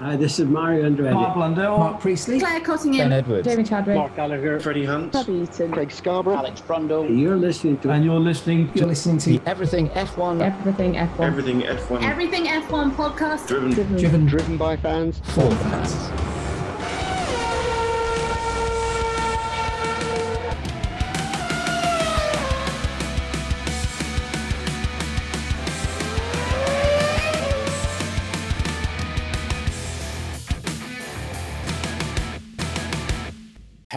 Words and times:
Hi, 0.00 0.16
this 0.16 0.38
is 0.38 0.46
Mario 0.46 0.88
Andretti. 0.88 1.12
Mark 1.12 1.34
Blundell. 1.34 1.76
Mark 1.76 2.00
Priestley. 2.00 2.40
Claire 2.40 2.60
Cottingham. 2.60 3.10
Ben 3.10 3.12
Edwards. 3.12 3.46
Jamie 3.46 3.62
Chadwick. 3.64 3.96
Mark 3.96 4.16
Gallagher, 4.16 4.58
Freddie 4.58 4.86
Hunt, 4.86 5.12
Bobby 5.12 5.34
Eaton. 5.42 5.70
Craig 5.72 5.92
Scarborough, 5.92 6.36
Alex 6.36 6.62
Brundle. 6.62 7.06
You're 7.20 7.36
listening 7.36 7.76
to 7.80 7.90
And 7.90 8.02
you're 8.02 8.18
listening 8.18 8.68
You're 8.68 8.84
to 8.84 8.86
listening 8.86 9.18
to 9.18 9.38
Everything 9.44 9.90
F1 9.90 10.40
Everything 10.40 10.94
F1. 10.94 11.20
Everything 11.20 11.60
F1 11.60 12.02
Everything 12.02 12.44
F1 12.46 12.92
podcast. 12.96 13.46
driven. 13.46 13.72
Driven 13.72 14.24
driven 14.24 14.56
by 14.56 14.78
fans. 14.78 15.18
for 15.34 15.50
fans. 15.50 16.19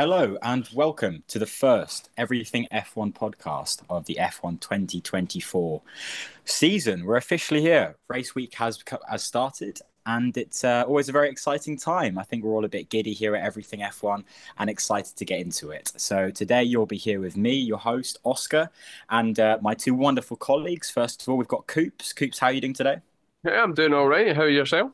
Hello 0.06 0.36
and 0.42 0.68
welcome 0.74 1.24
to 1.30 1.40
the 1.40 1.46
first 1.46 2.10
Everything 2.18 2.68
F1 2.74 3.14
podcast 3.14 3.84
of 3.90 4.06
the 4.06 4.18
F1 4.20 4.60
2024 4.60 5.82
season. 6.44 7.06
We're 7.06 7.16
officially 7.16 7.62
here. 7.62 7.96
Race 8.10 8.36
week 8.36 8.54
has 8.56 8.84
has 9.10 9.24
started 9.24 9.80
and 10.06 10.36
it's 10.36 10.66
uh, 10.66 10.84
always 10.86 11.08
a 11.08 11.14
very 11.14 11.30
exciting 11.30 11.78
time. 11.78 12.18
I 12.18 12.24
think 12.24 12.44
we're 12.44 12.52
all 12.52 12.66
a 12.66 12.68
bit 12.68 12.90
giddy 12.90 13.14
here 13.14 13.34
at 13.34 13.46
Everything 13.46 13.80
F1 13.80 14.26
and 14.60 14.70
excited 14.70 15.16
to 15.16 15.24
get 15.24 15.40
into 15.40 15.72
it. 15.72 15.94
So 15.96 16.30
today 16.30 16.64
you'll 16.64 16.86
be 16.86 16.98
here 16.98 17.22
with 17.22 17.38
me, 17.38 17.54
your 17.54 17.78
host 17.78 18.18
Oscar, 18.26 18.70
and 19.10 19.40
uh, 19.40 19.60
my 19.62 19.74
two 19.74 19.94
wonderful 19.94 20.36
colleagues. 20.36 20.90
First 20.90 21.22
of 21.22 21.30
all, 21.30 21.38
we've 21.38 21.48
got 21.48 21.66
Coops. 21.68 22.12
Coops, 22.12 22.40
how 22.40 22.48
are 22.48 22.52
you 22.52 22.60
doing 22.60 22.74
today? 22.74 22.98
Yeah, 23.46 23.64
I'm 23.64 23.74
doing 23.74 23.94
all 23.94 24.10
right. 24.10 24.36
How 24.36 24.42
are 24.42 24.50
you, 24.50 24.58
yourself? 24.58 24.92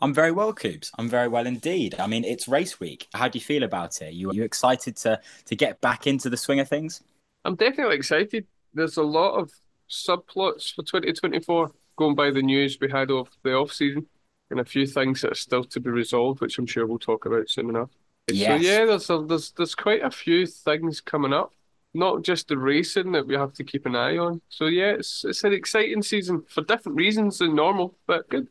I'm 0.00 0.12
very 0.12 0.32
well, 0.32 0.52
Coops. 0.52 0.90
I'm 0.98 1.08
very 1.08 1.28
well 1.28 1.46
indeed. 1.46 1.94
I 1.98 2.06
mean, 2.06 2.24
it's 2.24 2.48
race 2.48 2.80
week. 2.80 3.08
How 3.14 3.28
do 3.28 3.38
you 3.38 3.44
feel 3.44 3.62
about 3.62 4.02
it? 4.02 4.14
You 4.14 4.32
you 4.32 4.42
excited 4.42 4.96
to 4.98 5.20
to 5.46 5.56
get 5.56 5.80
back 5.80 6.06
into 6.06 6.28
the 6.28 6.36
swing 6.36 6.60
of 6.60 6.68
things? 6.68 7.02
I'm 7.44 7.54
definitely 7.54 7.96
excited. 7.96 8.46
There's 8.74 8.96
a 8.96 9.02
lot 9.02 9.34
of 9.34 9.50
subplots 9.88 10.74
for 10.74 10.82
2024 10.82 11.70
going 11.96 12.14
by 12.14 12.30
the 12.30 12.42
news 12.42 12.78
we 12.80 12.90
had 12.90 13.10
of 13.10 13.28
the 13.42 13.52
off 13.52 13.72
season, 13.72 14.06
and 14.50 14.60
a 14.60 14.64
few 14.64 14.86
things 14.86 15.20
that 15.20 15.32
are 15.32 15.36
still 15.36 15.64
to 15.64 15.80
be 15.80 15.90
resolved, 15.90 16.40
which 16.40 16.58
I'm 16.58 16.66
sure 16.66 16.86
we'll 16.86 16.98
talk 16.98 17.26
about 17.26 17.48
soon 17.48 17.68
enough. 17.68 17.90
So 18.30 18.34
yeah, 18.34 18.84
there's 18.86 19.10
a, 19.10 19.24
there's 19.26 19.52
there's 19.52 19.74
quite 19.74 20.02
a 20.02 20.10
few 20.10 20.46
things 20.46 21.00
coming 21.00 21.32
up. 21.32 21.52
Not 21.94 22.22
just 22.22 22.48
the 22.48 22.56
racing 22.56 23.12
that 23.12 23.26
we 23.26 23.34
have 23.34 23.52
to 23.54 23.64
keep 23.64 23.84
an 23.84 23.94
eye 23.94 24.16
on. 24.16 24.40
So 24.48 24.66
yeah, 24.66 24.92
it's 24.92 25.24
it's 25.24 25.44
an 25.44 25.52
exciting 25.52 26.02
season 26.02 26.42
for 26.48 26.62
different 26.62 26.96
reasons 26.96 27.38
than 27.38 27.54
normal, 27.54 27.96
but 28.06 28.28
good. 28.28 28.48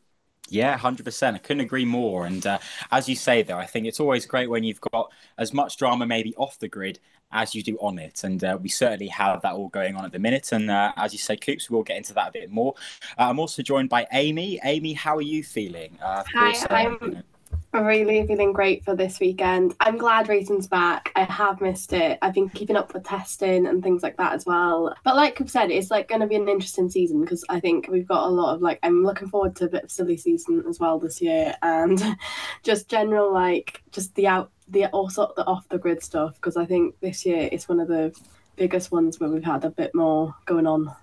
Yeah, 0.52 0.76
hundred 0.76 1.04
percent. 1.04 1.34
I 1.34 1.38
couldn't 1.38 1.62
agree 1.62 1.86
more. 1.86 2.26
And 2.26 2.46
uh, 2.46 2.58
as 2.90 3.08
you 3.08 3.16
say, 3.16 3.42
though, 3.42 3.56
I 3.56 3.64
think 3.64 3.86
it's 3.86 4.00
always 4.00 4.26
great 4.26 4.50
when 4.50 4.64
you've 4.64 4.80
got 4.92 5.10
as 5.38 5.54
much 5.54 5.78
drama 5.78 6.06
maybe 6.06 6.34
off 6.36 6.58
the 6.58 6.68
grid 6.68 6.98
as 7.32 7.54
you 7.54 7.62
do 7.62 7.78
on 7.80 7.98
it, 7.98 8.24
and 8.24 8.44
uh, 8.44 8.58
we 8.60 8.68
certainly 8.68 9.06
have 9.08 9.40
that 9.40 9.54
all 9.54 9.68
going 9.68 9.96
on 9.96 10.04
at 10.04 10.12
the 10.12 10.18
minute. 10.18 10.52
And 10.52 10.70
uh, 10.70 10.92
as 10.96 11.14
you 11.14 11.18
say, 11.18 11.36
Coops, 11.36 11.70
we'll 11.70 11.82
get 11.82 11.96
into 11.96 12.12
that 12.12 12.28
a 12.28 12.32
bit 12.32 12.50
more. 12.50 12.74
Uh, 13.18 13.22
I'm 13.30 13.38
also 13.38 13.62
joined 13.62 13.88
by 13.88 14.06
Amy. 14.12 14.60
Amy, 14.62 14.92
how 14.92 15.16
are 15.16 15.22
you 15.22 15.42
feeling? 15.42 15.98
Uh, 16.02 16.22
Hi, 16.34 16.52
course, 16.52 16.66
I'm- 16.68 17.22
really 17.72 18.26
feeling 18.26 18.52
great 18.52 18.84
for 18.84 18.94
this 18.94 19.18
weekend. 19.18 19.74
I'm 19.80 19.96
glad 19.96 20.28
racing's 20.28 20.66
back. 20.66 21.10
I 21.16 21.24
have 21.24 21.60
missed 21.60 21.92
it. 21.92 22.18
I've 22.20 22.34
been 22.34 22.50
keeping 22.50 22.76
up 22.76 22.92
with 22.92 23.04
testing 23.04 23.66
and 23.66 23.82
things 23.82 24.02
like 24.02 24.16
that 24.18 24.34
as 24.34 24.44
well. 24.44 24.94
But 25.04 25.16
like 25.16 25.40
I've 25.40 25.50
said, 25.50 25.70
it's 25.70 25.90
like 25.90 26.08
going 26.08 26.20
to 26.20 26.26
be 26.26 26.36
an 26.36 26.48
interesting 26.48 26.90
season 26.90 27.22
because 27.22 27.44
I 27.48 27.60
think 27.60 27.88
we've 27.88 28.06
got 28.06 28.26
a 28.26 28.28
lot 28.28 28.54
of 28.54 28.60
like. 28.60 28.78
I'm 28.82 29.04
looking 29.04 29.28
forward 29.28 29.56
to 29.56 29.64
a 29.64 29.68
bit 29.68 29.84
of 29.84 29.90
silly 29.90 30.16
season 30.16 30.64
as 30.68 30.78
well 30.78 30.98
this 30.98 31.22
year 31.22 31.54
and 31.62 32.02
just 32.62 32.88
general 32.88 33.32
like 33.32 33.82
just 33.90 34.14
the 34.14 34.26
out 34.26 34.50
the 34.68 34.86
also 34.86 35.32
the 35.36 35.44
off 35.44 35.68
the 35.68 35.78
grid 35.78 36.02
stuff 36.02 36.34
because 36.34 36.56
I 36.56 36.66
think 36.66 36.94
this 37.00 37.24
year 37.24 37.48
it's 37.50 37.68
one 37.68 37.80
of 37.80 37.88
the 37.88 38.14
biggest 38.56 38.92
ones 38.92 39.18
where 39.18 39.30
we've 39.30 39.44
had 39.44 39.64
a 39.64 39.70
bit 39.70 39.94
more 39.94 40.34
going 40.46 40.66
on 40.66 40.94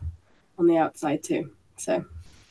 on 0.58 0.68
the 0.68 0.78
outside 0.78 1.24
too. 1.24 1.52
So 1.78 2.06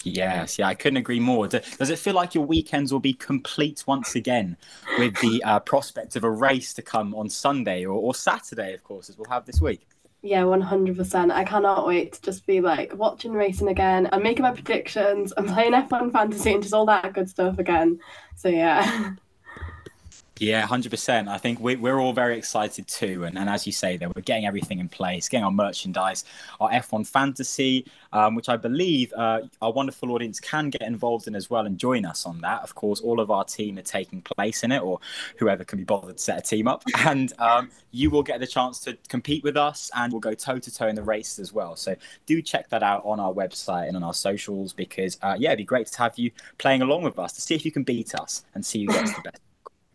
Yes, 0.05 0.59
yeah, 0.59 0.69
I 0.69 0.75
couldn't 0.75 0.99
agree 0.99 1.21
more. 1.21 1.49
Does 1.49 1.91
it 1.91 1.99
feel 1.99 2.15
like 2.15 2.35
your 2.35 2.47
weekends 2.47 2.93
will 2.93 3.01
be 3.01 3.15
complete 3.15 3.85
once 3.87 4.15
again 4.15 4.57
with 4.99 5.19
the 5.21 5.43
uh, 5.45 5.61
prospect 5.61 6.15
of 6.15 6.25
a 6.25 6.31
race 6.31 6.73
to 6.75 6.83
come 6.83 7.15
on 7.15 7.29
Sunday 7.29 7.85
or, 7.85 7.99
or 7.99 8.15
Saturday, 8.15 8.75
of 8.75 8.85
course, 8.85 9.09
as 9.11 9.19
we'll 9.19 9.29
have 9.29 9.45
this 9.45 9.61
week? 9.61 9.89
Yeah, 10.23 10.45
one 10.45 10.61
hundred 10.61 10.97
percent. 10.97 11.31
I 11.31 11.45
cannot 11.45 11.87
wait 11.87 12.15
to 12.15 12.23
just 12.23 12.45
be 12.47 12.61
like 12.61 12.93
watching 12.95 13.33
racing 13.33 13.69
again. 13.69 14.09
I'm 14.13 14.23
making 14.23 14.43
my 14.43 14.53
predictions. 14.53 15.33
I'm 15.37 15.47
playing 15.47 15.73
F1 15.73 16.11
fantasy 16.13 16.53
and 16.53 16.63
just 16.63 16.75
all 16.75 16.87
that 16.87 17.13
good 17.13 17.29
stuff 17.29 17.59
again. 17.59 18.01
So 18.35 18.49
yeah, 18.49 19.13
Yeah, 20.41 20.65
hundred 20.67 20.91
percent. 20.91 21.29
I 21.29 21.37
think 21.37 21.59
we, 21.59 21.75
we're 21.75 21.99
all 21.99 22.13
very 22.13 22.39
excited 22.39 22.87
too, 22.87 23.25
and, 23.25 23.37
and 23.37 23.51
as 23.51 23.67
you 23.67 23.73
say, 23.73 23.97
there 23.97 24.09
we're 24.15 24.23
getting 24.23 24.47
everything 24.47 24.79
in 24.79 24.89
place, 24.89 25.29
getting 25.29 25.45
our 25.45 25.51
merchandise, 25.51 26.25
our 26.61 26.71
F1 26.71 27.09
fantasy, 27.09 27.87
um, 28.13 28.37
which 28.37 28.49
I 28.49 28.57
believe 28.57 29.13
uh, 29.15 29.41
our 29.61 29.73
wonderful 29.73 30.13
audience 30.13 30.39
can 30.39 30.71
get 30.71 30.83
involved 30.83 31.27
in 31.27 31.35
as 31.35 31.51
well 31.51 31.67
and 31.67 31.77
join 31.77 32.05
us 32.05 32.25
on 32.25 32.41
that. 32.43 32.63
Of 32.63 32.77
course, 32.77 33.01
all 33.01 33.19
of 33.21 33.33
our 33.33 33.45
team 33.45 33.79
are 33.79 33.83
taking 33.83 34.23
place 34.23 34.63
in 34.63 34.71
it, 34.71 34.81
or 34.81 35.01
whoever 35.39 35.65
can 35.65 35.77
be 35.77 35.85
bothered 35.85 36.19
to 36.19 36.23
set 36.23 36.39
a 36.39 36.43
team 36.43 36.69
up, 36.69 36.85
and 36.99 37.33
um, 37.41 37.71
you 37.91 38.09
will 38.11 38.23
get 38.23 38.39
the 38.39 38.47
chance 38.47 38.79
to 38.81 38.97
compete 39.09 39.43
with 39.43 39.57
us, 39.57 39.91
and 39.97 40.13
we'll 40.13 40.21
go 40.21 40.35
toe 40.35 40.59
to 40.59 40.73
toe 40.73 40.87
in 40.87 40.95
the 40.95 41.03
races 41.03 41.41
as 41.41 41.53
well. 41.53 41.75
So 41.75 41.97
do 42.27 42.41
check 42.43 42.69
that 42.69 42.85
out 42.85 43.03
on 43.05 43.19
our 43.19 43.33
website 43.33 43.89
and 43.89 43.97
on 43.97 44.05
our 44.05 44.15
socials 44.15 44.73
because 44.73 45.19
uh, 45.23 45.35
yeah, 45.37 45.51
it'd 45.51 45.59
be 45.59 45.65
great 45.65 45.89
to 45.89 45.99
have 45.99 46.17
you 46.17 46.31
playing 46.59 46.83
along 46.83 47.03
with 47.03 47.19
us 47.19 47.33
to 47.33 47.41
see 47.41 47.57
if 47.57 47.65
you 47.65 47.73
can 47.73 47.83
beat 47.83 48.15
us 48.15 48.45
and 48.55 48.65
see 48.65 48.85
who 48.85 48.93
gets 48.93 49.15
the 49.15 49.23
best. 49.23 49.41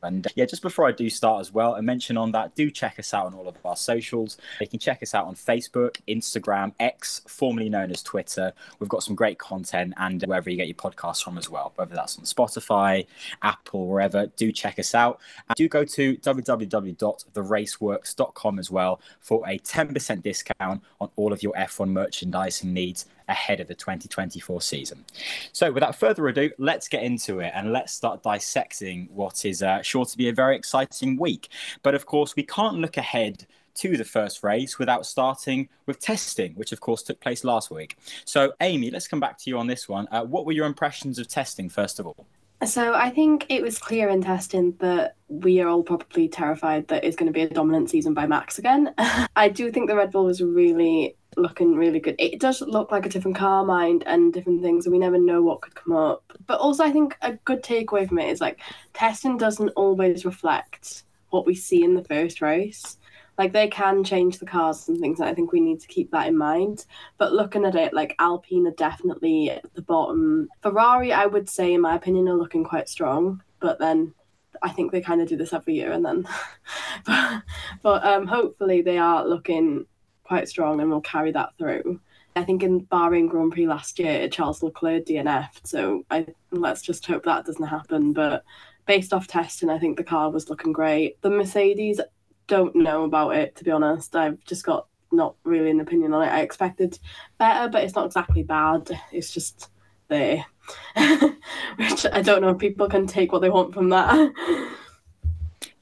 And 0.04 0.28
uh, 0.28 0.30
yeah, 0.36 0.46
just 0.46 0.62
before 0.62 0.88
I 0.88 0.92
do 0.92 1.10
start 1.10 1.42
as 1.42 1.52
well, 1.54 1.76
a 1.76 1.82
mention 1.82 2.18
on 2.18 2.32
that, 2.32 2.56
do 2.56 2.70
check 2.70 3.00
us 3.00 3.14
out 3.14 3.26
on 3.26 3.34
all 3.34 3.48
of 3.48 3.56
our 3.66 3.76
socials. 3.76 4.38
You 4.60 4.68
can 4.68 4.80
check 4.80 5.04
us 5.04 5.16
out 5.16 5.26
on 5.26 5.36
Facebook, 5.36 5.98
Instagram, 6.08 6.74
X, 6.80 7.22
formerly 7.28 7.70
known 7.70 7.92
as 7.92 8.02
Twitter. 8.04 8.54
We've 8.80 8.90
got 8.90 9.04
some 9.04 9.16
great 9.16 9.40
content 9.40 9.94
and 9.98 10.22
wherever 10.24 10.50
you 10.50 10.58
get 10.58 10.68
your 10.68 10.76
podcasts 10.76 11.24
from 11.24 11.38
as 11.38 11.50
well, 11.50 11.72
whether 11.76 11.96
that's 11.96 12.18
on 12.18 12.26
Spotify, 12.26 13.06
Apple, 13.42 13.88
wherever, 13.88 14.28
do 14.28 14.52
check 14.52 14.78
us 14.80 14.94
out. 14.96 15.20
And 15.50 15.56
do 15.56 15.68
go 15.68 15.86
to 15.86 16.18
www.theraceworks.com 16.18 18.60
as 18.60 18.72
well 18.72 19.02
for 19.20 19.48
a 19.48 19.60
10% 19.60 20.24
discount 20.24 20.82
on 21.00 21.10
all 21.16 21.32
of 21.34 21.44
your 21.44 21.54
F1 21.54 21.90
merchandising 21.90 22.74
needs 22.74 23.06
ahead 23.28 23.60
of 23.60 23.68
the 23.68 23.76
2024 23.76 24.62
season. 24.62 25.06
So, 25.52 25.72
without 25.72 25.96
further 25.96 26.28
ado, 26.28 26.52
let's 26.58 26.88
get 26.88 27.04
into 27.04 27.40
it 27.40 27.52
and 27.56 27.72
let's 27.72 27.94
start 27.94 28.24
dissecting 28.24 29.10
what 29.14 29.46
is 29.46 29.64
uh, 29.64 29.82
sure 29.82 30.06
to 30.06 30.18
be 30.18 30.30
a 30.30 30.34
very 30.34 30.56
exciting 30.56 31.18
week. 31.18 31.50
But 31.82 31.96
of 31.96 32.06
course, 32.06 32.36
we 32.36 32.44
can't 32.44 32.78
look 32.78 32.98
ahead 32.98 33.46
to 33.76 33.98
the 33.98 34.06
first 34.06 34.44
race 34.44 34.78
without 34.78 35.06
starting 35.06 35.68
with 35.86 36.00
testing, 36.00 36.54
which 36.54 36.72
of 36.72 36.80
course 36.80 37.02
took 37.02 37.20
place 37.20 37.44
last 37.44 37.72
week. 37.72 37.98
So, 38.26 38.54
Amy, 38.62 38.92
let's 38.92 39.08
come 39.08 39.20
back 39.20 39.38
to 39.40 39.50
you 39.50 39.58
on 39.58 39.68
this 39.68 39.90
one. 39.90 40.08
Uh, 40.12 40.24
what 40.24 40.46
were 40.46 40.52
your 40.52 40.68
impressions 40.68 41.18
of 41.20 41.28
testing, 41.28 41.70
first 41.70 42.00
of 42.00 42.08
all? 42.08 42.28
so 42.66 42.94
I 42.94 43.10
think 43.10 43.46
it 43.50 43.62
was 43.62 43.78
clear 43.78 44.10
in 44.10 44.22
testing 44.22 44.76
that 44.80 45.16
we 45.28 45.60
are 45.60 45.68
all 45.68 45.84
probably 45.84 46.28
terrified 46.28 46.88
that 46.88 47.04
it's 47.04 47.16
going 47.16 47.28
to 47.28 47.34
be 47.34 47.42
a 47.42 47.50
dominant 47.50 47.90
season 47.90 48.14
by 48.14 48.28
Max 48.28 48.60
again. 48.60 48.94
I 49.36 49.50
do 49.50 49.72
think 49.72 49.90
the 49.90 49.96
Red 49.96 50.12
Bull 50.12 50.26
was 50.26 50.42
really 50.42 51.16
looking 51.38 51.76
really 51.76 52.00
good. 52.00 52.16
It 52.20 52.40
does 52.40 52.62
look 52.62 52.92
like 52.92 53.06
a 53.06 53.10
different 53.10 53.38
car 53.38 53.64
mind 53.64 54.04
and 54.06 54.34
different 54.34 54.62
things, 54.62 54.86
and 54.86 54.94
we 54.94 55.00
never 55.00 55.18
know 55.18 55.42
what 55.42 55.62
could 55.62 55.76
come 55.76 55.96
up. 55.96 56.24
But 56.46 56.60
also, 56.60 56.84
I 56.84 56.92
think 56.92 57.18
a 57.22 57.34
good 57.46 57.64
takeaway 57.64 58.08
from 58.08 58.20
it 58.20 58.30
is 58.30 58.42
like 58.42 58.60
testing 58.94 59.38
doesn't 59.38 59.70
always 59.70 60.26
reflect 60.26 61.04
what 61.30 61.46
we 61.46 61.56
see 61.56 61.84
in 61.84 61.96
the 61.96 62.04
first 62.04 62.42
race. 62.42 62.98
Like 63.38 63.52
they 63.52 63.68
can 63.68 64.04
change 64.04 64.38
the 64.38 64.46
cars 64.46 64.88
and 64.88 65.00
things, 65.00 65.20
and 65.20 65.28
I 65.28 65.34
think 65.34 65.52
we 65.52 65.60
need 65.60 65.80
to 65.82 65.88
keep 65.88 66.12
that 66.12 66.28
in 66.28 66.38
mind. 66.38 66.86
But 67.18 67.34
looking 67.34 67.66
at 67.66 67.76
it, 67.76 67.94
like 67.94 68.16
Alpine 68.20 68.68
are 68.68 68.72
definitely 68.72 69.50
at 69.50 69.74
the 69.74 69.82
bottom. 69.82 70.48
Ferrari, 70.62 71.12
I 71.12 71.26
would 71.26 71.50
say, 71.50 71.74
in 71.74 71.82
my 71.82 71.96
opinion, 71.96 72.28
are 72.28 72.38
looking 72.38 72.64
quite 72.64 72.88
strong. 72.88 73.42
But 73.60 73.80
then 73.80 74.14
I 74.62 74.70
think 74.70 74.92
they 74.92 75.02
kind 75.02 75.22
of 75.22 75.28
do 75.28 75.36
this 75.38 75.54
every 75.54 75.74
year, 75.74 75.92
and 75.92 76.06
then, 76.06 76.28
but, 77.06 77.44
but 77.82 78.06
um, 78.06 78.28
hopefully 78.28 78.82
they 78.82 78.98
are 78.98 79.28
looking 79.28 79.88
quite 80.24 80.48
strong 80.48 80.80
and 80.80 80.90
will 80.90 81.02
carry 81.02 81.32
that 81.32 81.58
through. 81.58 82.00
I 82.36 82.44
think 82.44 82.64
in 82.64 82.86
Bahrain 82.88 83.30
Grand 83.30 83.52
Prix 83.52 83.68
last 83.68 84.00
year, 84.00 84.28
Charles 84.28 84.64
Leclerc 84.64 85.06
DNF'd, 85.06 85.68
so 85.68 86.04
I 86.10 86.26
let's 86.52 86.82
just 86.82 87.06
hope 87.06 87.26
that 87.26 87.46
doesn't 87.46 87.66
happen. 87.66 88.14
But 88.14 88.44
based 88.86 89.14
off 89.14 89.28
testing, 89.28 89.70
I 89.70 89.78
think 89.78 89.98
the 89.98 90.04
car 90.04 90.32
was 90.32 90.50
looking 90.50 90.74
great. 90.74 91.22
The 91.22 91.30
Mercedes 91.30 92.02
don't 92.48 92.76
know 92.76 93.04
about 93.04 93.36
it 93.36 93.56
to 93.58 93.64
be 93.64 93.72
honest. 93.72 94.16
I've 94.16 94.44
just 94.46 94.66
got 94.66 94.88
not 95.12 95.36
really 95.44 95.70
an 95.70 95.80
opinion 95.80 96.14
on 96.14 96.24
it. 96.24 96.32
I 96.32 96.42
expected 96.42 96.98
better, 97.38 97.70
but 97.70 97.84
it's 97.84 97.96
not 97.96 98.08
exactly 98.08 98.44
bad. 98.44 98.90
It's 99.12 99.32
just 99.32 99.70
there, 100.08 100.46
which 101.78 102.06
I 102.12 102.22
don't 102.22 102.42
know 102.42 102.50
if 102.50 102.58
people 102.58 102.90
can 102.90 103.06
take 103.06 103.32
what 103.32 103.42
they 103.42 103.50
want 103.50 103.74
from 103.74 103.90
that. 103.90 104.32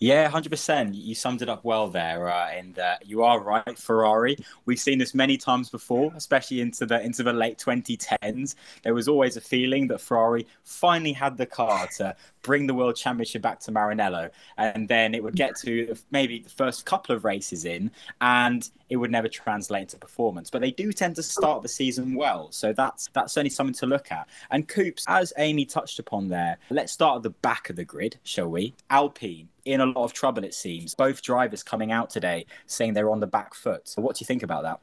Yeah, 0.01 0.27
hundred 0.30 0.50
percent. 0.50 0.95
You 0.95 1.13
summed 1.13 1.44
it 1.44 1.48
up 1.50 1.63
well 1.63 1.88
there. 1.88 2.27
Uh, 2.27 2.50
that 2.74 3.07
you 3.07 3.21
are 3.21 3.39
right, 3.39 3.77
Ferrari. 3.77 4.36
We've 4.65 4.80
seen 4.80 4.98
this 4.98 5.13
many 5.13 5.38
times 5.38 5.69
before, 5.69 6.12
especially 6.15 6.59
into 6.59 6.88
the 6.88 7.00
into 7.01 7.21
the 7.21 7.31
late 7.31 7.59
2010s. 7.59 8.56
There 8.81 8.95
was 8.95 9.07
always 9.07 9.38
a 9.38 9.42
feeling 9.42 9.88
that 9.89 10.01
Ferrari 10.01 10.48
finally 10.63 11.13
had 11.13 11.38
the 11.38 11.45
car 11.45 11.88
to 11.98 12.15
bring 12.42 12.68
the 12.68 12.74
world 12.74 12.96
championship 12.96 13.42
back 13.42 13.60
to 13.62 13.72
Maranello, 13.72 14.30
and 14.58 14.88
then 14.88 15.14
it 15.14 15.24
would 15.24 15.36
get 15.36 15.56
to 15.58 15.96
maybe 16.12 16.40
the 16.40 16.50
first 16.50 16.86
couple 16.86 17.16
of 17.16 17.24
races 17.24 17.66
in, 17.66 17.92
and 18.20 18.70
it 18.90 18.98
would 18.98 19.12
never 19.12 19.28
translate 19.28 19.84
into 19.84 19.98
performance. 19.98 20.50
But 20.50 20.62
they 20.62 20.72
do 20.72 20.92
tend 20.92 21.16
to 21.16 21.24
start 21.24 21.62
the 21.62 21.70
season 21.70 22.16
well, 22.16 22.52
so 22.52 22.74
that's 22.74 23.10
that's 23.14 23.34
certainly 23.34 23.50
something 23.50 23.76
to 23.76 23.86
look 23.86 24.12
at. 24.12 24.28
And 24.50 24.68
Coops, 24.68 25.06
as 25.08 25.34
Amy 25.38 25.66
touched 25.66 26.00
upon 26.00 26.28
there, 26.28 26.58
let's 26.70 26.92
start 26.92 27.18
at 27.18 27.24
the 27.24 27.30
back 27.30 27.70
of 27.70 27.76
the 27.76 27.86
grid, 27.86 28.18
shall 28.24 28.50
we? 28.50 28.74
Alpine 28.90 29.48
in 29.66 29.82
a 29.82 29.86
lot 29.86 30.04
of 30.04 30.14
trouble, 30.14 30.44
it 30.44 30.54
seems. 30.54 30.96
Both 30.96 31.22
drivers 31.22 31.64
coming 31.64 31.92
out 31.92 32.10
today 32.10 32.46
saying 32.66 32.94
they're 32.94 33.12
on 33.12 33.20
the 33.20 33.28
back 33.28 33.54
foot. 33.54 33.88
So, 33.88 34.02
what 34.02 34.16
do 34.16 34.24
you 34.24 34.26
think 34.26 34.44
about 34.44 34.64
that? 34.64 34.80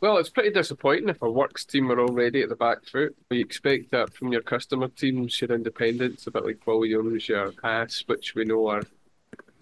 Well, 0.00 0.18
it's 0.18 0.30
pretty 0.30 0.50
disappointing 0.50 1.08
if 1.08 1.22
a 1.22 1.30
works 1.30 1.64
team 1.64 1.90
are 1.90 1.98
already 1.98 2.42
at 2.42 2.48
the 2.48 2.56
back 2.56 2.84
foot. 2.84 3.16
We 3.30 3.40
expect 3.40 3.90
that 3.90 4.14
from 4.14 4.32
your 4.32 4.42
customer 4.42 4.88
teams, 4.88 5.40
your 5.40 5.50
independents, 5.50 6.26
a 6.26 6.30
bit 6.30 6.44
like 6.44 6.66
Williams, 6.66 7.28
your 7.28 7.52
Haas, 7.62 8.04
which 8.06 8.34
we 8.36 8.44
know 8.44 8.68
are 8.68 8.82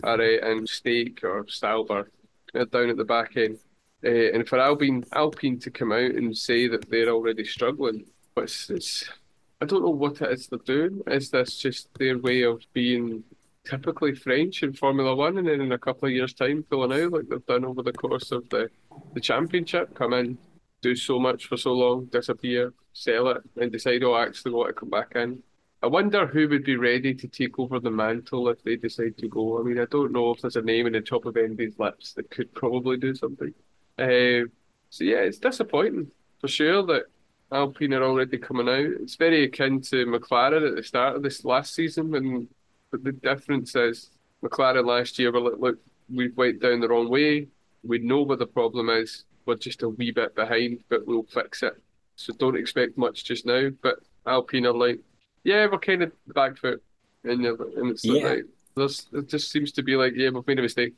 are 0.04 0.20
uh, 0.20 0.50
in 0.50 0.66
Stake 0.66 1.20
or 1.24 1.46
Sauber, 1.48 2.10
they're 2.52 2.66
down 2.66 2.90
at 2.90 2.98
the 2.98 3.04
back 3.04 3.36
end. 3.36 3.58
Uh, 4.04 4.32
and 4.34 4.46
for 4.46 4.58
Alpine, 4.58 5.04
Alpine 5.14 5.58
to 5.60 5.70
come 5.70 5.90
out 5.90 6.12
and 6.12 6.36
say 6.36 6.68
that 6.68 6.90
they're 6.90 7.08
already 7.08 7.44
struggling, 7.44 8.04
it's, 8.36 8.68
it's 8.68 9.08
I 9.62 9.64
don't 9.64 9.82
know 9.82 9.90
what 9.90 10.20
it 10.20 10.32
is 10.32 10.48
they're 10.48 10.58
doing. 10.58 11.00
Is 11.06 11.30
this 11.30 11.56
just 11.56 11.88
their 11.98 12.18
way 12.18 12.42
of 12.42 12.62
being 12.74 13.24
typically 13.64 14.14
French 14.14 14.62
in 14.62 14.74
Formula 14.74 15.16
One, 15.16 15.38
and 15.38 15.48
then 15.48 15.62
in 15.62 15.72
a 15.72 15.78
couple 15.78 16.08
of 16.08 16.14
years' 16.14 16.34
time, 16.34 16.62
pulling 16.68 16.92
out 16.92 17.12
like 17.12 17.28
they've 17.28 17.46
done 17.46 17.64
over 17.64 17.82
the 17.82 17.92
course 17.92 18.32
of 18.32 18.48
the, 18.50 18.70
the 19.14 19.20
championship, 19.20 19.94
come 19.94 20.12
in, 20.12 20.38
do 20.82 20.94
so 20.94 21.18
much 21.18 21.46
for 21.46 21.56
so 21.56 21.72
long, 21.72 22.06
disappear, 22.06 22.72
sell 22.92 23.28
it, 23.28 23.42
and 23.56 23.72
decide, 23.72 24.02
oh, 24.02 24.12
I 24.12 24.24
actually 24.24 24.52
want 24.52 24.68
to 24.68 24.74
come 24.74 24.90
back 24.90 25.12
in. 25.14 25.42
I 25.82 25.88
wonder 25.88 26.26
who 26.26 26.48
would 26.48 26.64
be 26.64 26.76
ready 26.76 27.14
to 27.14 27.28
take 27.28 27.58
over 27.58 27.78
the 27.78 27.90
mantle 27.90 28.48
if 28.48 28.62
they 28.62 28.76
decide 28.76 29.18
to 29.18 29.28
go. 29.28 29.60
I 29.60 29.62
mean, 29.62 29.78
I 29.78 29.84
don't 29.84 30.12
know 30.12 30.32
if 30.32 30.40
there's 30.40 30.56
a 30.56 30.62
name 30.62 30.86
in 30.86 30.94
the 30.94 31.00
top 31.00 31.26
of 31.26 31.36
anybody's 31.36 31.78
lips 31.78 32.12
that 32.14 32.30
could 32.30 32.52
probably 32.54 32.96
do 32.96 33.14
something. 33.14 33.52
Uh, 33.98 34.48
so 34.90 35.04
yeah, 35.04 35.18
it's 35.18 35.38
disappointing 35.38 36.10
for 36.40 36.48
sure 36.48 36.82
that 36.86 37.04
Alpine 37.52 37.94
are 37.94 38.02
already 38.02 38.38
coming 38.38 38.68
out. 38.68 39.00
It's 39.00 39.16
very 39.16 39.44
akin 39.44 39.80
to 39.82 40.06
McLaren 40.06 40.68
at 40.68 40.76
the 40.76 40.82
start 40.82 41.16
of 41.16 41.22
this 41.22 41.44
last 41.44 41.74
season 41.74 42.10
when 42.10 42.48
but 42.90 43.04
the 43.04 43.12
difference 43.12 43.74
is 43.74 44.10
McLaren 44.42 44.86
last 44.86 45.18
year 45.18 45.32
were 45.32 45.40
like, 45.40 45.58
look, 45.58 45.78
we 46.12 46.30
went 46.30 46.60
down 46.60 46.80
the 46.80 46.88
wrong 46.88 47.08
way. 47.08 47.48
We 47.86 47.98
know 47.98 48.22
what 48.22 48.38
the 48.38 48.46
problem 48.46 48.88
is. 48.90 49.24
We're 49.44 49.56
just 49.56 49.82
a 49.82 49.88
wee 49.88 50.10
bit 50.10 50.34
behind, 50.34 50.80
but 50.88 51.06
we'll 51.06 51.22
fix 51.22 51.62
it. 51.62 51.74
So 52.16 52.32
don't 52.34 52.56
expect 52.56 52.98
much 52.98 53.24
just 53.24 53.46
now. 53.46 53.70
But 53.82 53.96
Alpine 54.26 54.66
are 54.66 54.74
like, 54.74 55.00
yeah, 55.44 55.66
we're 55.70 55.78
kind 55.78 56.02
of 56.02 56.12
back 56.34 56.58
foot. 56.58 56.82
And, 57.24 57.44
and 57.46 57.90
it's 57.90 58.04
yeah. 58.04 58.28
like, 58.28 58.44
there's, 58.74 59.06
it 59.12 59.28
just 59.28 59.50
seems 59.50 59.72
to 59.72 59.82
be 59.82 59.96
like, 59.96 60.14
yeah, 60.16 60.30
we've 60.30 60.46
made 60.46 60.58
a 60.58 60.62
mistake. 60.62 60.94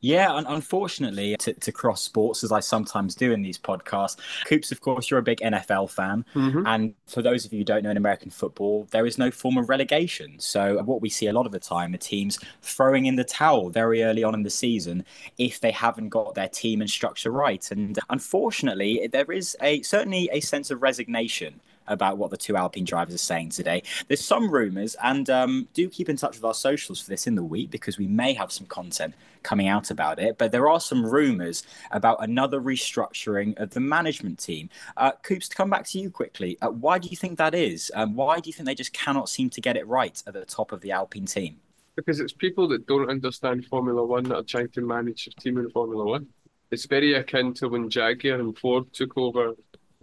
Yeah, 0.00 0.32
un- 0.32 0.46
unfortunately, 0.48 1.36
to, 1.38 1.52
to, 1.52 1.72
cross 1.72 2.02
sports, 2.02 2.44
as 2.44 2.52
I 2.52 2.60
sometimes 2.60 3.14
do 3.14 3.32
in 3.32 3.42
these 3.42 3.58
podcasts, 3.58 4.16
Coops, 4.46 4.72
of 4.72 4.80
course, 4.80 5.10
you're 5.10 5.18
a 5.20 5.22
big 5.22 5.38
NFL 5.40 5.90
fan. 5.90 6.24
Mm-hmm. 6.34 6.66
And 6.66 6.94
for 7.06 7.22
those 7.22 7.44
of 7.44 7.52
you 7.52 7.60
who 7.60 7.64
don't 7.64 7.82
know 7.82 7.90
in 7.90 7.96
American 7.96 8.30
football, 8.30 8.88
there 8.90 9.06
is 9.06 9.18
no 9.18 9.30
form 9.30 9.58
of 9.58 9.68
relegation. 9.68 10.38
So, 10.38 10.82
what 10.82 11.00
we 11.00 11.08
see 11.08 11.26
a 11.26 11.32
lot 11.32 11.46
of 11.46 11.52
the 11.52 11.60
time 11.60 11.94
are 11.94 11.98
teams 11.98 12.38
throwing 12.62 13.06
in 13.06 13.16
the 13.16 13.24
towel 13.24 13.70
very 13.70 14.02
early 14.02 14.24
on 14.24 14.34
in 14.34 14.42
the 14.42 14.50
season 14.50 15.04
if 15.38 15.60
they 15.60 15.70
haven't 15.70 16.10
got 16.10 16.34
their 16.34 16.48
team 16.48 16.80
and 16.80 16.90
structure 16.90 17.30
right. 17.30 17.70
And 17.70 17.98
unfortunately, 18.10 19.08
there 19.10 19.30
is 19.30 19.56
a 19.60 19.82
certainly 19.82 20.28
a 20.32 20.40
sense 20.40 20.70
of 20.70 20.82
resignation 20.82 21.60
about 21.86 22.18
what 22.18 22.30
the 22.30 22.36
two 22.36 22.56
Alpine 22.56 22.84
drivers 22.84 23.14
are 23.14 23.18
saying 23.18 23.50
today. 23.50 23.82
There's 24.08 24.24
some 24.24 24.50
rumours, 24.50 24.96
and 25.02 25.28
um, 25.30 25.68
do 25.74 25.88
keep 25.88 26.08
in 26.08 26.16
touch 26.16 26.36
with 26.36 26.44
our 26.44 26.54
socials 26.54 27.00
for 27.00 27.10
this 27.10 27.26
in 27.26 27.34
the 27.34 27.42
week 27.44 27.70
because 27.70 27.98
we 27.98 28.06
may 28.06 28.32
have 28.34 28.52
some 28.52 28.66
content 28.66 29.14
coming 29.42 29.68
out 29.68 29.90
about 29.90 30.18
it. 30.18 30.38
But 30.38 30.52
there 30.52 30.68
are 30.68 30.80
some 30.80 31.04
rumours 31.04 31.64
about 31.90 32.22
another 32.22 32.60
restructuring 32.60 33.58
of 33.60 33.70
the 33.70 33.80
management 33.80 34.38
team. 34.38 34.70
Uh, 34.96 35.12
Coops, 35.22 35.48
to 35.48 35.56
come 35.56 35.70
back 35.70 35.86
to 35.88 35.98
you 35.98 36.10
quickly, 36.10 36.58
uh, 36.62 36.70
why 36.70 36.98
do 36.98 37.08
you 37.08 37.16
think 37.16 37.38
that 37.38 37.54
is? 37.54 37.90
Um, 37.94 38.14
why 38.14 38.40
do 38.40 38.48
you 38.48 38.52
think 38.52 38.66
they 38.66 38.74
just 38.74 38.92
cannot 38.92 39.28
seem 39.28 39.50
to 39.50 39.60
get 39.60 39.76
it 39.76 39.86
right 39.86 40.22
at 40.26 40.34
the 40.34 40.44
top 40.44 40.72
of 40.72 40.80
the 40.80 40.92
Alpine 40.92 41.26
team? 41.26 41.56
Because 41.96 42.20
it's 42.20 42.32
people 42.32 42.68
that 42.68 42.86
don't 42.86 43.10
understand 43.10 43.66
Formula 43.66 44.04
One 44.04 44.24
that 44.24 44.36
are 44.36 44.42
trying 44.42 44.68
to 44.70 44.80
manage 44.80 45.26
a 45.26 45.40
team 45.40 45.58
in 45.58 45.68
Formula 45.70 46.04
One. 46.04 46.26
It's 46.70 46.86
very 46.86 47.14
akin 47.14 47.52
to 47.54 47.68
when 47.68 47.90
Jaguar 47.90 48.40
and 48.40 48.56
Ford 48.56 48.90
took 48.94 49.18
over 49.18 49.50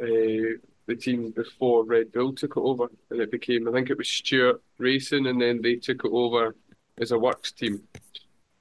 uh, 0.01 0.57
the 0.89 0.95
team 0.95 1.29
before 1.29 1.85
Red 1.85 2.11
Bull 2.11 2.33
took 2.33 2.57
it 2.57 2.59
over, 2.59 2.89
and 3.11 3.21
it 3.21 3.31
became 3.31 3.67
I 3.67 3.71
think 3.71 3.89
it 3.89 3.97
was 3.97 4.09
Stewart 4.09 4.61
Racing, 4.79 5.27
and 5.27 5.39
then 5.39 5.61
they 5.61 5.75
took 5.75 6.03
it 6.03 6.11
over 6.11 6.55
as 6.99 7.11
a 7.11 7.19
works 7.19 7.51
team, 7.51 7.83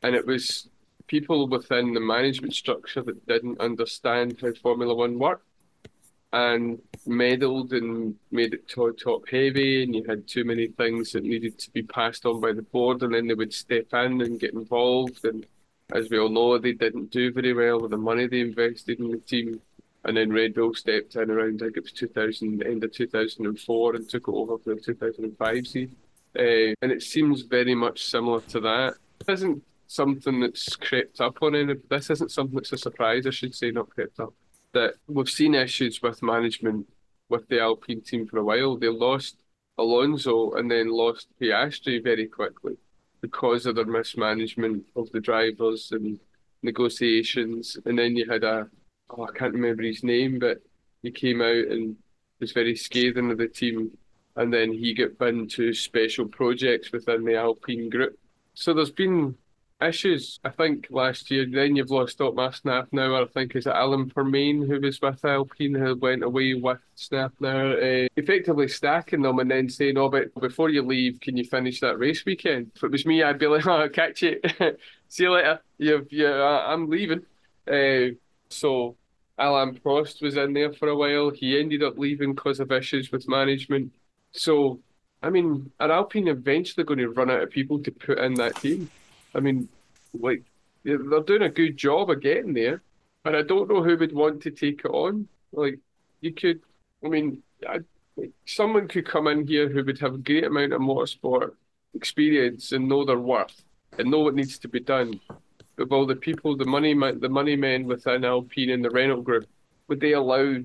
and 0.02 0.14
it 0.14 0.26
was 0.26 0.68
people 1.06 1.48
within 1.48 1.94
the 1.94 2.00
management 2.00 2.54
structure 2.54 3.02
that 3.02 3.26
didn't 3.26 3.60
understand 3.60 4.38
how 4.42 4.52
Formula 4.62 4.94
One 4.94 5.18
worked 5.18 5.46
and 6.34 6.78
meddled 7.06 7.72
and 7.72 8.14
made 8.30 8.52
it 8.52 8.68
top, 8.68 8.98
top 8.98 9.26
heavy 9.30 9.82
and 9.82 9.94
you 9.94 10.04
had 10.04 10.28
too 10.28 10.44
many 10.44 10.66
things 10.66 11.12
that 11.12 11.24
needed 11.24 11.58
to 11.58 11.70
be 11.70 11.82
passed 11.82 12.26
on 12.26 12.38
by 12.38 12.52
the 12.52 12.60
board 12.60 13.02
and 13.02 13.14
then 13.14 13.26
they 13.26 13.32
would 13.32 13.54
step 13.54 13.86
in 13.94 14.20
and 14.20 14.38
get 14.38 14.52
involved 14.52 15.24
and 15.24 15.46
as 15.94 16.10
we 16.10 16.18
all 16.18 16.28
know 16.28 16.58
they 16.58 16.74
didn't 16.74 17.10
do 17.10 17.32
very 17.32 17.54
well 17.54 17.80
with 17.80 17.92
the 17.92 17.96
money 17.96 18.26
they 18.26 18.40
invested 18.40 19.00
in 19.00 19.10
the 19.10 19.16
team 19.16 19.58
and 20.04 20.16
then 20.16 20.32
Red 20.32 20.54
Bull 20.54 20.74
stepped 20.74 21.16
in 21.16 21.30
around, 21.30 21.60
I 21.62 21.66
think 21.66 21.78
it 21.78 21.82
was 21.82 21.92
2000, 21.92 22.62
end 22.62 22.84
of 22.84 22.92
2004, 22.92 23.96
and 23.96 24.08
took 24.08 24.28
it 24.28 24.32
over 24.32 24.58
for 24.58 24.74
the 24.74 24.80
2005 24.80 25.66
season. 25.66 25.96
Uh, 26.38 26.74
and 26.82 26.92
it 26.92 27.02
seems 27.02 27.42
very 27.42 27.74
much 27.74 28.04
similar 28.04 28.40
to 28.42 28.60
that. 28.60 28.94
It 29.20 29.32
isn't 29.32 29.62
something 29.88 30.40
that's 30.40 30.76
crept 30.76 31.20
up 31.20 31.42
on 31.42 31.54
any. 31.56 31.74
This 31.90 32.10
isn't 32.10 32.30
something 32.30 32.56
that's 32.56 32.72
a 32.72 32.78
surprise, 32.78 33.26
I 33.26 33.30
should 33.30 33.54
say, 33.54 33.70
not 33.70 33.90
crept 33.90 34.20
up. 34.20 34.34
That 34.72 34.94
we've 35.08 35.28
seen 35.28 35.54
issues 35.54 36.00
with 36.02 36.22
management 36.22 36.86
with 37.28 37.48
the 37.48 37.60
Alpine 37.60 38.02
team 38.02 38.26
for 38.26 38.38
a 38.38 38.44
while. 38.44 38.76
They 38.76 38.88
lost 38.88 39.36
Alonso 39.78 40.52
and 40.52 40.70
then 40.70 40.90
lost 40.90 41.28
Piastri 41.40 42.02
very 42.02 42.26
quickly 42.26 42.76
because 43.20 43.66
of 43.66 43.76
their 43.76 43.86
mismanagement 43.86 44.84
of 44.94 45.10
the 45.10 45.20
drivers 45.20 45.90
and 45.92 46.20
negotiations. 46.62 47.76
And 47.84 47.98
then 47.98 48.16
you 48.16 48.30
had 48.30 48.44
a 48.44 48.68
oh, 49.10 49.24
I 49.24 49.36
can't 49.36 49.54
remember 49.54 49.82
his 49.82 50.02
name, 50.02 50.38
but 50.38 50.60
he 51.02 51.10
came 51.10 51.40
out 51.40 51.66
and 51.70 51.96
was 52.40 52.52
very 52.52 52.76
scathing 52.76 53.30
of 53.30 53.38
the 53.38 53.48
team, 53.48 53.90
and 54.36 54.52
then 54.52 54.72
he 54.72 54.94
got 54.94 55.18
binned 55.18 55.50
to 55.52 55.72
special 55.74 56.26
projects 56.26 56.92
within 56.92 57.24
the 57.24 57.36
Alpine 57.36 57.90
group. 57.90 58.18
So 58.54 58.74
there's 58.74 58.90
been 58.90 59.36
issues. 59.80 60.40
I 60.44 60.50
think 60.50 60.88
last 60.90 61.30
year, 61.30 61.46
then 61.48 61.76
you've 61.76 61.90
lost 61.90 62.18
Top 62.18 62.34
Snap 62.54 62.88
now. 62.92 63.22
I 63.22 63.26
think 63.26 63.54
is 63.54 63.66
it 63.66 63.72
Alan 63.72 64.10
Permane 64.10 64.66
who 64.66 64.80
was 64.80 65.00
with 65.00 65.24
Alpine 65.24 65.74
who 65.74 65.96
went 65.96 66.24
away 66.24 66.54
with 66.54 66.78
Snap 66.96 67.32
uh, 67.42 68.08
effectively 68.16 68.68
stacking 68.68 69.22
them 69.22 69.38
and 69.38 69.50
then 69.50 69.68
saying, 69.68 69.96
"Oh, 69.96 70.08
but 70.08 70.34
before 70.40 70.70
you 70.70 70.82
leave, 70.82 71.20
can 71.20 71.36
you 71.36 71.44
finish 71.44 71.80
that 71.80 71.98
race 71.98 72.24
weekend?" 72.24 72.72
If 72.74 72.84
it 72.84 72.90
was 72.90 73.06
me, 73.06 73.22
I'd 73.22 73.38
be 73.38 73.46
like, 73.46 73.66
"Oh, 73.66 73.72
I'll 73.72 73.88
catch 73.88 74.22
it, 74.22 74.44
see 75.08 75.24
you 75.24 75.32
later. 75.32 75.60
You've, 75.78 76.12
you, 76.12 76.26
uh, 76.26 76.64
I'm 76.66 76.88
leaving." 76.88 77.22
Uh, 77.70 78.14
so 78.48 78.96
Alain 79.38 79.74
Prost 79.74 80.20
was 80.20 80.36
in 80.36 80.52
there 80.52 80.72
for 80.72 80.88
a 80.88 80.96
while. 80.96 81.30
He 81.30 81.58
ended 81.58 81.82
up 81.82 81.98
leaving 81.98 82.34
because 82.34 82.60
of 82.60 82.72
issues 82.72 83.12
with 83.12 83.28
management. 83.28 83.92
So, 84.32 84.80
I 85.22 85.30
mean, 85.30 85.70
are 85.78 85.92
Alpine 85.92 86.28
eventually 86.28 86.84
going 86.84 86.98
to 86.98 87.10
run 87.10 87.30
out 87.30 87.42
of 87.42 87.50
people 87.50 87.78
to 87.80 87.90
put 87.90 88.18
in 88.18 88.34
that 88.34 88.56
team? 88.56 88.90
I 89.34 89.40
mean, 89.40 89.68
like, 90.12 90.42
they're 90.82 90.98
doing 90.98 91.42
a 91.42 91.48
good 91.48 91.76
job 91.76 92.10
of 92.10 92.20
getting 92.20 92.54
there, 92.54 92.82
and 93.24 93.36
I 93.36 93.42
don't 93.42 93.68
know 93.68 93.82
who 93.82 93.96
would 93.96 94.12
want 94.12 94.42
to 94.42 94.50
take 94.50 94.80
it 94.84 94.90
on. 94.90 95.28
Like, 95.52 95.78
you 96.20 96.32
could, 96.32 96.60
I 97.04 97.08
mean, 97.08 97.42
I, 97.68 97.80
someone 98.46 98.88
could 98.88 99.06
come 99.06 99.28
in 99.28 99.46
here 99.46 99.68
who 99.68 99.84
would 99.84 99.98
have 100.00 100.14
a 100.14 100.18
great 100.18 100.44
amount 100.44 100.72
of 100.72 100.80
motorsport 100.80 101.52
experience 101.94 102.72
and 102.72 102.88
know 102.88 103.04
their 103.04 103.18
worth 103.18 103.62
and 103.98 104.10
know 104.10 104.20
what 104.20 104.34
needs 104.34 104.58
to 104.60 104.68
be 104.68 104.80
done 104.80 105.20
of 105.78 105.92
all 105.92 106.06
the 106.06 106.16
people, 106.16 106.56
the 106.56 106.64
money 106.64 106.94
the 106.94 107.28
money 107.28 107.56
men 107.56 107.84
within 107.84 108.24
Alpine 108.24 108.70
and 108.70 108.84
the 108.84 108.90
Renault 108.90 109.22
group, 109.22 109.46
would 109.88 110.00
they 110.00 110.12
allow 110.12 110.56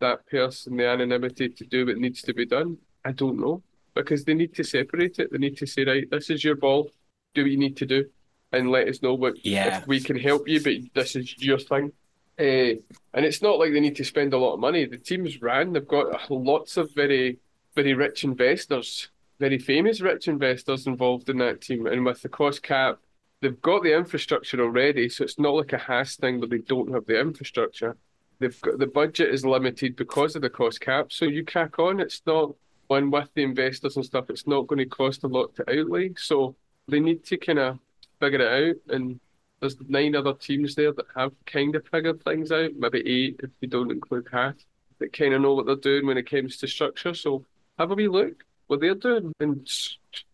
that 0.00 0.26
person 0.26 0.76
the 0.76 0.86
anonymity 0.86 1.48
to 1.48 1.64
do 1.64 1.86
what 1.86 1.98
needs 1.98 2.22
to 2.22 2.34
be 2.34 2.46
done? 2.46 2.78
I 3.04 3.12
don't 3.12 3.40
know 3.40 3.62
because 3.94 4.24
they 4.24 4.34
need 4.34 4.54
to 4.54 4.64
separate 4.64 5.18
it. 5.18 5.32
They 5.32 5.38
need 5.38 5.58
to 5.58 5.66
say, 5.66 5.84
right, 5.84 6.08
this 6.08 6.30
is 6.30 6.44
your 6.44 6.54
ball. 6.54 6.90
Do 7.34 7.42
what 7.42 7.50
you 7.50 7.58
need 7.58 7.76
to 7.78 7.86
do, 7.86 8.08
and 8.52 8.70
let 8.70 8.88
us 8.88 9.02
know 9.02 9.14
what 9.14 9.44
yeah. 9.44 9.78
if 9.78 9.86
we 9.86 10.00
can 10.00 10.18
help 10.18 10.48
you. 10.48 10.62
But 10.62 10.94
this 10.94 11.16
is 11.16 11.36
your 11.38 11.58
thing. 11.58 11.92
Uh, 12.38 12.78
and 13.12 13.24
it's 13.26 13.42
not 13.42 13.58
like 13.58 13.72
they 13.72 13.80
need 13.80 13.96
to 13.96 14.04
spend 14.04 14.32
a 14.32 14.38
lot 14.38 14.54
of 14.54 14.60
money. 14.60 14.86
The 14.86 14.96
team's 14.96 15.42
ran. 15.42 15.72
They've 15.72 15.86
got 15.86 16.30
lots 16.30 16.76
of 16.76 16.94
very, 16.94 17.38
very 17.74 17.94
rich 17.94 18.22
investors, 18.22 19.08
very 19.40 19.58
famous 19.58 20.00
rich 20.00 20.28
investors 20.28 20.86
involved 20.86 21.28
in 21.28 21.38
that 21.38 21.60
team. 21.60 21.86
And 21.86 22.04
with 22.04 22.22
the 22.22 22.28
cost 22.28 22.62
cap 22.62 22.98
they've 23.40 23.60
got 23.60 23.82
the 23.82 23.96
infrastructure 23.96 24.60
already, 24.60 25.08
so 25.08 25.24
it's 25.24 25.38
not 25.38 25.54
like 25.54 25.72
a 25.72 25.78
Haas 25.78 26.16
thing 26.16 26.40
where 26.40 26.48
they 26.48 26.58
don't 26.58 26.92
have 26.92 27.06
the 27.06 27.20
infrastructure. 27.20 27.96
They've 28.38 28.60
got 28.60 28.78
the 28.78 28.86
budget 28.86 29.32
is 29.34 29.44
limited 29.44 29.96
because 29.96 30.36
of 30.36 30.42
the 30.42 30.50
cost 30.50 30.80
cap, 30.80 31.12
so 31.12 31.24
you 31.24 31.44
crack 31.44 31.78
on. 31.78 32.00
It's 32.00 32.22
not 32.26 32.54
one 32.86 33.10
with 33.10 33.28
the 33.34 33.42
investors 33.42 33.96
and 33.96 34.04
stuff. 34.04 34.30
It's 34.30 34.46
not 34.46 34.66
going 34.66 34.78
to 34.78 34.86
cost 34.86 35.24
a 35.24 35.28
lot 35.28 35.54
to 35.56 35.80
outlay, 35.80 36.12
so 36.16 36.54
they 36.86 37.00
need 37.00 37.24
to 37.24 37.36
kind 37.36 37.58
of 37.58 37.78
figure 38.20 38.40
it 38.40 38.68
out. 38.68 38.94
And 38.94 39.20
there's 39.60 39.76
nine 39.88 40.14
other 40.14 40.34
teams 40.34 40.74
there 40.74 40.92
that 40.92 41.06
have 41.16 41.32
kind 41.46 41.74
of 41.74 41.86
figured 41.88 42.22
things 42.22 42.52
out, 42.52 42.70
maybe 42.78 43.02
eight 43.06 43.40
if 43.42 43.50
you 43.60 43.68
don't 43.68 43.90
include 43.90 44.28
Haas, 44.30 44.54
that 44.98 45.12
kind 45.12 45.34
of 45.34 45.42
know 45.42 45.54
what 45.54 45.66
they're 45.66 45.76
doing 45.76 46.06
when 46.06 46.18
it 46.18 46.30
comes 46.30 46.56
to 46.58 46.68
structure. 46.68 47.14
So 47.14 47.44
have 47.78 47.90
a 47.90 47.94
wee 47.94 48.08
look 48.08 48.44
what 48.68 48.80
they're 48.80 48.94
doing 48.94 49.32
and 49.40 49.68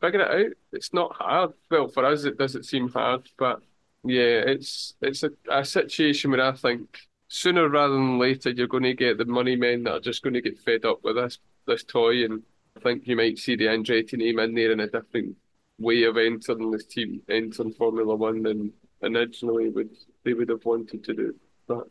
figure 0.00 0.21
it 0.21 0.47
out. 0.47 0.53
It's 0.73 0.93
not 0.93 1.14
hard. 1.14 1.53
Well, 1.71 1.88
for 1.88 2.05
us, 2.05 2.25
it 2.25 2.38
doesn't 2.38 2.64
seem 2.64 2.88
hard, 2.88 3.29
but 3.38 3.61
yeah, 4.05 4.43
it's 4.47 4.95
it's 5.00 5.23
a, 5.23 5.31
a 5.50 5.64
situation 5.64 6.31
where 6.31 6.43
I 6.43 6.53
think 6.53 6.99
sooner 7.29 7.69
rather 7.69 7.95
than 7.95 8.19
later 8.19 8.50
you're 8.50 8.67
going 8.67 8.85
to 8.85 8.95
get 8.95 9.19
the 9.19 9.25
money 9.25 9.57
men 9.57 9.85
that 9.85 9.93
are 9.93 10.00
just 10.00 10.23
going 10.23 10.35
to 10.35 10.43
get 10.43 10.59
fed 10.59 10.85
up 10.85 11.03
with 11.03 11.17
this 11.17 11.38
this 11.67 11.85
toy, 11.85 12.25
and 12.25 12.43
I 12.76 12.81
think 12.81 13.07
you 13.07 13.17
might 13.17 13.38
see 13.38 13.57
the 13.57 13.67
Andretti 13.67 14.19
name 14.19 14.38
in 14.38 14.55
there 14.55 14.73
in 14.73 14.81
a 14.81 14.88
different 14.88 15.37
way 15.79 16.05
of 16.05 16.17
entering 16.17 16.71
this 16.71 16.87
team, 16.87 17.23
entering 17.29 17.73
Formula 17.73 18.14
One 18.14 18.43
than 18.43 18.73
originally 19.03 19.71
would 19.71 19.91
they 20.25 20.35
would 20.35 20.49
have 20.49 20.64
wanted 20.64 21.05
to 21.05 21.14
do. 21.14 21.35
But 21.67 21.88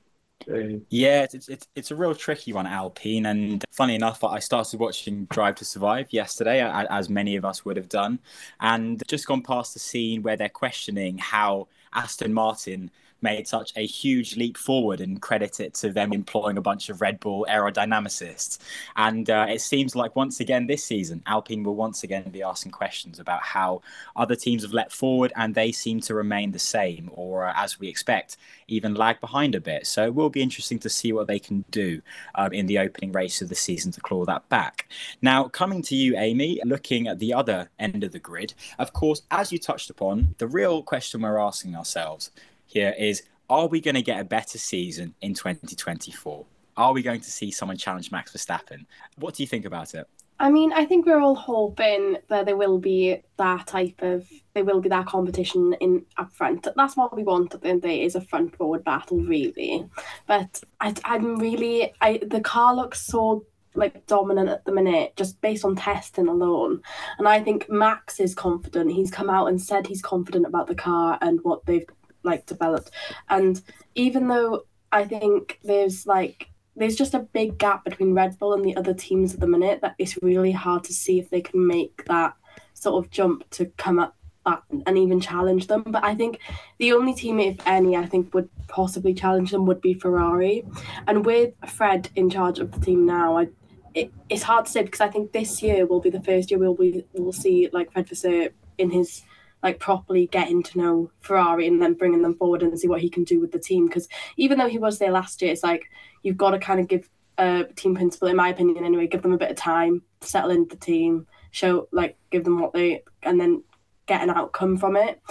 yeah, 0.89 1.23
it's, 1.23 1.50
it's 1.50 1.67
it's 1.75 1.91
a 1.91 1.95
real 1.95 2.15
tricky 2.15 2.53
one, 2.53 2.67
Alpine. 2.67 3.25
And 3.25 3.63
funny 3.71 3.95
enough, 3.95 4.23
I 4.23 4.39
started 4.39 4.79
watching 4.79 5.25
Drive 5.25 5.55
to 5.55 5.65
Survive 5.65 6.12
yesterday, 6.12 6.62
as 6.62 7.09
many 7.09 7.35
of 7.35 7.45
us 7.45 7.65
would 7.65 7.77
have 7.77 7.89
done, 7.89 8.19
and 8.59 9.01
just 9.07 9.27
gone 9.27 9.41
past 9.41 9.73
the 9.73 9.79
scene 9.79 10.23
where 10.23 10.38
they're 10.38 10.50
questioning 10.50 11.17
how 11.17 11.67
Aston 11.93 12.33
Martin 12.33 12.91
made 13.23 13.47
such 13.47 13.73
a 13.75 13.85
huge 13.85 14.37
leap 14.37 14.57
forward 14.57 15.01
and 15.01 15.21
credit 15.21 15.59
it 15.59 15.73
to 15.75 15.91
them 15.91 16.13
employing 16.13 16.57
a 16.57 16.61
bunch 16.61 16.89
of 16.89 17.01
Red 17.01 17.19
Bull 17.19 17.47
aerodynamicists. 17.49 18.59
And 18.95 19.29
uh, 19.29 19.47
it 19.49 19.61
seems 19.61 19.95
like 19.95 20.15
once 20.15 20.39
again 20.39 20.67
this 20.67 20.83
season, 20.83 21.23
Alpine 21.25 21.63
will 21.63 21.75
once 21.75 22.03
again 22.03 22.29
be 22.29 22.43
asking 22.43 22.73
questions 22.73 23.19
about 23.19 23.41
how 23.41 23.81
other 24.15 24.35
teams 24.35 24.63
have 24.63 24.73
leapt 24.73 24.91
forward 24.91 25.31
and 25.35 25.55
they 25.55 25.71
seem 25.71 26.01
to 26.01 26.13
remain 26.13 26.51
the 26.51 26.59
same, 26.59 27.09
or 27.13 27.47
uh, 27.47 27.53
as 27.55 27.79
we 27.79 27.87
expect, 27.87 28.37
even 28.67 28.93
lag 28.93 29.19
behind 29.19 29.55
a 29.55 29.61
bit. 29.61 29.87
So 29.87 30.05
it 30.05 30.13
will 30.13 30.29
be 30.29 30.41
interesting 30.41 30.79
to 30.79 30.89
see 30.89 31.13
what 31.13 31.27
they 31.27 31.39
can 31.39 31.63
do 31.71 32.01
um, 32.35 32.51
in 32.53 32.67
the 32.67 32.79
opening 32.79 33.11
race 33.11 33.41
of 33.41 33.49
the 33.49 33.55
season 33.55 33.91
to 33.93 34.01
claw 34.01 34.25
that 34.25 34.47
back. 34.49 34.89
Now, 35.21 35.47
coming 35.47 35.81
to 35.83 35.95
you, 35.95 36.17
Amy, 36.17 36.59
looking 36.65 37.07
at 37.07 37.19
the 37.19 37.33
other 37.33 37.69
end 37.79 38.03
of 38.03 38.11
the 38.11 38.19
grid, 38.19 38.53
of 38.77 38.93
course, 38.93 39.21
as 39.31 39.51
you 39.51 39.59
touched 39.59 39.89
upon, 39.89 40.35
the 40.37 40.47
real 40.47 40.83
question 40.83 41.21
we're 41.21 41.37
asking 41.39 41.75
ourselves 41.75 42.31
here 42.73 42.95
is 42.97 43.23
are 43.49 43.67
we 43.67 43.79
going 43.79 43.95
to 43.95 44.01
get 44.01 44.19
a 44.19 44.23
better 44.23 44.57
season 44.57 45.13
in 45.21 45.33
2024? 45.33 46.45
Are 46.75 46.93
we 46.93 47.03
going 47.03 47.21
to 47.21 47.31
see 47.31 47.51
someone 47.51 47.77
challenge 47.77 48.11
Max 48.11 48.31
Verstappen? 48.31 48.85
What 49.17 49.35
do 49.35 49.43
you 49.43 49.47
think 49.47 49.65
about 49.65 49.93
it? 49.93 50.07
I 50.39 50.49
mean, 50.49 50.73
I 50.73 50.83
think 50.85 51.05
we're 51.05 51.21
all 51.21 51.35
hoping 51.35 52.17
that 52.29 52.47
there 52.47 52.57
will 52.57 52.79
be 52.79 53.21
that 53.37 53.67
type 53.67 54.01
of 54.01 54.27
there 54.55 54.65
will 54.65 54.81
be 54.81 54.89
that 54.89 55.05
competition 55.05 55.73
in 55.79 56.05
up 56.17 56.31
front. 56.31 56.67
That's 56.75 56.97
what 56.97 57.15
we 57.15 57.23
want 57.23 57.53
at 57.53 57.61
the 57.61 57.69
end 57.69 57.77
of 57.77 57.81
the 57.83 57.87
day 57.89 58.01
is 58.03 58.15
a 58.15 58.21
front 58.21 58.55
forward 58.55 58.83
battle, 58.83 59.19
really. 59.19 59.87
But 60.25 60.61
I, 60.81 60.95
I'm 61.05 61.37
really 61.37 61.93
I 62.01 62.19
the 62.25 62.41
car 62.41 62.75
looks 62.75 63.05
so 63.05 63.45
like 63.75 64.05
dominant 64.07 64.49
at 64.49 64.65
the 64.65 64.71
minute 64.71 65.15
just 65.15 65.39
based 65.41 65.65
on 65.65 65.75
testing 65.75 66.27
alone 66.27 66.79
and 67.17 67.27
i 67.27 67.41
think 67.41 67.67
max 67.71 68.19
is 68.19 68.35
confident 68.35 68.91
he's 68.91 69.09
come 69.09 69.31
out 69.31 69.47
and 69.47 69.59
said 69.59 69.87
he's 69.87 69.99
confident 69.99 70.45
about 70.45 70.67
the 70.67 70.75
car 70.75 71.17
and 71.21 71.39
what 71.41 71.65
they've 71.65 71.87
like 72.23 72.45
developed. 72.45 72.91
And 73.29 73.61
even 73.95 74.27
though 74.27 74.65
I 74.91 75.05
think 75.05 75.59
there's 75.63 76.05
like 76.05 76.49
there's 76.75 76.95
just 76.95 77.13
a 77.13 77.19
big 77.19 77.57
gap 77.57 77.83
between 77.85 78.13
Red 78.13 78.37
Bull 78.39 78.53
and 78.53 78.65
the 78.65 78.75
other 78.75 78.93
teams 78.93 79.33
at 79.33 79.39
the 79.39 79.47
minute 79.47 79.81
that 79.81 79.95
it's 79.99 80.17
really 80.23 80.51
hard 80.51 80.83
to 80.85 80.93
see 80.93 81.19
if 81.19 81.29
they 81.29 81.41
can 81.41 81.67
make 81.67 82.05
that 82.05 82.35
sort 82.73 83.03
of 83.03 83.11
jump 83.11 83.47
to 83.51 83.65
come 83.77 83.99
up 83.99 84.15
and 84.45 84.97
even 84.97 85.19
challenge 85.19 85.67
them. 85.67 85.83
But 85.87 86.03
I 86.03 86.15
think 86.15 86.39
the 86.79 86.93
only 86.93 87.13
team, 87.13 87.39
if 87.39 87.57
any, 87.65 87.95
I 87.95 88.05
think 88.05 88.33
would 88.33 88.49
possibly 88.67 89.13
challenge 89.13 89.51
them 89.51 89.65
would 89.67 89.81
be 89.81 89.93
Ferrari. 89.93 90.65
And 91.07 91.25
with 91.25 91.53
Fred 91.67 92.09
in 92.15 92.29
charge 92.29 92.59
of 92.59 92.71
the 92.71 92.79
team 92.79 93.05
now, 93.05 93.37
I 93.37 93.47
it, 93.93 94.11
it's 94.29 94.43
hard 94.43 94.65
to 94.65 94.71
say 94.71 94.83
because 94.83 95.01
I 95.01 95.09
think 95.09 95.31
this 95.31 95.61
year 95.61 95.85
will 95.85 96.01
be 96.01 96.09
the 96.09 96.21
first 96.21 96.49
year 96.49 96.59
we'll 96.59 96.73
be 96.73 97.05
we'll 97.13 97.31
see 97.31 97.69
like 97.71 97.91
Fred 97.91 98.09
Vasseur 98.09 98.49
in 98.77 98.89
his 98.89 99.21
like 99.63 99.79
properly 99.79 100.27
getting 100.27 100.62
to 100.62 100.77
know 100.77 101.12
Ferrari 101.22 101.67
and 101.67 101.82
then 101.82 101.93
bringing 101.93 102.22
them 102.22 102.36
forward 102.36 102.62
and 102.62 102.77
see 102.77 102.88
what 102.88 103.01
he 103.01 103.10
can 103.10 103.24
do 103.24 103.39
with 103.39 103.51
the 103.51 103.60
team. 103.60 103.88
Because 103.88 104.10
even 104.38 104.58
though 104.58 104.67
he 104.67 104.77
was 104.77 105.00
there 105.00 105.12
last 105.12 105.41
year, 105.41 105.51
it's 105.51 105.63
like 105.63 105.89
you've 106.22 106.38
got 106.38 106.51
to 106.51 106.60
kind 106.60 106.79
of 106.79 106.88
give 106.88 107.10
a 107.38 107.63
team 107.75 107.96
principal, 107.96 108.27
in 108.27 108.36
my 108.36 108.50
opinion, 108.50 108.84
anyway, 108.84 109.08
give 109.08 109.22
them 109.22 109.34
a 109.34 109.38
bit 109.38 109.50
of 109.50 109.58
time, 109.58 110.03
settle 110.22 110.51
into 110.51 110.75
the 110.75 110.86
team, 110.86 111.25
show 111.51 111.88
like 111.91 112.17
give 112.29 112.43
them 112.43 112.60
what 112.60 112.74
they, 112.74 113.03
and 113.24 113.39
then 113.39 113.63
get 114.05 114.22
an 114.22 114.29
outcome 114.29 114.77
from 114.77 114.96
it. 114.96 115.22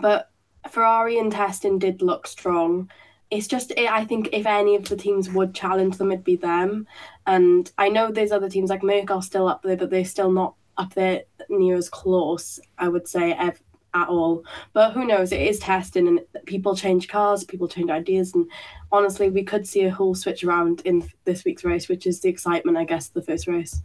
But 0.00 0.30
Ferrari 0.68 1.18
and 1.18 1.30
testing 1.30 1.78
did 1.78 2.02
look 2.02 2.26
strong. 2.26 2.90
It's 3.30 3.46
just, 3.46 3.72
eh, 3.76 3.88
I 3.90 4.04
think 4.04 4.30
if 4.32 4.46
any 4.46 4.76
of 4.76 4.88
the 4.88 4.96
teams 4.96 5.30
would 5.30 5.54
challenge 5.54 5.96
them, 5.96 6.10
it'd 6.10 6.24
be 6.24 6.36
them. 6.36 6.86
And 7.26 7.70
I 7.78 7.88
know 7.88 8.10
there's 8.10 8.32
other 8.32 8.48
teams 8.48 8.70
like 8.70 8.82
Merc 8.82 9.10
are 9.10 9.22
still 9.22 9.48
up 9.48 9.62
there, 9.62 9.76
but 9.76 9.90
they're 9.90 10.04
still 10.04 10.30
not 10.30 10.54
up 10.76 10.94
there 10.94 11.22
near 11.48 11.76
as 11.76 11.88
close, 11.88 12.58
I 12.78 12.88
would 12.88 13.06
say, 13.08 13.32
at 13.94 14.08
all. 14.08 14.44
But 14.72 14.92
who 14.92 15.06
knows? 15.06 15.32
It 15.32 15.40
is 15.40 15.58
testing, 15.58 16.08
and 16.08 16.20
people 16.46 16.76
change 16.76 17.08
cars, 17.08 17.44
people 17.44 17.68
change 17.68 17.90
ideas, 17.90 18.34
and 18.34 18.46
honestly, 18.92 19.30
we 19.30 19.44
could 19.44 19.66
see 19.66 19.84
a 19.84 19.90
whole 19.90 20.14
switch 20.14 20.44
around 20.44 20.82
in 20.84 21.08
this 21.24 21.44
week's 21.44 21.64
race, 21.64 21.88
which 21.88 22.06
is 22.06 22.20
the 22.20 22.28
excitement, 22.28 22.76
I 22.76 22.84
guess, 22.84 23.08
the 23.08 23.22
first 23.22 23.46
race. 23.46 23.82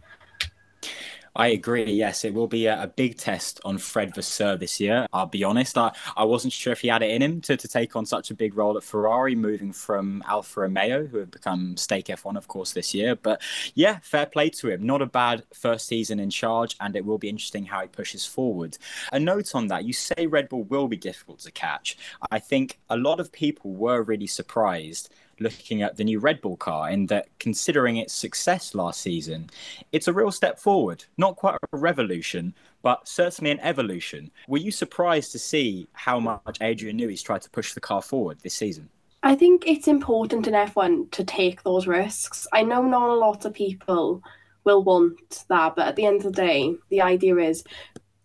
I 1.39 1.47
agree. 1.47 1.89
Yes, 1.89 2.25
it 2.25 2.33
will 2.33 2.49
be 2.49 2.65
a, 2.65 2.83
a, 2.83 2.87
big 2.87 3.15
test 3.15 3.61
on 3.63 3.77
Fred 3.77 4.13
Vasseur 4.13 4.57
this 4.57 4.77
year. 4.81 5.07
I'll 5.13 5.25
be 5.25 5.45
honest. 5.45 5.77
I, 5.77 5.93
I 6.17 6.25
wasn't 6.25 6.51
sure 6.51 6.73
if 6.73 6.81
he 6.81 6.89
had 6.89 7.01
it 7.01 7.11
in 7.11 7.21
him 7.21 7.39
to, 7.43 7.55
to 7.55 7.65
take 7.65 7.95
on 7.95 8.05
such 8.05 8.29
a 8.29 8.35
big 8.35 8.57
role 8.57 8.75
at 8.75 8.83
Ferrari, 8.83 9.35
moving 9.35 9.71
from 9.71 10.21
Alfa 10.27 10.59
Romeo, 10.59 11.05
who 11.05 11.17
have 11.19 11.31
become 11.31 11.77
stake 11.77 12.07
F1, 12.07 12.35
of 12.35 12.49
course, 12.49 12.73
this 12.73 12.93
year. 12.93 13.15
But 13.15 13.41
yeah, 13.73 13.99
fair 14.01 14.25
play 14.25 14.49
to 14.49 14.69
him. 14.69 14.85
Not 14.85 15.01
a 15.01 15.05
bad 15.05 15.43
first 15.53 15.87
season 15.87 16.19
in 16.19 16.29
charge, 16.29 16.75
and 16.81 16.93
it 16.97 17.05
will 17.05 17.17
be 17.17 17.29
interesting 17.29 17.63
how 17.63 17.83
he 17.83 17.87
pushes 17.87 18.25
forward. 18.25 18.77
A 19.13 19.19
note 19.19 19.55
on 19.55 19.67
that 19.67 19.85
you 19.85 19.93
say 19.93 20.27
Red 20.27 20.49
Bull 20.49 20.65
will 20.65 20.89
be 20.89 20.97
difficult 20.97 21.39
to 21.39 21.51
catch. 21.51 21.97
I 22.29 22.39
think 22.39 22.79
a 22.89 22.97
lot 22.97 23.21
of 23.21 23.31
people 23.31 23.71
were 23.71 24.03
really 24.03 24.27
surprised 24.27 25.09
looking 25.39 25.81
at 25.81 25.97
the 25.97 26.03
new 26.03 26.19
Red 26.19 26.41
Bull 26.41 26.57
car 26.57 26.89
in 26.89 27.05
that 27.07 27.27
considering 27.39 27.97
its 27.97 28.13
success 28.13 28.75
last 28.75 29.01
season, 29.01 29.49
it's 29.91 30.07
a 30.07 30.13
real 30.13 30.31
step 30.31 30.59
forward. 30.59 31.05
Not 31.17 31.35
quite 31.35 31.57
a 31.71 31.77
revolution, 31.77 32.53
but 32.81 33.07
certainly 33.07 33.51
an 33.51 33.59
evolution. 33.61 34.31
Were 34.47 34.57
you 34.57 34.71
surprised 34.71 35.31
to 35.33 35.39
see 35.39 35.87
how 35.93 36.19
much 36.19 36.57
Adrian 36.61 36.97
Newey's 36.97 37.23
tried 37.23 37.41
to 37.43 37.49
push 37.49 37.73
the 37.73 37.81
car 37.81 38.01
forward 38.01 38.39
this 38.41 38.53
season? 38.53 38.89
I 39.21 39.35
think 39.35 39.65
it's 39.67 39.87
important 39.87 40.47
in 40.47 40.53
F1 40.53 41.11
to 41.11 41.23
take 41.25 41.63
those 41.63 41.87
risks. 41.87 42.47
I 42.53 42.63
know 42.63 42.83
not 42.83 43.09
a 43.09 43.15
lot 43.15 43.43
of 43.45 43.53
people 43.53 44.23
will 44.63 44.83
want 44.83 45.45
that, 45.49 45.75
but 45.75 45.87
at 45.87 45.95
the 45.95 46.05
end 46.05 46.17
of 46.17 46.33
the 46.33 46.41
day, 46.41 46.75
the 46.89 47.01
idea 47.01 47.35
is 47.37 47.63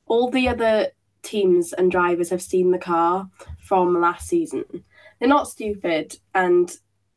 all 0.07 0.31
the 0.31 0.49
other 0.49 0.89
teams 1.23 1.73
and 1.73 1.91
drivers 1.91 2.31
have 2.31 2.43
seen 2.43 2.71
the 2.71 2.79
car 2.79 3.29
from 3.59 4.01
last 4.01 4.29
season. 4.29 4.65
They're 5.19 5.29
not 5.29 5.49
stupid 5.49 6.19
and 6.35 6.71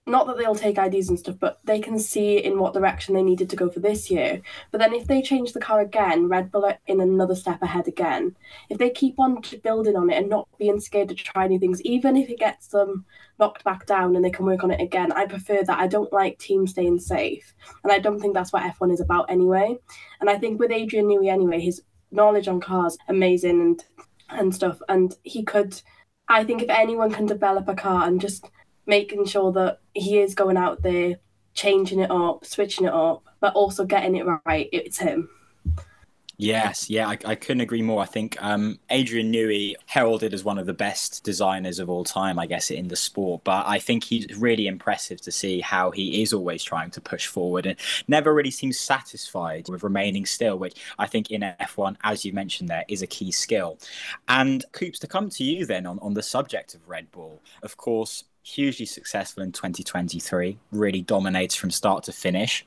not 0.08 0.26
that 0.26 0.38
they'll 0.38 0.56
take 0.56 0.78
IDs 0.78 1.10
and 1.10 1.20
stuff, 1.20 1.36
but 1.38 1.60
they 1.66 1.80
can 1.80 2.00
see 2.00 2.38
in 2.38 2.60
what 2.60 2.74
direction 2.74 3.14
they 3.14 3.22
needed 3.22 3.50
to 3.50 3.58
go 3.58 3.70
for 3.70 3.82
this 3.82 4.10
year. 4.10 4.42
But 4.72 4.78
then 4.80 4.94
if 4.94 5.06
they 5.06 5.22
change 5.22 5.52
the 5.52 5.60
car 5.60 5.82
again, 5.82 6.30
Red 6.30 6.50
Bull 6.50 6.66
are 6.66 6.78
in 6.88 7.02
another 7.02 7.36
step 7.36 7.62
ahead 7.62 7.90
again. 7.90 8.36
If 8.70 8.78
they 8.78 8.90
keep 8.90 9.20
on 9.20 9.42
building 9.64 9.98
on 9.98 10.10
it 10.10 10.18
and 10.18 10.30
not 10.30 10.48
being 10.58 10.80
scared 10.80 11.10
to 11.10 11.16
try 11.16 11.48
new 11.48 11.60
things, 11.60 11.82
even 11.82 12.16
if 12.16 12.30
it 12.30 12.40
gets 12.40 12.68
them 12.68 13.06
knocked 13.38 13.66
back 13.66 13.86
down 13.86 14.16
and 14.16 14.24
they 14.24 14.32
can 14.32 14.46
work 14.46 14.64
on 14.64 14.72
it 14.72 14.82
again, 14.82 15.12
I 15.12 15.26
prefer 15.26 15.62
that. 15.64 15.80
I 15.80 15.88
don't 15.88 16.14
like 16.14 16.40
teams 16.40 16.72
staying 16.72 17.00
safe. 17.00 17.54
And 17.84 17.92
I 17.92 18.00
don't 18.00 18.20
think 18.20 18.34
that's 18.34 18.54
what 18.54 18.64
F1 18.64 18.94
is 18.94 19.02
about 19.02 19.30
anyway. 19.30 19.78
And 20.22 20.30
I 20.30 20.38
think 20.38 20.58
with 20.58 20.72
Adrian 20.72 21.08
Newey 21.08 21.30
anyway, 21.30 21.60
his 21.60 21.82
knowledge 22.12 22.48
on 22.48 22.62
cars 22.62 22.98
amazing 23.10 23.62
and 23.62 23.84
and 24.30 24.56
stuff. 24.56 24.80
And 24.88 25.16
he 25.24 25.44
could 25.44 25.82
I 26.30 26.44
think 26.44 26.62
if 26.62 26.70
anyone 26.70 27.12
can 27.12 27.26
develop 27.26 27.68
a 27.68 27.76
car 27.76 28.06
and 28.06 28.20
just 28.20 28.50
making 28.88 29.26
sure 29.26 29.52
that 29.52 29.80
he 29.94 30.20
is 30.20 30.34
going 30.34 30.58
out 30.58 30.82
there, 30.82 31.18
changing 31.54 32.00
it 32.00 32.12
up, 32.12 32.46
switching 32.46 32.88
it 32.88 32.94
up, 32.94 33.24
but 33.40 33.54
also 33.54 33.86
getting 33.86 34.16
it 34.16 34.26
right. 34.46 34.70
It's 34.72 34.98
him. 34.98 35.30
Yes, 36.40 36.88
yeah, 36.88 37.08
I, 37.08 37.18
I 37.26 37.34
couldn't 37.34 37.62
agree 37.62 37.82
more. 37.82 38.00
I 38.00 38.06
think 38.06 38.38
um, 38.44 38.78
Adrian 38.92 39.34
Newey 39.34 39.74
heralded 39.88 40.36
as 40.36 40.44
one 40.44 40.60
of 40.60 40.68
the 40.68 40.74
best 40.74 41.24
designers 41.24 41.80
of 41.80 41.90
all 41.90 42.04
time, 42.04 42.38
I 42.38 42.46
guess, 42.46 42.70
in 42.70 42.90
the 42.90 42.96
sport. 42.96 43.44
But 43.44 43.66
I 43.66 43.80
think 43.80 44.04
he's 44.04 44.28
really 44.38 44.68
impressive 44.68 45.20
to 45.22 45.32
see 45.32 45.62
how 45.62 45.90
he 45.90 46.22
is 46.22 46.34
always 46.34 46.64
trying 46.64 46.92
to 46.92 47.02
push 47.02 47.26
forward 47.26 47.66
and 47.66 47.76
never 48.08 48.36
really 48.36 48.52
seems 48.52 48.78
satisfied 48.78 49.68
with 49.68 49.82
remaining 49.82 50.28
still, 50.28 50.60
which 50.60 50.76
I 51.00 51.08
think 51.08 51.32
in 51.32 51.42
F1, 51.42 51.98
as 52.04 52.24
you 52.24 52.34
mentioned 52.34 52.70
there, 52.70 52.86
is 52.88 53.02
a 53.02 53.08
key 53.08 53.32
skill. 53.32 53.80
And 54.28 54.64
Coops, 54.74 55.00
to 55.00 55.08
come 55.08 55.32
to 55.32 55.44
you 55.44 55.66
then 55.66 55.88
on, 55.88 55.98
on 56.04 56.14
the 56.14 56.22
subject 56.22 56.76
of 56.76 56.88
Red 56.88 57.12
Bull, 57.12 57.42
of 57.64 57.78
course, 57.78 58.26
hugely 58.48 58.86
successful 58.86 59.44
in 59.44 59.52
2023, 59.52 60.58
really 60.72 61.02
dominates 61.02 61.56
from 61.56 61.72
start 61.72 62.04
to 62.06 62.12
finish. 62.12 62.66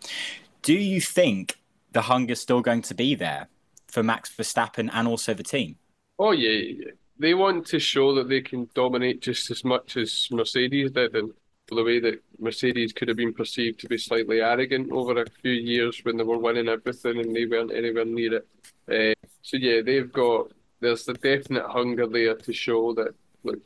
Do 0.62 0.74
you 0.74 1.00
think 1.00 1.56
the 1.92 2.02
hunger's 2.02 2.40
still 2.40 2.60
going 2.60 2.82
to 2.82 2.94
be 2.94 3.14
there 3.14 3.48
for 3.90 4.02
Max 4.02 4.30
Verstappen 4.30 4.90
and 4.92 5.08
also 5.08 5.34
the 5.34 5.42
team. 5.42 5.76
Oh 6.18 6.32
yeah, 6.32 6.84
they 7.18 7.34
want 7.34 7.66
to 7.68 7.78
show 7.78 8.14
that 8.14 8.28
they 8.28 8.40
can 8.40 8.68
dominate 8.74 9.20
just 9.20 9.50
as 9.50 9.64
much 9.64 9.96
as 9.96 10.28
Mercedes 10.30 10.92
did, 10.92 11.14
and 11.16 11.32
the 11.68 11.84
way 11.84 12.00
that 12.00 12.22
Mercedes 12.38 12.92
could 12.92 13.08
have 13.08 13.16
been 13.16 13.32
perceived 13.32 13.80
to 13.80 13.88
be 13.88 13.96
slightly 13.96 14.40
arrogant 14.40 14.90
over 14.90 15.22
a 15.22 15.30
few 15.42 15.52
years 15.52 16.00
when 16.02 16.16
they 16.16 16.24
were 16.24 16.38
winning 16.38 16.68
everything 16.68 17.18
and 17.18 17.34
they 17.34 17.46
weren't 17.46 17.72
anywhere 17.72 18.04
near 18.04 18.34
it. 18.34 18.48
Uh, 18.90 19.28
so 19.42 19.56
yeah, 19.56 19.80
they've 19.80 20.12
got 20.12 20.50
there's 20.80 21.06
a 21.08 21.14
definite 21.14 21.66
hunger 21.66 22.06
there 22.06 22.34
to 22.34 22.52
show 22.52 22.92
that 22.94 23.14
look, 23.44 23.60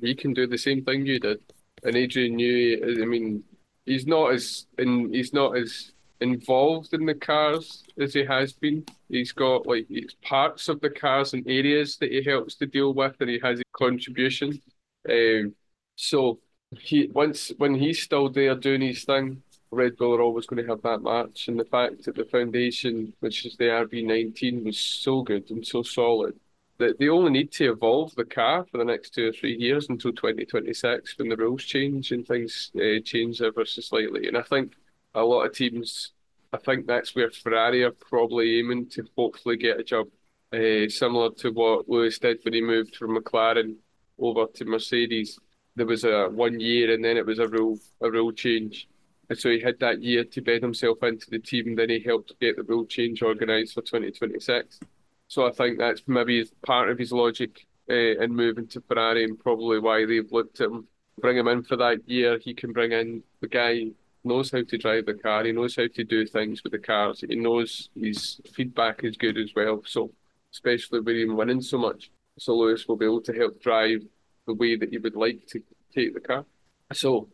he 0.00 0.14
can 0.14 0.34
do 0.34 0.46
the 0.46 0.58
same 0.58 0.84
thing 0.84 1.06
you 1.06 1.20
did. 1.20 1.40
And 1.84 1.96
Adrian 1.96 2.36
Newey, 2.36 3.02
I 3.02 3.04
mean, 3.04 3.44
he's 3.84 4.06
not 4.06 4.32
as 4.32 4.66
in, 4.78 5.12
he's 5.12 5.32
not 5.32 5.56
as 5.56 5.92
involved 6.20 6.92
in 6.94 7.06
the 7.06 7.14
cars 7.14 7.84
as 8.00 8.14
he 8.14 8.24
has 8.24 8.52
been. 8.52 8.84
He's 9.08 9.32
got 9.32 9.66
like 9.66 9.86
parts 10.22 10.68
of 10.68 10.80
the 10.80 10.90
cars 10.90 11.32
and 11.34 11.46
areas 11.46 11.96
that 11.98 12.10
he 12.10 12.22
helps 12.22 12.56
to 12.56 12.66
deal 12.66 12.92
with, 12.94 13.16
and 13.20 13.30
he 13.30 13.38
has 13.42 13.60
a 13.60 13.64
contribution. 13.72 14.60
Um, 15.08 15.54
so 15.96 16.40
he 16.80 17.08
once 17.12 17.52
when 17.58 17.74
he's 17.74 18.02
still 18.02 18.28
there 18.28 18.54
doing 18.54 18.82
his 18.82 19.04
thing, 19.04 19.42
Red 19.70 19.96
Bull 19.96 20.14
are 20.14 20.22
always 20.22 20.46
going 20.46 20.62
to 20.62 20.68
have 20.68 20.82
that 20.82 21.02
match. 21.02 21.48
And 21.48 21.58
the 21.58 21.64
fact 21.64 22.04
that 22.04 22.16
the 22.16 22.24
foundation, 22.24 23.12
which 23.20 23.46
is 23.46 23.56
the 23.56 23.64
RB19, 23.64 24.64
was 24.64 24.78
so 24.78 25.22
good 25.22 25.50
and 25.50 25.66
so 25.66 25.82
solid 25.82 26.38
that 26.78 26.98
they 26.98 27.08
only 27.08 27.30
need 27.30 27.50
to 27.52 27.72
evolve 27.72 28.14
the 28.14 28.24
car 28.24 28.64
for 28.70 28.78
the 28.78 28.84
next 28.84 29.10
two 29.10 29.28
or 29.28 29.32
three 29.32 29.56
years 29.56 29.88
until 29.88 30.12
2026 30.12 31.18
when 31.18 31.28
the 31.28 31.36
rules 31.36 31.64
change 31.64 32.12
and 32.12 32.26
things 32.26 32.70
uh, 32.76 33.00
change 33.04 33.42
ever 33.42 33.64
so 33.64 33.80
slightly. 33.80 34.28
And 34.28 34.36
I 34.36 34.42
think 34.42 34.74
a 35.14 35.22
lot 35.22 35.44
of 35.44 35.52
teams, 35.52 36.12
I 36.52 36.58
think 36.58 36.86
that's 36.86 37.16
where 37.16 37.30
Ferrari 37.30 37.82
are 37.82 37.90
probably 37.90 38.60
aiming 38.60 38.90
to 38.90 39.04
hopefully 39.16 39.56
get 39.56 39.80
a 39.80 39.84
job 39.84 40.06
uh, 40.52 40.88
similar 40.88 41.30
to 41.30 41.50
what 41.50 41.88
Lewis 41.88 42.18
did 42.18 42.38
when 42.44 42.54
he 42.54 42.60
moved 42.60 42.94
from 42.94 43.16
McLaren 43.16 43.76
over 44.18 44.46
to 44.54 44.64
Mercedes. 44.64 45.38
There 45.74 45.86
was 45.86 46.04
a 46.04 46.28
one 46.28 46.60
year 46.60 46.94
and 46.94 47.04
then 47.04 47.16
it 47.16 47.26
was 47.26 47.38
a 47.40 47.48
rule 47.48 47.78
a 48.00 48.10
rule 48.10 48.32
change. 48.32 48.88
And 49.28 49.38
so 49.38 49.50
he 49.50 49.60
had 49.60 49.78
that 49.80 50.02
year 50.02 50.24
to 50.24 50.40
bed 50.40 50.62
himself 50.62 51.02
into 51.02 51.28
the 51.28 51.38
team. 51.38 51.74
Then 51.74 51.90
he 51.90 52.00
helped 52.00 52.38
get 52.40 52.56
the 52.56 52.62
rule 52.62 52.86
change 52.86 53.22
organised 53.22 53.74
for 53.74 53.82
2026. 53.82 54.80
So 55.28 55.46
I 55.46 55.50
think 55.50 55.78
that's 55.78 56.02
maybe 56.06 56.48
part 56.66 56.88
of 56.88 56.98
his 56.98 57.12
logic 57.12 57.66
uh, 57.90 57.94
in 57.94 58.34
moving 58.34 58.66
to 58.68 58.80
Ferrari 58.80 59.24
and 59.24 59.38
probably 59.38 59.78
why 59.78 60.04
they've 60.04 60.32
looked 60.32 60.60
at 60.60 60.70
him, 60.70 60.88
bring 61.20 61.36
him 61.36 61.48
in 61.48 61.62
for 61.62 61.76
that 61.76 62.08
year. 62.08 62.38
He 62.38 62.54
can 62.54 62.72
bring 62.72 62.92
in 62.92 63.22
the 63.40 63.48
guy 63.48 63.92
knows 64.24 64.50
how 64.50 64.62
to 64.62 64.78
drive 64.78 65.06
the 65.06 65.14
car. 65.14 65.44
He 65.44 65.52
knows 65.52 65.76
how 65.76 65.86
to 65.86 66.04
do 66.04 66.26
things 66.26 66.62
with 66.62 66.72
the 66.72 66.78
cars. 66.78 67.24
He 67.26 67.36
knows 67.36 67.88
his 67.94 68.40
feedback 68.52 69.04
is 69.04 69.16
good 69.16 69.38
as 69.38 69.52
well. 69.54 69.82
So, 69.86 70.10
especially 70.52 71.00
with 71.00 71.16
him 71.16 71.36
winning 71.36 71.62
so 71.62 71.78
much, 71.78 72.10
so 72.38 72.54
Lewis 72.54 72.86
will 72.86 72.96
be 72.96 73.06
able 73.06 73.22
to 73.22 73.32
help 73.32 73.60
drive 73.60 74.02
the 74.46 74.54
way 74.54 74.76
that 74.76 74.90
he 74.90 74.98
would 74.98 75.16
like 75.16 75.46
to 75.48 75.62
take 75.94 76.14
the 76.14 76.20
car. 76.20 76.44
So, 76.92 77.28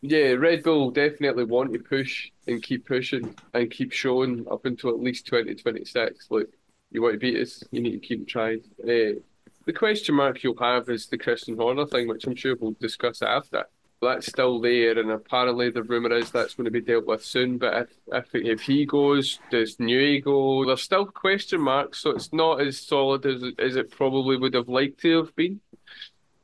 yeah, 0.00 0.32
Red 0.32 0.64
Bull 0.64 0.90
definitely 0.90 1.44
want 1.44 1.72
to 1.72 1.78
push 1.78 2.30
and 2.46 2.62
keep 2.62 2.86
pushing 2.86 3.34
and 3.54 3.70
keep 3.70 3.92
showing 3.92 4.46
up 4.50 4.64
until 4.64 4.90
at 4.90 5.00
least 5.00 5.26
2026. 5.26 6.26
Look, 6.30 6.48
you 6.92 7.02
want 7.02 7.14
to 7.14 7.18
beat 7.18 7.40
us, 7.40 7.62
you 7.70 7.80
need 7.80 7.92
to 7.92 8.06
keep 8.06 8.28
trying. 8.28 8.60
Uh, 8.82 9.18
the 9.64 9.72
question 9.72 10.14
mark 10.14 10.42
you'll 10.42 10.58
have 10.58 10.88
is 10.88 11.06
the 11.06 11.18
Christian 11.18 11.56
Horner 11.56 11.86
thing, 11.86 12.08
which 12.08 12.26
I'm 12.26 12.34
sure 12.34 12.56
we'll 12.56 12.76
discuss 12.80 13.22
after 13.22 13.66
that's 14.02 14.26
still 14.26 14.60
there, 14.60 14.98
and 14.98 15.10
apparently 15.10 15.70
the 15.70 15.82
rumor 15.82 16.12
is 16.12 16.30
that's 16.30 16.54
going 16.54 16.64
to 16.64 16.70
be 16.70 16.80
dealt 16.80 17.06
with 17.06 17.24
soon. 17.24 17.56
But 17.58 17.74
if 17.82 17.88
if, 18.12 18.34
if 18.34 18.60
he 18.62 18.84
goes, 18.84 19.38
does 19.50 19.76
Newey 19.76 20.22
go? 20.22 20.66
There's 20.66 20.82
still 20.82 21.06
question 21.06 21.60
marks, 21.60 22.00
so 22.00 22.10
it's 22.10 22.32
not 22.32 22.60
as 22.60 22.78
solid 22.78 23.24
as 23.24 23.44
as 23.58 23.76
it 23.76 23.90
probably 23.90 24.36
would 24.36 24.54
have 24.54 24.68
liked 24.68 25.00
to 25.00 25.18
have 25.18 25.34
been, 25.36 25.60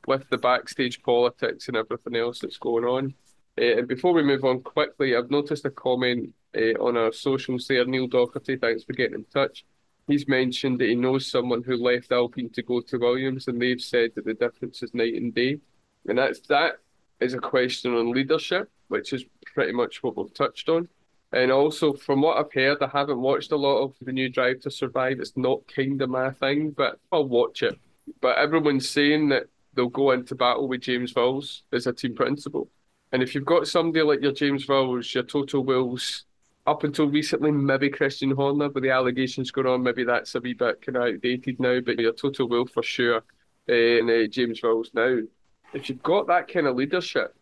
with 0.07 0.29
the 0.29 0.37
backstage 0.37 1.03
politics 1.03 1.67
and 1.67 1.77
everything 1.77 2.15
else 2.15 2.39
that's 2.39 2.57
going 2.57 2.85
on. 2.85 3.13
Uh, 3.59 3.79
and 3.79 3.87
before 3.87 4.13
we 4.13 4.23
move 4.23 4.45
on 4.45 4.61
quickly, 4.61 5.15
I've 5.15 5.29
noticed 5.29 5.65
a 5.65 5.69
comment 5.69 6.33
uh, 6.55 6.79
on 6.79 6.95
our 6.95 7.11
socials 7.11 7.67
there. 7.67 7.85
Neil 7.85 8.07
Doherty, 8.07 8.55
thanks 8.55 8.85
for 8.85 8.93
getting 8.93 9.15
in 9.15 9.25
touch. 9.25 9.65
He's 10.09 10.27
mentioned 10.27 10.79
that 10.79 10.89
he 10.89 10.95
knows 10.95 11.27
someone 11.27 11.61
who 11.61 11.77
left 11.77 12.11
Alpine 12.11 12.49
to 12.49 12.63
go 12.63 12.81
to 12.81 12.97
Williams, 12.97 13.47
and 13.47 13.61
they've 13.61 13.79
said 13.79 14.11
that 14.15 14.25
the 14.25 14.33
difference 14.33 14.81
is 14.81 14.91
night 14.95 15.13
and 15.13 15.33
day. 15.33 15.59
And 16.07 16.17
that's 16.17 16.39
that 16.47 16.79
is 17.19 17.35
a 17.35 17.39
question 17.39 17.93
on 17.93 18.11
leadership, 18.11 18.71
which 18.87 19.13
is 19.13 19.23
pretty 19.53 19.71
much 19.71 20.01
what 20.01 20.17
we've 20.17 20.33
touched 20.33 20.67
on. 20.67 20.87
And 21.31 21.51
also, 21.51 21.93
from 21.93 22.21
what 22.23 22.37
I've 22.37 22.51
heard, 22.51 22.81
I 22.81 22.87
haven't 22.87 23.21
watched 23.21 23.51
a 23.51 23.55
lot 23.55 23.83
of 23.83 23.93
the 24.01 24.11
new 24.11 24.29
Drive 24.29 24.61
to 24.61 24.71
Survive. 24.71 25.19
It's 25.19 25.37
not 25.37 25.67
kind 25.67 26.01
of 26.01 26.09
my 26.09 26.31
thing, 26.31 26.71
but 26.71 26.99
I'll 27.11 27.27
watch 27.27 27.61
it. 27.61 27.77
But 28.19 28.39
everyone's 28.39 28.89
saying 28.89 29.29
that 29.29 29.43
they'll 29.75 29.89
go 29.89 30.09
into 30.09 30.33
battle 30.33 30.67
with 30.67 30.81
James 30.81 31.13
Vowles 31.13 31.61
as 31.71 31.85
a 31.85 31.93
team 31.93 32.15
principal. 32.15 32.67
And 33.11 33.21
if 33.21 33.35
you've 33.35 33.45
got 33.45 33.67
somebody 33.67 34.03
like 34.03 34.21
your 34.21 34.31
James 34.31 34.65
Vowles, 34.65 35.13
your 35.13 35.23
Toto 35.23 35.61
Wolffs, 35.63 36.23
up 36.67 36.83
until 36.83 37.07
recently, 37.07 37.51
maybe 37.51 37.89
Christian 37.89 38.31
Horner, 38.31 38.69
but 38.69 38.83
the 38.83 38.91
allegations 38.91 39.51
going 39.51 39.67
on, 39.67 39.83
maybe 39.83 40.03
that's 40.03 40.35
a 40.35 40.39
wee 40.39 40.53
bit 40.53 40.85
kind 40.85 40.97
of 40.97 41.03
outdated 41.03 41.59
now. 41.59 41.79
But 41.79 41.99
your 41.99 42.13
Toto 42.13 42.45
Wolff 42.45 42.71
for 42.71 42.83
sure, 42.83 43.23
and 43.67 44.09
uh, 44.09 44.27
James 44.27 44.61
Vowles 44.61 44.93
now 44.93 45.19
if 45.73 45.89
you've 45.89 46.03
got 46.03 46.27
that 46.27 46.51
kind 46.51 46.67
of 46.67 46.75
leadership, 46.75 47.35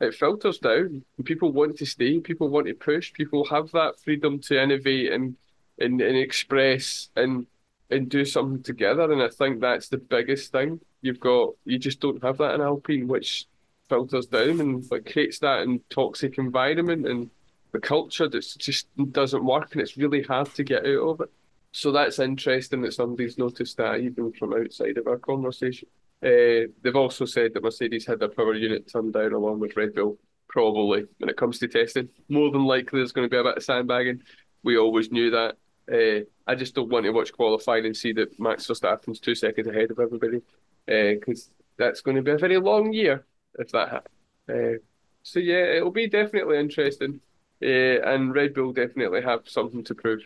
it 0.00 0.14
filters 0.14 0.58
down. 0.58 1.04
People 1.24 1.52
want 1.52 1.78
to 1.78 1.86
stay. 1.86 2.20
People 2.20 2.48
want 2.48 2.66
to 2.66 2.74
push. 2.74 3.12
People 3.12 3.44
have 3.46 3.70
that 3.72 3.98
freedom 4.00 4.38
to 4.40 4.62
innovate 4.62 5.12
and 5.12 5.36
and, 5.78 6.00
and 6.00 6.16
express 6.16 7.08
and 7.16 7.46
and 7.90 8.08
do 8.08 8.24
something 8.24 8.62
together. 8.62 9.10
And 9.10 9.22
I 9.22 9.28
think 9.28 9.60
that's 9.60 9.88
the 9.88 9.98
biggest 9.98 10.52
thing. 10.52 10.80
You've 11.00 11.20
got 11.20 11.54
you 11.64 11.78
just 11.78 12.00
don't 12.00 12.22
have 12.22 12.38
that 12.38 12.54
in 12.54 12.60
Alpine, 12.60 13.08
which 13.08 13.46
filters 13.88 14.26
down 14.26 14.60
and 14.60 14.84
like 14.90 15.10
creates 15.10 15.38
that 15.38 15.62
in 15.62 15.80
toxic 15.90 16.38
environment 16.38 17.06
and 17.06 17.30
the 17.76 17.86
culture 17.86 18.28
that 18.28 18.44
just 18.58 18.86
doesn't 19.12 19.44
work 19.44 19.72
and 19.72 19.82
it's 19.82 19.98
really 19.98 20.22
hard 20.22 20.52
to 20.54 20.64
get 20.64 20.86
out 20.86 21.08
of 21.10 21.20
it. 21.20 21.30
So 21.72 21.92
that's 21.92 22.18
interesting 22.18 22.80
that 22.82 22.94
somebody's 22.94 23.36
noticed 23.36 23.76
that 23.76 24.00
even 24.00 24.32
from 24.32 24.54
outside 24.54 24.96
of 24.96 25.06
our 25.06 25.18
conversation. 25.18 25.88
Uh, 26.22 26.72
they've 26.80 26.96
also 26.96 27.26
said 27.26 27.52
that 27.52 27.62
Mercedes 27.62 28.06
had 28.06 28.20
their 28.20 28.30
power 28.30 28.54
unit 28.54 28.90
turned 28.90 29.12
down 29.12 29.34
along 29.34 29.60
with 29.60 29.76
Red 29.76 29.94
Bull. 29.94 30.16
Probably 30.48 31.04
when 31.18 31.28
it 31.28 31.36
comes 31.36 31.58
to 31.58 31.68
testing, 31.68 32.08
more 32.30 32.50
than 32.50 32.64
likely 32.64 33.00
there's 33.00 33.12
going 33.12 33.28
to 33.28 33.30
be 33.30 33.38
a 33.38 33.44
bit 33.44 33.58
of 33.58 33.62
sandbagging. 33.62 34.22
We 34.62 34.78
always 34.78 35.10
knew 35.12 35.30
that. 35.32 35.56
Uh, 35.92 36.24
I 36.46 36.54
just 36.54 36.74
don't 36.74 36.88
want 36.88 37.04
to 37.04 37.10
watch 37.10 37.32
qualifying 37.32 37.84
and 37.84 37.96
see 37.96 38.12
that 38.14 38.40
Max 38.40 38.66
Verstappen's 38.66 39.20
two 39.20 39.34
seconds 39.34 39.68
ahead 39.68 39.90
of 39.90 39.98
everybody, 39.98 40.40
because 40.86 41.50
uh, 41.50 41.52
that's 41.76 42.00
going 42.00 42.16
to 42.16 42.22
be 42.22 42.30
a 42.30 42.38
very 42.38 42.58
long 42.58 42.92
year 42.92 43.26
if 43.58 43.70
that 43.72 43.90
happens. 43.90 44.80
So 45.22 45.40
yeah, 45.40 45.64
it'll 45.76 45.90
be 45.90 46.08
definitely 46.08 46.58
interesting, 46.58 47.20
uh, 47.62 47.66
and 47.66 48.34
Red 48.34 48.54
Bull 48.54 48.72
definitely 48.72 49.22
have 49.22 49.42
something 49.46 49.84
to 49.84 49.94
prove. 49.94 50.20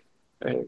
Uh, 0.44 0.64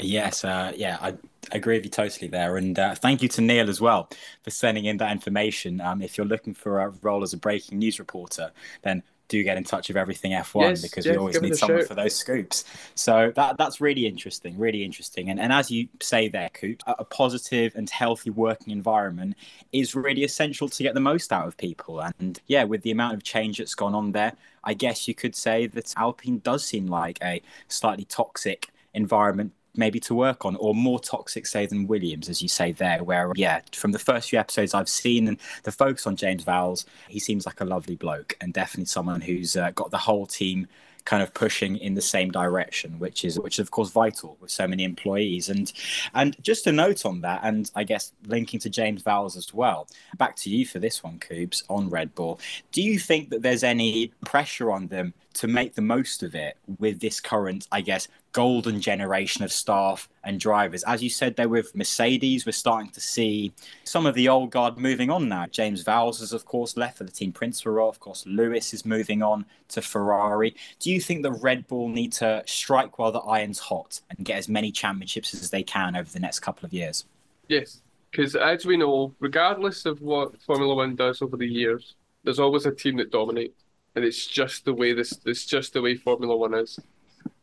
Yes, 0.00 0.44
uh, 0.44 0.72
yeah, 0.76 0.98
I 1.00 1.14
agree 1.52 1.76
with 1.76 1.84
you 1.84 1.90
totally 1.90 2.28
there. 2.28 2.56
And 2.56 2.78
uh, 2.78 2.94
thank 2.94 3.22
you 3.22 3.28
to 3.30 3.40
Neil 3.40 3.68
as 3.68 3.80
well 3.80 4.08
for 4.42 4.50
sending 4.50 4.84
in 4.84 4.96
that 4.98 5.12
information. 5.12 5.80
Um, 5.80 6.02
if 6.02 6.18
you're 6.18 6.26
looking 6.26 6.54
for 6.54 6.80
a 6.80 6.90
role 7.02 7.22
as 7.22 7.32
a 7.32 7.36
breaking 7.36 7.78
news 7.78 7.98
reporter, 7.98 8.50
then 8.82 9.02
do 9.28 9.42
get 9.42 9.56
in 9.56 9.64
touch 9.64 9.88
with 9.88 9.96
everything 9.96 10.32
F1 10.32 10.60
yes, 10.60 10.82
because 10.82 11.04
yes, 11.04 11.12
we 11.12 11.18
always 11.18 11.40
need 11.40 11.56
someone 11.56 11.84
for 11.84 11.94
those 11.94 12.14
scoops. 12.14 12.64
So 12.94 13.32
that 13.34 13.58
that's 13.58 13.80
really 13.80 14.06
interesting, 14.06 14.56
really 14.56 14.84
interesting. 14.84 15.30
And 15.30 15.40
and 15.40 15.52
as 15.52 15.70
you 15.70 15.88
say 16.00 16.28
there, 16.28 16.48
Coop, 16.50 16.82
a, 16.86 16.96
a 17.00 17.04
positive 17.04 17.74
and 17.74 17.90
healthy 17.90 18.30
working 18.30 18.72
environment 18.72 19.34
is 19.72 19.94
really 19.94 20.22
essential 20.22 20.68
to 20.68 20.82
get 20.82 20.94
the 20.94 21.00
most 21.00 21.32
out 21.32 21.46
of 21.46 21.56
people. 21.56 22.00
And 22.00 22.40
yeah, 22.46 22.64
with 22.64 22.82
the 22.82 22.92
amount 22.92 23.14
of 23.14 23.24
change 23.24 23.58
that's 23.58 23.74
gone 23.74 23.94
on 23.94 24.12
there, 24.12 24.34
I 24.66 24.74
guess 24.74 25.08
you 25.08 25.14
could 25.14 25.34
say 25.34 25.68
that 25.68 25.94
Alpine 25.96 26.40
does 26.40 26.66
seem 26.66 26.86
like 26.88 27.18
a 27.22 27.40
slightly 27.68 28.04
toxic 28.04 28.68
environment 28.92 29.52
maybe 29.76 30.00
to 30.00 30.14
work 30.14 30.44
on, 30.44 30.56
or 30.56 30.74
more 30.74 30.98
toxic, 30.98 31.46
say, 31.46 31.66
than 31.66 31.86
Williams, 31.86 32.28
as 32.28 32.42
you 32.42 32.48
say 32.48 32.72
there, 32.72 33.04
where, 33.04 33.30
yeah, 33.36 33.60
from 33.72 33.92
the 33.92 33.98
first 33.98 34.30
few 34.30 34.38
episodes 34.38 34.74
I've 34.74 34.88
seen 34.88 35.28
and 35.28 35.38
the 35.64 35.72
focus 35.72 36.06
on 36.06 36.16
James 36.16 36.44
Vowles, 36.44 36.86
he 37.08 37.18
seems 37.18 37.46
like 37.46 37.60
a 37.60 37.64
lovely 37.64 37.96
bloke 37.96 38.36
and 38.40 38.52
definitely 38.52 38.86
someone 38.86 39.20
who's 39.20 39.56
uh, 39.56 39.70
got 39.72 39.90
the 39.90 39.98
whole 39.98 40.26
team 40.26 40.66
kind 41.06 41.22
of 41.22 41.32
pushing 41.32 41.78
in 41.78 41.94
the 41.94 42.02
same 42.02 42.30
direction, 42.30 42.98
which 42.98 43.24
is 43.24 43.40
which 43.40 43.58
is 43.58 43.60
of 43.60 43.70
course 43.70 43.90
vital 43.90 44.36
with 44.40 44.50
so 44.50 44.68
many 44.68 44.84
employees. 44.84 45.48
And 45.48 45.72
and 46.14 46.36
just 46.42 46.66
a 46.66 46.72
note 46.72 47.06
on 47.06 47.22
that, 47.22 47.40
and 47.42 47.70
I 47.74 47.84
guess 47.84 48.12
linking 48.26 48.60
to 48.60 48.68
James 48.68 49.02
Vowles 49.02 49.36
as 49.36 49.54
well. 49.54 49.88
Back 50.18 50.36
to 50.36 50.50
you 50.50 50.66
for 50.66 50.78
this 50.78 51.02
one, 51.02 51.18
Coops, 51.18 51.64
on 51.70 51.88
Red 51.88 52.14
Bull. 52.14 52.38
Do 52.72 52.82
you 52.82 52.98
think 52.98 53.30
that 53.30 53.40
there's 53.40 53.64
any 53.64 54.12
pressure 54.26 54.70
on 54.70 54.88
them 54.88 55.14
to 55.34 55.46
make 55.46 55.74
the 55.74 55.82
most 55.82 56.22
of 56.22 56.34
it 56.34 56.56
with 56.78 57.00
this 57.00 57.20
current, 57.20 57.68
I 57.70 57.82
guess, 57.82 58.08
golden 58.36 58.82
generation 58.82 59.42
of 59.42 59.50
staff 59.50 60.10
and 60.22 60.38
drivers. 60.38 60.84
As 60.84 61.02
you 61.02 61.08
said 61.08 61.36
there 61.36 61.48
with 61.48 61.74
Mercedes, 61.74 62.44
we're 62.44 62.52
starting 62.52 62.90
to 62.90 63.00
see 63.00 63.50
some 63.84 64.04
of 64.04 64.14
the 64.14 64.28
old 64.28 64.50
guard 64.50 64.76
moving 64.76 65.08
on 65.08 65.26
now. 65.26 65.46
James 65.46 65.82
Vowles 65.82 66.20
has, 66.20 66.34
of 66.34 66.44
course, 66.44 66.76
left 66.76 66.98
for 66.98 67.04
the 67.04 67.10
team 67.10 67.32
Prince 67.32 67.64
role. 67.64 67.88
Of 67.88 67.98
course, 67.98 68.26
Lewis 68.26 68.74
is 68.74 68.84
moving 68.84 69.22
on 69.22 69.46
to 69.68 69.80
Ferrari. 69.80 70.54
Do 70.80 70.90
you 70.90 71.00
think 71.00 71.22
the 71.22 71.32
Red 71.32 71.66
Bull 71.66 71.88
need 71.88 72.12
to 72.14 72.42
strike 72.44 72.98
while 72.98 73.10
the 73.10 73.20
iron's 73.20 73.58
hot 73.58 74.02
and 74.10 74.26
get 74.26 74.36
as 74.36 74.50
many 74.50 74.70
championships 74.70 75.32
as 75.32 75.48
they 75.48 75.62
can 75.62 75.96
over 75.96 76.10
the 76.10 76.20
next 76.20 76.40
couple 76.40 76.66
of 76.66 76.74
years? 76.74 77.06
Yes, 77.48 77.80
because 78.10 78.36
as 78.36 78.66
we 78.66 78.76
know, 78.76 79.14
regardless 79.18 79.86
of 79.86 80.02
what 80.02 80.38
Formula 80.42 80.74
One 80.74 80.94
does 80.94 81.22
over 81.22 81.38
the 81.38 81.48
years, 81.48 81.94
there's 82.22 82.38
always 82.38 82.66
a 82.66 82.74
team 82.74 82.98
that 82.98 83.10
dominates, 83.10 83.64
and 83.94 84.04
it's 84.04 84.26
just 84.26 84.66
the 84.66 84.74
way 84.74 84.92
this. 84.92 85.18
It's 85.24 85.46
just 85.46 85.72
the 85.72 85.80
way 85.80 85.94
Formula 85.94 86.36
One 86.36 86.52
is. 86.52 86.78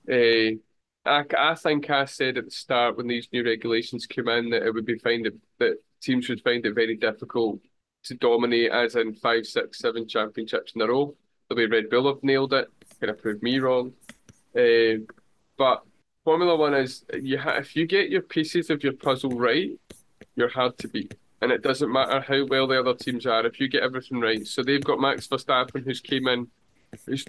Uh, 0.08 0.60
I, 1.05 1.23
I 1.37 1.55
think 1.55 1.89
I 1.89 2.05
said 2.05 2.37
at 2.37 2.45
the 2.45 2.51
start 2.51 2.97
when 2.97 3.07
these 3.07 3.27
new 3.33 3.43
regulations 3.43 4.05
came 4.05 4.29
in 4.29 4.49
that 4.51 4.63
it 4.63 4.73
would 4.73 4.85
be 4.85 4.97
find 4.97 5.29
that 5.59 5.77
teams 6.01 6.29
would 6.29 6.41
find 6.41 6.65
it 6.65 6.73
very 6.73 6.95
difficult 6.95 7.59
to 8.03 8.15
dominate, 8.15 8.71
as 8.71 8.95
in 8.95 9.13
five, 9.13 9.45
six, 9.45 9.79
seven 9.79 10.07
championships 10.07 10.73
in 10.75 10.81
a 10.81 10.87
row. 10.87 11.15
The 11.49 11.55
way 11.55 11.65
Red 11.65 11.89
Bull 11.89 12.07
have 12.07 12.23
nailed 12.23 12.53
it, 12.53 12.67
kind 12.99 13.11
of 13.11 13.21
proved 13.21 13.43
me 13.43 13.59
wrong. 13.59 13.93
Uh, 14.55 15.03
but 15.57 15.83
Formula 16.23 16.55
One 16.55 16.73
is 16.73 17.05
you 17.21 17.37
ha- 17.37 17.57
if 17.57 17.75
you 17.75 17.85
get 17.85 18.09
your 18.09 18.21
pieces 18.21 18.69
of 18.69 18.83
your 18.83 18.93
puzzle 18.93 19.31
right, 19.31 19.71
you're 20.35 20.49
hard 20.49 20.77
to 20.79 20.87
beat. 20.87 21.15
And 21.41 21.51
it 21.51 21.61
doesn't 21.61 21.91
matter 21.91 22.21
how 22.21 22.45
well 22.45 22.67
the 22.67 22.79
other 22.79 22.93
teams 22.93 23.25
are 23.25 23.45
if 23.45 23.59
you 23.59 23.67
get 23.67 23.83
everything 23.83 24.21
right. 24.21 24.47
So 24.47 24.63
they've 24.63 24.83
got 24.83 25.01
Max 25.01 25.27
Verstappen, 25.27 25.83
who's 25.83 25.99
came 25.99 26.27
in, 26.27 26.47
who's 27.05 27.25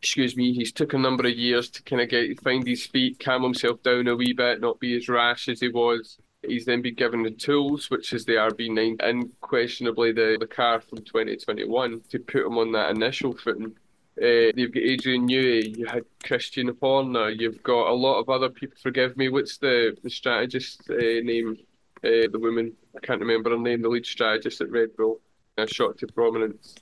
excuse 0.00 0.36
me, 0.36 0.52
he's 0.52 0.72
took 0.72 0.92
a 0.92 0.98
number 0.98 1.26
of 1.26 1.34
years 1.34 1.70
to 1.70 1.82
kind 1.82 2.02
of 2.02 2.08
get 2.08 2.40
find 2.42 2.66
his 2.66 2.86
feet, 2.86 3.18
calm 3.18 3.42
himself 3.42 3.82
down 3.82 4.08
a 4.08 4.16
wee 4.16 4.32
bit, 4.32 4.60
not 4.60 4.80
be 4.80 4.96
as 4.96 5.08
rash 5.08 5.48
as 5.48 5.60
he 5.60 5.68
was. 5.68 6.18
He's 6.46 6.64
then 6.64 6.82
been 6.82 6.94
given 6.94 7.22
the 7.22 7.30
tools, 7.30 7.90
which 7.90 8.12
is 8.12 8.24
the 8.24 8.34
RB9 8.34 9.02
and 9.02 9.30
questionably 9.40 10.12
the, 10.12 10.36
the 10.38 10.46
car 10.46 10.80
from 10.80 10.98
2021 10.98 12.02
to 12.10 12.18
put 12.20 12.46
him 12.46 12.58
on 12.58 12.72
that 12.72 12.90
initial 12.90 13.36
footing. 13.36 13.74
Uh, 14.20 14.52
you've 14.54 14.72
got 14.72 14.82
Adrian 14.82 15.28
Newey, 15.28 15.76
you 15.76 15.86
had 15.86 16.04
Christian 16.24 16.74
Horner, 16.80 17.28
you've 17.28 17.62
got 17.62 17.88
a 17.88 17.92
lot 17.92 18.18
of 18.18 18.30
other 18.30 18.48
people. 18.48 18.76
Forgive 18.82 19.16
me, 19.16 19.28
what's 19.28 19.58
the, 19.58 19.96
the 20.02 20.08
strategist 20.08 20.82
uh, 20.88 20.94
name? 20.96 21.58
Uh, 22.04 22.28
the 22.30 22.38
woman, 22.38 22.72
I 22.96 23.04
can't 23.04 23.20
remember 23.20 23.50
her 23.50 23.58
name, 23.58 23.82
the 23.82 23.88
lead 23.88 24.06
strategist 24.06 24.60
at 24.60 24.70
Red 24.70 24.96
Bull, 24.96 25.20
uh, 25.58 25.66
shot 25.66 25.98
to 25.98 26.06
prominence. 26.06 26.76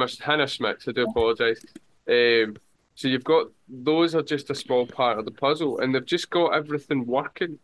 Uh, 0.00 0.06
Schmitz. 0.06 0.20
Hannah, 0.20 0.46
Schmitz, 0.46 0.88
I 0.88 0.92
do 0.92 1.04
apologise. 1.04 1.64
Um, 2.08 2.56
so 2.94 3.08
you've 3.08 3.24
got 3.24 3.48
those 3.68 4.14
are 4.14 4.22
just 4.22 4.50
a 4.50 4.54
small 4.54 4.86
part 4.86 5.18
of 5.18 5.24
the 5.24 5.30
puzzle, 5.30 5.78
and 5.80 5.94
they've 5.94 6.04
just 6.04 6.30
got 6.30 6.54
everything 6.54 7.06
working. 7.06 7.58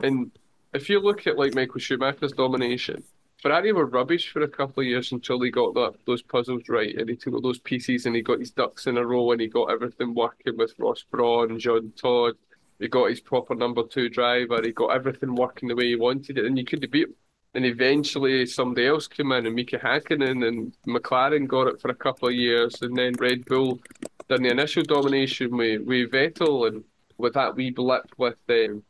And 0.00 0.30
if 0.72 0.88
you 0.88 1.00
look 1.00 1.26
at 1.26 1.38
like 1.38 1.54
Michael 1.54 1.80
Schumacher's 1.80 2.32
domination, 2.32 3.02
Ferrari 3.40 3.72
were 3.72 3.86
rubbish 3.86 4.30
for 4.30 4.42
a 4.42 4.48
couple 4.48 4.82
of 4.82 4.86
years 4.86 5.12
until 5.12 5.40
he 5.40 5.50
got 5.50 5.74
that 5.74 5.94
those 6.06 6.22
puzzles 6.22 6.68
right, 6.68 6.94
and 6.96 7.08
he 7.08 7.16
took 7.16 7.34
all 7.34 7.40
those 7.40 7.58
pieces 7.58 8.06
and 8.06 8.16
he 8.16 8.22
got 8.22 8.40
his 8.40 8.50
ducks 8.50 8.86
in 8.86 8.96
a 8.96 9.06
row, 9.06 9.32
and 9.32 9.40
he 9.40 9.48
got 9.48 9.70
everything 9.70 10.14
working 10.14 10.56
with 10.56 10.74
Ross 10.78 11.04
Brawn 11.10 11.50
and 11.50 11.60
Jean 11.60 11.92
Todt. 11.92 12.36
He 12.78 12.88
got 12.88 13.10
his 13.10 13.20
proper 13.20 13.54
number 13.54 13.84
two 13.84 14.08
driver. 14.08 14.60
He 14.62 14.72
got 14.72 14.88
everything 14.88 15.34
working 15.34 15.68
the 15.68 15.76
way 15.76 15.88
he 15.88 15.96
wanted 15.96 16.38
it, 16.38 16.44
and 16.44 16.58
you 16.58 16.64
couldn't 16.64 16.90
beat 16.90 17.08
him. 17.08 17.14
And 17.54 17.64
eventually 17.64 18.46
somebody 18.46 18.88
else 18.88 19.06
came 19.06 19.30
in 19.32 19.46
and 19.46 19.54
Mika 19.54 19.78
Hakkinen 19.78 20.46
and 20.46 20.72
McLaren 20.86 21.46
got 21.46 21.68
it 21.68 21.80
for 21.80 21.90
a 21.90 21.94
couple 21.94 22.28
of 22.28 22.34
years 22.34 22.82
and 22.82 22.96
then 22.96 23.14
Red 23.18 23.44
Bull 23.44 23.80
done 24.28 24.42
the 24.42 24.50
initial 24.50 24.82
domination 24.82 25.56
with, 25.56 25.82
with 25.82 26.10
Vettel 26.10 26.66
and 26.66 26.84
with 27.16 27.34
that 27.34 27.54
wee 27.54 27.70
blip 27.70 28.06
with 28.16 28.36
um, 28.50 28.82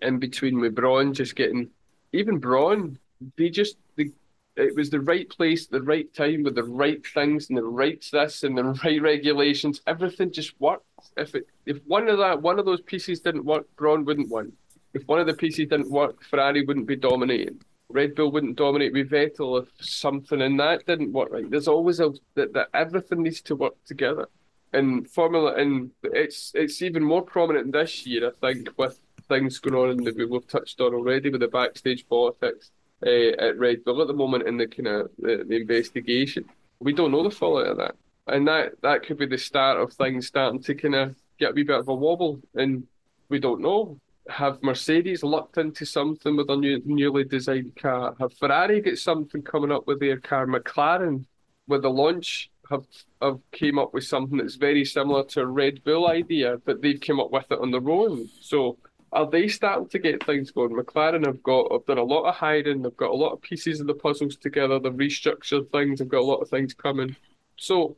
in 0.00 0.18
between 0.18 0.60
with 0.60 0.74
Brawn 0.74 1.12
just 1.12 1.34
getting 1.34 1.70
even 2.12 2.38
Brawn 2.38 2.98
they 3.36 3.50
just 3.50 3.76
they, 3.96 4.10
it 4.56 4.74
was 4.76 4.90
the 4.90 5.00
right 5.00 5.28
place 5.28 5.66
the 5.66 5.82
right 5.82 6.12
time 6.14 6.42
with 6.42 6.54
the 6.54 6.64
right 6.64 7.04
things 7.06 7.48
and 7.48 7.58
the 7.58 7.64
right 7.64 8.04
this 8.12 8.42
and 8.42 8.56
the 8.56 8.64
right 8.84 9.02
regulations. 9.02 9.80
Everything 9.86 10.30
just 10.32 10.58
worked. 10.60 10.86
If 11.16 11.34
it 11.34 11.46
if 11.66 11.78
one 11.86 12.08
of 12.08 12.18
that 12.18 12.40
one 12.40 12.58
of 12.58 12.66
those 12.66 12.80
pieces 12.80 13.20
didn't 13.20 13.44
work 13.44 13.66
Brawn 13.76 14.04
wouldn't 14.04 14.30
win. 14.30 14.52
If 14.94 15.06
one 15.06 15.20
of 15.20 15.26
the 15.26 15.34
pieces 15.34 15.68
didn't 15.68 15.90
work 15.90 16.22
Ferrari 16.24 16.64
wouldn't 16.64 16.86
be 16.86 16.96
dominating 16.96 17.60
Red 17.92 18.14
Bull 18.14 18.30
wouldn't 18.30 18.56
dominate 18.56 18.92
with 18.92 19.10
Vettel 19.10 19.62
if 19.62 19.68
something 19.84 20.40
in 20.40 20.56
that 20.58 20.86
didn't 20.86 21.12
work 21.12 21.30
right. 21.32 21.48
There's 21.50 21.68
always 21.68 22.00
a 22.00 22.12
that, 22.34 22.52
that 22.54 22.68
everything 22.74 23.22
needs 23.22 23.40
to 23.42 23.56
work 23.56 23.74
together. 23.84 24.28
And 24.72 25.08
Formula 25.10 25.54
and 25.54 25.90
it's 26.02 26.52
it's 26.54 26.82
even 26.82 27.02
more 27.02 27.22
prominent 27.22 27.72
this 27.72 28.06
year, 28.06 28.28
I 28.28 28.52
think, 28.52 28.70
with 28.76 28.98
things 29.28 29.58
going 29.58 29.90
on 29.90 30.04
the 30.04 30.26
we've 30.26 30.46
touched 30.46 30.80
on 30.80 30.94
already 30.94 31.30
with 31.30 31.40
the 31.40 31.48
backstage 31.48 32.08
politics 32.08 32.70
uh, 33.06 33.30
at 33.38 33.58
Red 33.58 33.84
Bull 33.84 34.02
at 34.02 34.08
the 34.08 34.14
moment 34.14 34.46
in 34.46 34.56
the 34.56 34.66
kind 34.66 34.88
of 34.88 35.10
the, 35.18 35.44
the 35.46 35.56
investigation. 35.56 36.44
We 36.80 36.92
don't 36.92 37.12
know 37.12 37.22
the 37.22 37.30
fallout 37.30 37.66
of 37.66 37.76
that, 37.78 37.94
and 38.26 38.48
that 38.48 38.80
that 38.82 39.04
could 39.04 39.18
be 39.18 39.26
the 39.26 39.38
start 39.38 39.80
of 39.80 39.92
things 39.92 40.26
starting 40.26 40.62
to 40.62 40.74
kind 40.74 40.94
of 40.94 41.16
get 41.38 41.50
a 41.50 41.54
wee 41.54 41.62
bit 41.62 41.78
of 41.78 41.88
a 41.88 41.94
wobble, 41.94 42.40
and 42.54 42.86
we 43.28 43.38
don't 43.38 43.60
know 43.60 43.98
have 44.28 44.62
Mercedes 44.62 45.22
looked 45.22 45.58
into 45.58 45.84
something 45.84 46.36
with 46.36 46.48
a 46.50 46.56
new, 46.56 46.80
newly 46.84 47.24
designed 47.24 47.74
car? 47.76 48.14
Have 48.20 48.32
Ferrari 48.34 48.80
got 48.80 48.98
something 48.98 49.42
coming 49.42 49.72
up 49.72 49.86
with 49.86 50.00
their 50.00 50.18
car? 50.18 50.46
McLaren, 50.46 51.24
with 51.66 51.82
the 51.82 51.90
launch, 51.90 52.50
have 52.70 52.86
have 53.20 53.38
came 53.50 53.78
up 53.78 53.92
with 53.92 54.04
something 54.04 54.38
that's 54.38 54.54
very 54.54 54.84
similar 54.84 55.24
to 55.24 55.40
a 55.40 55.46
Red 55.46 55.82
Bull 55.84 56.08
idea, 56.08 56.58
but 56.64 56.80
they've 56.80 57.00
come 57.00 57.20
up 57.20 57.30
with 57.30 57.50
it 57.50 57.58
on 57.58 57.70
their 57.70 57.88
own. 57.88 58.28
So 58.40 58.78
are 59.12 59.28
they 59.28 59.48
starting 59.48 59.88
to 59.88 59.98
get 59.98 60.24
things 60.24 60.50
going? 60.50 60.70
McLaren 60.70 61.26
have 61.26 61.42
got 61.42 61.72
have 61.72 61.86
done 61.86 61.98
a 61.98 62.04
lot 62.04 62.24
of 62.24 62.34
hiding. 62.34 62.82
They've 62.82 62.96
got 62.96 63.10
a 63.10 63.14
lot 63.14 63.32
of 63.32 63.42
pieces 63.42 63.80
of 63.80 63.86
the 63.86 63.94
puzzles 63.94 64.36
together. 64.36 64.78
They've 64.78 64.92
restructured 64.92 65.70
things. 65.70 65.98
They've 65.98 66.08
got 66.08 66.20
a 66.20 66.24
lot 66.24 66.40
of 66.40 66.48
things 66.48 66.74
coming. 66.74 67.16
So 67.56 67.96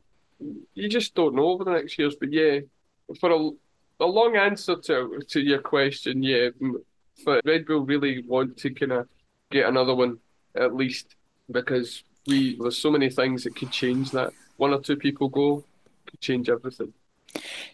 you 0.73 0.89
just 0.89 1.15
don't 1.15 1.35
know 1.35 1.49
over 1.49 1.63
the 1.63 1.71
next 1.71 1.97
years. 1.97 2.15
But 2.19 2.33
yeah, 2.33 2.59
for 3.19 3.29
a 3.31 3.49
a 3.99 4.05
long 4.05 4.35
answer 4.35 4.75
to 4.75 5.21
to 5.29 5.39
your 5.41 5.59
question, 5.59 6.23
yeah. 6.23 6.49
But 7.23 7.41
Red 7.45 7.65
Bull 7.65 7.85
really 7.85 8.23
want 8.27 8.57
to 8.57 8.69
kind 8.71 8.91
of 8.91 9.07
get 9.51 9.67
another 9.67 9.95
one 9.95 10.19
at 10.55 10.75
least 10.75 11.15
because 11.51 12.03
we 12.27 12.57
there's 12.59 12.77
so 12.77 12.91
many 12.91 13.09
things 13.09 13.43
that 13.43 13.55
could 13.55 13.71
change 13.71 14.11
that. 14.11 14.33
One 14.57 14.73
or 14.73 14.79
two 14.79 14.95
people 14.95 15.29
go 15.29 15.63
could 16.05 16.21
change 16.21 16.49
everything. 16.49 16.93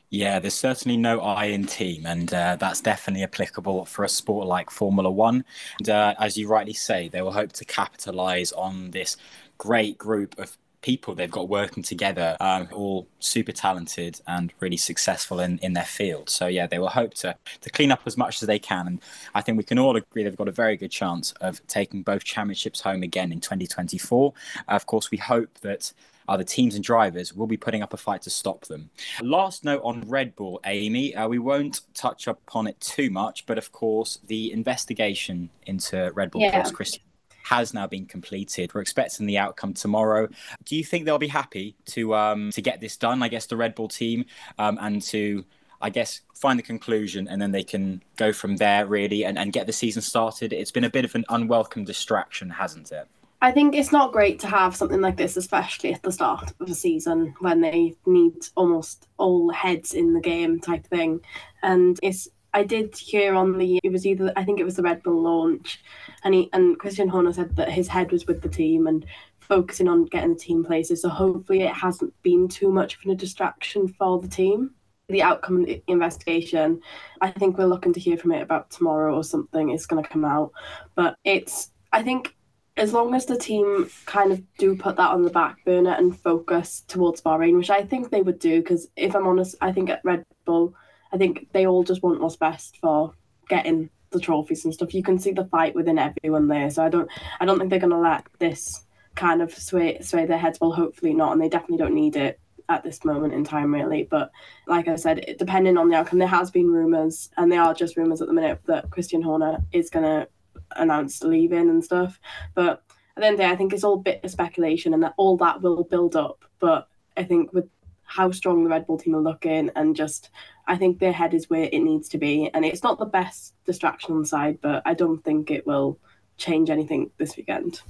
Yeah, 0.10 0.40
there's 0.40 0.56
certainly 0.56 0.98
no 0.98 1.22
I 1.22 1.46
in 1.46 1.66
team, 1.66 2.06
and 2.06 2.34
uh, 2.34 2.58
that's 2.58 2.82
definitely 2.82 3.24
applicable 3.24 3.86
for 3.86 4.04
a 4.04 4.10
sport 4.10 4.48
like 4.48 4.70
Formula 4.70 5.10
One. 5.10 5.46
And 5.80 5.90
uh, 5.90 6.16
as 6.20 6.38
you 6.38 6.48
rightly 6.48 6.74
say, 6.74 7.08
they 7.08 7.22
will 7.22 7.32
hope 7.32 7.54
to 7.54 7.66
capitalise 7.66 8.52
on 8.52 8.92
this 8.92 9.18
great 9.58 9.98
group 9.98 10.38
of 10.40 10.58
people 10.82 11.16
they've 11.16 11.32
got 11.32 11.50
working 11.50 11.84
together, 11.84 12.36
um, 12.40 12.68
all 12.72 13.08
super 13.20 13.52
talented 13.52 14.20
and 14.28 14.54
really 14.60 14.78
successful 14.78 15.40
in, 15.40 15.60
in 15.60 15.74
their 15.74 15.86
field. 15.86 16.30
So 16.30 16.48
yeah, 16.48 16.68
they 16.68 16.80
will 16.80 16.90
hope 16.90 17.14
to 17.16 17.36
to 17.62 17.70
clean 17.70 17.92
up 17.92 18.02
as 18.06 18.18
much 18.18 18.42
as 18.42 18.48
they 18.48 18.60
can, 18.60 18.88
and 18.88 19.02
I 19.36 19.42
think 19.42 19.58
we 19.58 19.64
can 19.64 19.80
all 19.80 19.96
agree 19.96 20.24
they've 20.24 20.36
got 20.36 20.48
a 20.48 20.52
very 20.52 20.78
good 20.78 20.92
chance 20.92 21.34
of 21.42 21.66
taking 21.68 22.04
both 22.04 22.24
championships 22.24 22.82
home 22.82 23.04
again 23.04 23.32
in 23.32 23.40
2024. 23.40 24.34
Uh, 24.58 24.72
of 24.72 24.86
course, 24.86 25.12
we 25.12 25.18
hope 25.18 25.60
that 25.62 25.94
other 26.28 26.44
teams 26.44 26.76
and 26.76 26.84
drivers 26.84 27.34
will 27.34 27.48
be 27.48 27.58
putting 27.58 27.82
up 27.82 27.94
a 27.94 27.98
fight 27.98 28.22
to 28.22 28.30
stop 28.30 28.66
them. 28.66 28.90
Last 29.22 29.66
note 29.66 29.82
on 29.84 30.02
Red 30.08 30.36
Bull, 30.36 30.62
Amy, 30.66 31.14
uh, 31.14 31.28
we 31.28 31.40
won't 31.40 31.82
touch 31.94 32.28
upon 32.28 32.68
it 32.68 32.80
too 32.80 33.10
much, 33.10 33.46
but 33.46 33.58
of 33.58 33.72
course, 33.72 34.20
the 34.28 34.52
investigation 34.54 35.50
into 35.66 36.12
Red 36.14 36.32
Bull 36.32 36.42
Yeah. 36.42 36.52
Plus 36.52 36.72
Christian 36.72 37.02
has 37.44 37.74
now 37.74 37.88
been 37.88 38.06
completed. 38.06 38.74
We're 38.74 38.82
expecting 38.82 39.26
the 39.26 39.38
outcome 39.38 39.74
tomorrow. 39.74 40.28
Do 40.66 40.76
you 40.76 40.84
think 40.84 41.06
they'll 41.06 41.18
be 41.18 41.28
happy 41.28 41.76
to 41.88 42.16
um, 42.16 42.52
to 42.52 42.62
get 42.62 42.82
this 42.82 42.98
done? 42.98 43.24
I 43.24 43.28
guess 43.28 43.46
the 43.46 43.58
Red 43.58 43.76
Bull 43.76 43.88
team 43.88 44.26
um, 44.58 44.78
and 44.82 45.02
to 45.04 45.46
I 45.82 45.90
guess 45.90 46.22
find 46.36 46.58
the 46.60 46.64
conclusion 46.64 47.28
and 47.28 47.42
then 47.42 47.52
they 47.52 47.64
can 47.64 48.04
go 48.16 48.32
from 48.34 48.58
there 48.58 48.86
really 48.86 49.26
and, 49.26 49.38
and 49.38 49.52
get 49.52 49.68
the 49.68 49.74
season 49.74 50.02
started. 50.02 50.54
It's 50.54 50.72
been 50.72 50.84
a 50.84 50.90
bit 50.90 51.06
of 51.06 51.16
an 51.16 51.26
unwelcome 51.30 51.86
distraction, 51.86 52.50
hasn't 52.50 52.92
it? 52.92 53.08
I 53.44 53.52
think 53.52 53.76
it's 53.76 53.92
not 53.92 54.12
great 54.12 54.40
to 54.42 54.48
have 54.48 54.76
something 54.76 55.02
like 55.02 55.18
this, 55.18 55.36
especially 55.36 55.94
at 55.94 56.04
the 56.04 56.12
start 56.12 56.54
of 56.60 56.70
a 56.70 56.76
season 56.76 57.34
when 57.40 57.62
they 57.62 57.96
need 58.06 58.36
almost 58.56 59.08
all 59.18 59.50
heads 59.52 59.94
in 59.94 60.14
the 60.14 60.22
game 60.22 60.60
type 60.60 60.86
thing. 60.86 61.22
And 61.64 62.00
it's 62.04 62.28
I 62.54 62.64
did 62.64 62.96
hear 62.98 63.34
on 63.36 63.58
the 63.58 63.80
it 63.84 63.92
was 63.92 64.06
either 64.06 64.34
I 64.36 64.44
think 64.44 64.60
it 64.60 64.66
was 64.66 64.76
the 64.76 64.84
Red 64.84 65.04
Bull 65.04 65.22
launch, 65.22 65.82
and 66.24 66.34
he 66.34 66.50
and 66.54 66.78
Christian 66.78 67.08
Horner 67.08 67.34
said 67.34 67.56
that 67.56 67.72
his 67.72 67.88
head 67.88 68.12
was 68.12 68.28
with 68.28 68.42
the 68.42 68.50
team, 68.50 68.88
and 68.88 69.06
focusing 69.40 69.88
on 69.88 70.06
getting 70.06 70.34
the 70.34 70.40
team 70.40 70.64
places. 70.64 71.02
So 71.02 71.10
hopefully 71.10 71.64
it 71.64 71.74
hasn't 71.74 72.14
been 72.24 72.48
too 72.48 72.72
much 72.72 72.98
of 72.98 73.12
a 73.12 73.16
distraction 73.16 73.88
for 73.88 74.20
the 74.22 74.28
team. 74.28 74.72
The 75.10 75.24
outcome 75.24 75.62
of 75.62 75.66
the 75.66 75.84
investigation, 75.88 76.80
I 77.20 77.32
think 77.32 77.58
we're 77.58 77.66
looking 77.66 77.92
to 77.94 78.00
hear 78.00 78.18
from 78.18 78.32
it 78.32 78.42
about 78.42 78.70
tomorrow 78.70 79.14
or 79.14 79.26
something. 79.26 79.70
It's 79.70 79.86
going 79.86 80.02
to 80.02 80.10
come 80.10 80.24
out, 80.24 80.52
but 80.96 81.18
it's 81.26 81.72
I 81.92 82.02
think 82.02 82.36
as 82.78 82.94
long 82.94 83.14
as 83.14 83.26
the 83.26 83.38
team 83.38 83.90
kind 84.06 84.32
of 84.32 84.42
do 84.58 84.76
put 84.76 84.96
that 84.96 85.12
on 85.12 85.24
the 85.24 85.30
back 85.30 85.64
burner 85.66 85.92
and 85.92 86.18
focus 86.18 86.84
towards 86.88 87.22
Bahrain, 87.22 87.58
which 87.58 87.70
I 87.70 87.84
think 87.84 88.10
they 88.10 88.22
would 88.22 88.40
do, 88.40 88.62
because 88.62 88.88
if 88.96 89.14
I'm 89.16 89.28
honest, 89.28 89.56
I 89.60 89.74
think 89.74 89.90
at 89.90 90.00
Red 90.06 90.24
Bull, 90.46 90.74
I 91.14 91.18
think 91.18 91.48
they 91.52 91.68
all 91.68 91.84
just 91.84 92.04
want 92.04 92.22
what's 92.22 92.36
best 92.36 92.78
for 92.78 93.14
getting 93.50 93.90
the 94.12 94.20
trophies 94.20 94.66
and 94.66 94.74
stuff. 94.74 94.94
You 94.94 95.04
can 95.04 95.20
see 95.20 95.32
the 95.32 95.46
fight 95.46 95.76
within 95.76 95.98
everyone 95.98 96.48
there, 96.48 96.70
so 96.70 96.84
I 96.84 96.90
don't, 96.90 97.10
I 97.40 97.46
don't 97.46 97.58
think 97.58 97.70
they're 97.70 97.80
to 97.80 97.98
let 97.98 98.26
this 98.40 98.86
kind 99.16 99.42
of 99.42 99.54
sway 99.54 100.00
sway 100.02 100.26
their 100.26 100.38
heads. 100.38 100.60
Well, 100.60 100.72
hopefully 100.72 101.14
not, 101.14 101.34
and 101.34 101.42
they 101.42 101.50
definitely 101.50 101.78
don't 101.78 101.96
need 101.96 102.16
it 102.16 102.40
at 102.70 102.84
this 102.84 103.04
moment 103.04 103.34
in 103.34 103.44
time, 103.44 103.74
really. 103.74 104.04
But 104.04 104.32
like 104.68 104.88
I 104.88 104.96
said, 104.96 105.20
it, 105.20 105.38
depending 105.38 105.78
on 105.78 105.90
the 105.90 105.98
outcome, 105.98 106.20
there 106.20 106.28
has 106.28 106.52
been 106.52 106.72
rumours, 106.72 107.30
and 107.38 107.52
they 107.52 107.58
are 107.58 107.74
just 107.74 107.98
rumours 107.98 108.22
at 108.22 108.28
the 108.28 108.34
minute 108.34 108.62
that 108.66 108.90
Christian 108.90 109.22
Horner 109.22 109.60
is 109.72 109.90
going 109.90 110.06
to 110.06 110.28
announced 110.76 111.24
leaving 111.24 111.70
and 111.70 111.84
stuff. 111.84 112.20
But 112.54 112.84
at 113.16 113.22
the 113.22 113.26
end 113.26 113.34
of 113.34 113.38
the 113.38 113.44
day, 113.44 113.50
I 113.50 113.56
think 113.56 113.74
it's 113.74 113.84
all 113.84 113.98
bit 113.98 114.24
of 114.24 114.32
speculation 114.32 114.94
and 114.94 115.04
that 115.04 115.14
all 115.18 115.38
that 115.38 115.62
will 115.62 115.84
build 115.84 116.16
up. 116.16 116.44
But 116.60 116.88
I 117.18 117.24
think 117.24 117.54
with 117.54 117.70
how 118.12 118.30
strong 118.32 118.64
the 118.64 118.70
Red 118.70 118.86
Bull 118.86 118.98
team 118.98 119.16
are 119.16 119.22
looking 119.22 119.72
and 119.76 119.96
just 119.96 120.30
I 120.68 120.76
think 120.76 121.00
their 121.00 121.14
head 121.14 121.34
is 121.34 121.50
where 121.50 121.70
it 121.72 121.80
needs 121.80 122.10
to 122.10 122.18
be. 122.18 122.50
And 122.54 122.66
it's 122.66 122.84
not 122.84 123.00
the 123.00 123.06
best 123.06 123.54
distraction 123.66 124.14
on 124.14 124.22
the 124.22 124.28
side, 124.28 124.60
but 124.62 124.82
I 124.86 124.94
don't 124.94 125.24
think 125.24 125.50
it 125.50 125.66
will 125.66 125.98
change 126.38 126.70
anything 126.70 127.12
this 127.18 127.38
weekend. 127.38 127.82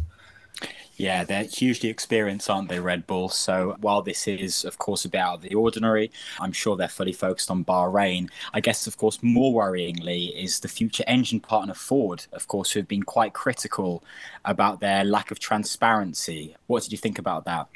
Yeah, 0.96 1.24
they're 1.24 1.46
hugely 1.46 1.90
experienced, 1.90 2.50
aren't 2.50 2.70
they, 2.70 2.80
Red 2.80 3.08
Bull? 3.08 3.30
So 3.30 3.76
while 3.82 4.04
this 4.04 4.28
is, 4.28 4.64
of 4.66 4.78
course, 4.78 5.04
a 5.06 5.10
bit 5.10 5.18
out 5.18 5.36
of 5.36 5.42
the 5.42 5.56
ordinary, 5.56 6.12
I'm 6.40 6.52
sure 6.52 6.76
they're 6.76 6.88
fully 6.88 7.14
focused 7.14 7.50
on 7.50 7.66
Bahrain. 7.66 8.30
I 8.54 8.60
guess, 8.60 8.86
of 8.86 8.98
course, 8.98 9.18
more 9.24 9.52
worryingly 9.52 10.32
is 10.36 10.60
the 10.60 10.68
future 10.68 11.04
engine 11.08 11.40
partner 11.40 11.74
Ford, 11.74 12.28
of 12.34 12.48
course, 12.48 12.72
who 12.72 12.80
have 12.80 12.88
been 12.88 13.04
quite 13.04 13.34
critical 13.34 14.04
about 14.46 14.80
their 14.80 15.04
lack 15.04 15.32
of 15.32 15.40
transparency. 15.40 16.56
What 16.68 16.84
did 16.84 16.92
you 16.92 17.00
think 17.00 17.18
about 17.18 17.46
that? 17.46 17.68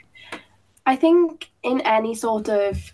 I 0.85 0.95
think 0.95 1.51
in 1.63 1.81
any 1.81 2.15
sort 2.15 2.49
of 2.49 2.91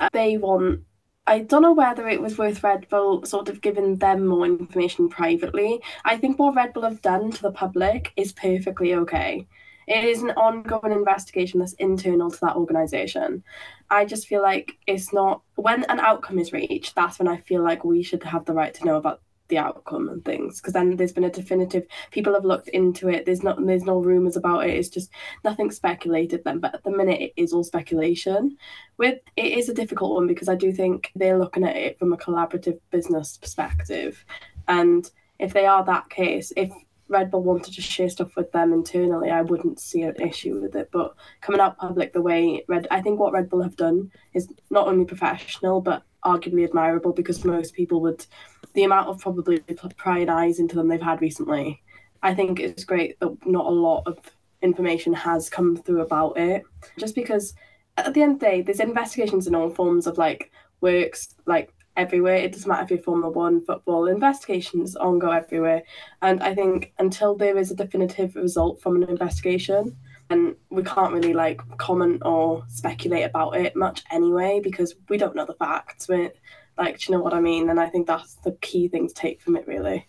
uh, 0.00 0.08
they 0.12 0.36
want 0.36 0.80
I 1.26 1.40
don't 1.40 1.60
know 1.60 1.74
whether 1.74 2.08
it 2.08 2.22
was 2.22 2.38
worth 2.38 2.64
Red 2.64 2.88
Bull 2.88 3.24
sort 3.26 3.50
of 3.50 3.60
giving 3.60 3.96
them 3.96 4.26
more 4.26 4.46
information 4.46 5.10
privately. 5.10 5.80
I 6.06 6.16
think 6.16 6.38
what 6.38 6.56
Red 6.56 6.72
Bull 6.72 6.84
have 6.84 7.02
done 7.02 7.30
to 7.30 7.42
the 7.42 7.52
public 7.52 8.12
is 8.16 8.32
perfectly 8.32 8.94
okay. 8.94 9.46
It 9.86 10.04
is 10.04 10.22
an 10.22 10.30
ongoing 10.30 10.92
investigation 10.92 11.60
that's 11.60 11.74
internal 11.74 12.30
to 12.30 12.40
that 12.40 12.56
organization. 12.56 13.44
I 13.90 14.06
just 14.06 14.26
feel 14.26 14.42
like 14.42 14.72
it's 14.86 15.12
not 15.12 15.42
when 15.56 15.84
an 15.84 16.00
outcome 16.00 16.38
is 16.38 16.52
reached, 16.52 16.94
that's 16.94 17.18
when 17.18 17.28
I 17.28 17.36
feel 17.38 17.62
like 17.62 17.84
we 17.84 18.02
should 18.02 18.22
have 18.24 18.46
the 18.46 18.54
right 18.54 18.72
to 18.74 18.84
know 18.86 18.96
about 18.96 19.20
the 19.48 19.58
outcome 19.58 20.08
and 20.08 20.24
things 20.24 20.60
because 20.60 20.72
then 20.72 20.96
there's 20.96 21.12
been 21.12 21.24
a 21.24 21.30
definitive 21.30 21.86
people 22.10 22.34
have 22.34 22.44
looked 22.44 22.68
into 22.68 23.08
it. 23.08 23.26
There's 23.26 23.42
not 23.42 23.64
there's 23.64 23.84
no 23.84 23.98
rumors 23.98 24.36
about 24.36 24.66
it. 24.66 24.74
It's 24.74 24.88
just 24.88 25.10
nothing 25.44 25.70
speculated 25.70 26.44
then 26.44 26.58
but 26.58 26.74
at 26.74 26.84
the 26.84 26.90
minute 26.90 27.20
it 27.20 27.32
is 27.36 27.52
all 27.52 27.64
speculation. 27.64 28.56
With 28.96 29.20
it 29.36 29.58
is 29.58 29.68
a 29.68 29.74
difficult 29.74 30.14
one 30.14 30.26
because 30.26 30.48
i 30.48 30.54
do 30.54 30.72
think 30.72 31.10
they're 31.14 31.38
looking 31.38 31.64
at 31.64 31.76
it 31.76 31.98
from 31.98 32.12
a 32.12 32.16
collaborative 32.16 32.78
business 32.90 33.36
perspective. 33.36 34.24
And 34.68 35.10
if 35.38 35.52
they 35.52 35.66
are 35.66 35.84
that 35.84 36.10
case 36.10 36.52
if 36.56 36.72
Red 37.08 37.30
Bull 37.30 37.42
wanted 37.42 37.74
to 37.74 37.82
share 37.82 38.08
stuff 38.08 38.36
with 38.36 38.52
them 38.52 38.72
internally, 38.72 39.30
I 39.30 39.42
wouldn't 39.42 39.80
see 39.80 40.02
an 40.02 40.20
issue 40.20 40.60
with 40.60 40.76
it. 40.76 40.90
But 40.92 41.14
coming 41.40 41.60
out 41.60 41.78
public 41.78 42.12
the 42.12 42.22
way 42.22 42.64
Red, 42.68 42.86
I 42.90 43.00
think 43.00 43.18
what 43.18 43.32
Red 43.32 43.48
Bull 43.48 43.62
have 43.62 43.76
done 43.76 44.10
is 44.34 44.48
not 44.70 44.88
only 44.88 45.04
professional 45.04 45.80
but 45.80 46.02
arguably 46.24 46.64
admirable 46.64 47.12
because 47.12 47.44
most 47.44 47.74
people 47.74 48.00
would 48.00 48.26
the 48.74 48.84
amount 48.84 49.08
of 49.08 49.20
probably 49.20 49.60
prying 49.96 50.28
eyes 50.28 50.58
into 50.58 50.76
them 50.76 50.88
they've 50.88 51.00
had 51.00 51.20
recently. 51.20 51.82
I 52.22 52.34
think 52.34 52.60
it's 52.60 52.84
great 52.84 53.18
that 53.20 53.46
not 53.46 53.66
a 53.66 53.70
lot 53.70 54.02
of 54.06 54.18
information 54.62 55.14
has 55.14 55.48
come 55.48 55.76
through 55.76 56.02
about 56.02 56.36
it. 56.36 56.64
Just 56.98 57.14
because 57.14 57.54
at 57.96 58.14
the 58.14 58.22
end 58.22 58.34
of 58.34 58.40
the 58.40 58.46
day, 58.46 58.62
there's 58.62 58.80
investigations 58.80 59.46
in 59.46 59.54
all 59.54 59.70
forms 59.70 60.06
of 60.06 60.18
like 60.18 60.50
works 60.80 61.34
like 61.46 61.72
everywhere. 61.98 62.36
It 62.36 62.52
doesn't 62.52 62.68
matter 62.68 62.84
if 62.84 62.90
you're 62.90 63.00
Formula 63.00 63.30
One, 63.30 63.62
football, 63.64 64.06
investigations 64.06 64.96
ongoing 64.96 65.36
everywhere. 65.36 65.82
And 66.22 66.42
I 66.42 66.54
think 66.54 66.92
until 66.98 67.34
there 67.34 67.58
is 67.58 67.70
a 67.70 67.76
definitive 67.76 68.36
result 68.36 68.80
from 68.80 68.96
an 68.96 69.08
investigation, 69.08 69.96
and 70.30 70.54
we 70.70 70.82
can't 70.82 71.12
really 71.12 71.34
like 71.34 71.60
comment 71.78 72.22
or 72.24 72.64
speculate 72.68 73.24
about 73.24 73.56
it 73.56 73.74
much 73.74 74.04
anyway 74.10 74.60
because 74.62 74.94
we 75.08 75.18
don't 75.18 75.34
know 75.34 75.46
the 75.46 75.54
facts. 75.54 76.08
We're 76.08 76.32
like, 76.76 76.98
do 76.98 77.06
you 77.08 77.18
know 77.18 77.22
what 77.22 77.34
I 77.34 77.40
mean? 77.40 77.70
And 77.70 77.80
I 77.80 77.88
think 77.88 78.06
that's 78.06 78.34
the 78.36 78.52
key 78.60 78.88
thing 78.88 79.08
to 79.08 79.14
take 79.14 79.40
from 79.42 79.56
it, 79.56 79.66
really. 79.66 80.06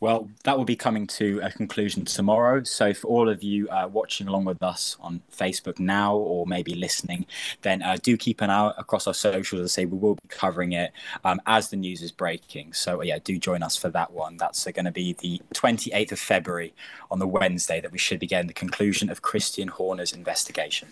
Well, 0.00 0.28
that 0.44 0.56
will 0.56 0.64
be 0.64 0.76
coming 0.76 1.06
to 1.08 1.40
a 1.42 1.50
conclusion 1.50 2.04
tomorrow. 2.04 2.64
So, 2.64 2.92
for 2.92 3.06
all 3.06 3.28
of 3.28 3.42
you 3.42 3.68
uh, 3.68 3.88
watching 3.92 4.26
along 4.26 4.44
with 4.44 4.62
us 4.62 4.96
on 5.00 5.22
Facebook 5.32 5.78
now 5.78 6.16
or 6.16 6.46
maybe 6.46 6.74
listening, 6.74 7.26
then 7.62 7.82
uh, 7.82 7.98
do 8.02 8.16
keep 8.16 8.40
an 8.40 8.50
eye 8.50 8.72
across 8.78 9.06
our 9.06 9.14
socials. 9.14 9.62
As 9.62 9.72
I 9.72 9.82
say, 9.82 9.84
we 9.84 9.98
will 9.98 10.16
be 10.16 10.28
covering 10.28 10.72
it 10.72 10.92
um, 11.24 11.40
as 11.46 11.70
the 11.70 11.76
news 11.76 12.02
is 12.02 12.10
breaking. 12.10 12.72
So, 12.72 13.02
yeah, 13.02 13.18
do 13.22 13.38
join 13.38 13.62
us 13.62 13.76
for 13.76 13.90
that 13.90 14.12
one. 14.12 14.36
That's 14.36 14.66
uh, 14.66 14.72
going 14.72 14.86
to 14.86 14.92
be 14.92 15.14
the 15.14 15.40
28th 15.54 16.12
of 16.12 16.18
February 16.18 16.74
on 17.10 17.18
the 17.18 17.28
Wednesday 17.28 17.80
that 17.80 17.92
we 17.92 17.98
should 17.98 18.18
be 18.18 18.26
getting 18.26 18.48
the 18.48 18.54
conclusion 18.54 19.10
of 19.10 19.22
Christian 19.22 19.68
Horner's 19.68 20.12
investigation. 20.12 20.88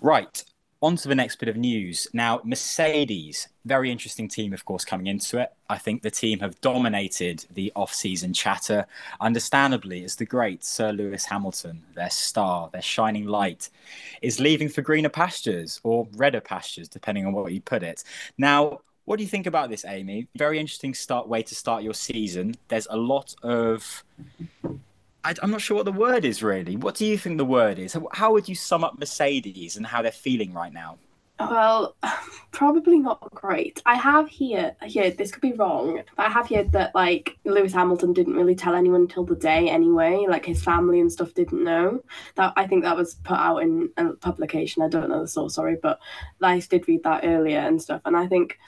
Right 0.00 0.44
on 0.80 0.94
to 0.96 1.08
the 1.08 1.14
next 1.14 1.36
bit 1.36 1.48
of 1.48 1.56
news. 1.56 2.06
Now, 2.12 2.40
Mercedes, 2.44 3.48
very 3.64 3.90
interesting 3.90 4.28
team, 4.28 4.52
of 4.52 4.64
course, 4.64 4.84
coming 4.84 5.08
into 5.08 5.38
it. 5.38 5.52
I 5.68 5.76
think 5.76 6.02
the 6.02 6.10
team 6.10 6.38
have 6.38 6.60
dominated 6.60 7.44
the 7.52 7.72
off-season 7.74 8.32
chatter, 8.32 8.86
understandably, 9.20 10.04
as 10.04 10.14
the 10.14 10.24
great 10.24 10.64
Sir 10.64 10.92
Lewis 10.92 11.24
Hamilton, 11.24 11.82
their 11.94 12.10
star, 12.10 12.70
their 12.72 12.82
shining 12.82 13.26
light, 13.26 13.70
is 14.22 14.38
leaving 14.38 14.68
for 14.68 14.82
greener 14.82 15.08
pastures 15.08 15.80
or 15.82 16.06
redder 16.14 16.40
pastures, 16.40 16.88
depending 16.88 17.26
on 17.26 17.32
what 17.32 17.52
you 17.52 17.60
put 17.60 17.82
it. 17.82 18.04
Now, 18.36 18.80
what 19.04 19.16
do 19.16 19.24
you 19.24 19.28
think 19.28 19.46
about 19.46 19.70
this, 19.70 19.84
Amy? 19.84 20.28
Very 20.36 20.60
interesting 20.60 20.94
start 20.94 21.28
way 21.28 21.42
to 21.42 21.54
start 21.54 21.82
your 21.82 21.94
season. 21.94 22.54
There's 22.68 22.86
a 22.88 22.96
lot 22.96 23.34
of 23.42 24.04
I, 25.24 25.34
am 25.42 25.50
not 25.50 25.60
sure 25.60 25.76
what 25.76 25.84
the 25.84 25.92
word 25.92 26.24
is 26.24 26.42
really. 26.42 26.76
What 26.76 26.94
do 26.94 27.04
you 27.04 27.18
think 27.18 27.38
the 27.38 27.44
word 27.44 27.78
is? 27.78 27.96
How 28.12 28.32
would 28.32 28.48
you 28.48 28.54
sum 28.54 28.84
up 28.84 28.98
Mercedes 28.98 29.76
and 29.76 29.86
how 29.86 30.02
they're 30.02 30.12
feeling 30.12 30.52
right 30.52 30.72
now? 30.72 30.98
Well, 31.40 31.96
probably 32.50 32.98
not 32.98 33.20
great. 33.34 33.82
I 33.86 33.94
have 33.96 34.28
here 34.28 34.74
here 34.84 35.10
this 35.10 35.30
could 35.30 35.42
be 35.42 35.52
wrong, 35.52 36.02
but 36.16 36.26
I 36.26 36.30
have 36.30 36.48
here 36.48 36.64
that 36.64 36.94
like 36.94 37.38
Lewis 37.44 37.72
Hamilton 37.72 38.12
didn't 38.12 38.34
really 38.34 38.54
tell 38.54 38.74
anyone 38.74 39.02
until 39.02 39.24
the 39.24 39.36
day 39.36 39.68
anyway. 39.68 40.26
Like 40.28 40.44
his 40.44 40.62
family 40.62 41.00
and 41.00 41.12
stuff 41.12 41.34
didn't 41.34 41.62
know. 41.62 42.02
That 42.34 42.52
I 42.56 42.66
think 42.66 42.84
that 42.84 42.96
was 42.96 43.14
put 43.14 43.38
out 43.38 43.58
in 43.58 43.90
a 43.96 44.12
publication. 44.14 44.82
I 44.82 44.88
don't 44.88 45.08
know 45.08 45.20
the 45.20 45.28
source, 45.28 45.54
sorry, 45.54 45.76
but 45.80 46.00
I 46.42 46.58
did 46.60 46.88
read 46.88 47.04
that 47.04 47.24
earlier 47.24 47.60
and 47.60 47.80
stuff. 47.80 48.02
And 48.04 48.16
I 48.16 48.26
think 48.26 48.58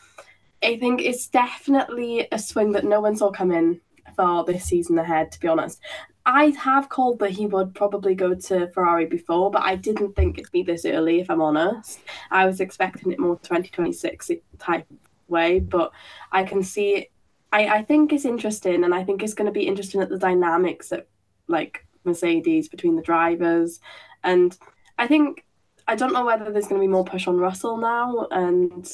I 0.62 0.78
think 0.78 1.00
it's 1.00 1.26
definitely 1.28 2.28
a 2.30 2.38
swing 2.38 2.72
that 2.72 2.84
no 2.84 3.00
one 3.00 3.16
saw 3.16 3.30
coming 3.30 3.80
for 4.14 4.44
this 4.44 4.64
season 4.64 4.98
ahead, 4.98 5.32
to 5.32 5.40
be 5.40 5.48
honest. 5.48 5.80
I 6.26 6.50
have 6.59 6.88
called 6.88 7.18
that 7.20 7.30
he 7.30 7.46
would 7.46 7.74
probably 7.74 8.14
go 8.14 8.35
to 8.35 8.68
Ferrari 8.68 9.06
before, 9.06 9.50
but 9.50 9.62
I 9.62 9.76
didn't 9.76 10.14
think 10.14 10.38
it'd 10.38 10.52
be 10.52 10.62
this 10.62 10.85
early, 10.85 11.20
if 11.20 11.30
I'm 11.30 11.40
honest. 11.40 12.00
I 12.30 12.46
was 12.46 12.61
expecting 12.61 13.11
it 13.11 13.18
more 13.18 13.37
2026 13.37 14.30
type 14.59 14.87
way, 15.28 15.61
but 15.61 15.92
I 16.30 16.44
can 16.44 16.62
see 16.62 16.94
it. 16.96 17.11
I, 17.52 17.68
I 17.68 17.83
think 17.83 18.12
it's 18.12 18.24
interesting, 18.24 18.85
and 18.85 18.94
I 18.94 19.02
think 19.02 19.22
it's 19.22 19.35
going 19.35 19.46
to 19.46 19.52
be 19.52 19.66
interesting 19.66 20.00
at 20.02 20.09
the 20.09 20.18
dynamics 20.18 20.92
at 20.92 21.09
like 21.48 21.87
Mercedes 22.04 22.68
between 22.68 22.96
the 22.96 23.02
drivers. 23.02 23.80
And 24.22 24.56
I 24.98 25.06
think, 25.06 25.44
I 25.88 25.96
don't 25.96 26.12
know 26.12 26.24
whether 26.24 26.50
there's 26.50 26.68
going 26.68 26.80
to 26.80 26.87
be 26.87 26.92
more 26.92 27.04
push 27.04 27.26
on 27.26 27.38
Russell 27.38 27.76
now 27.78 28.28
and 28.30 28.88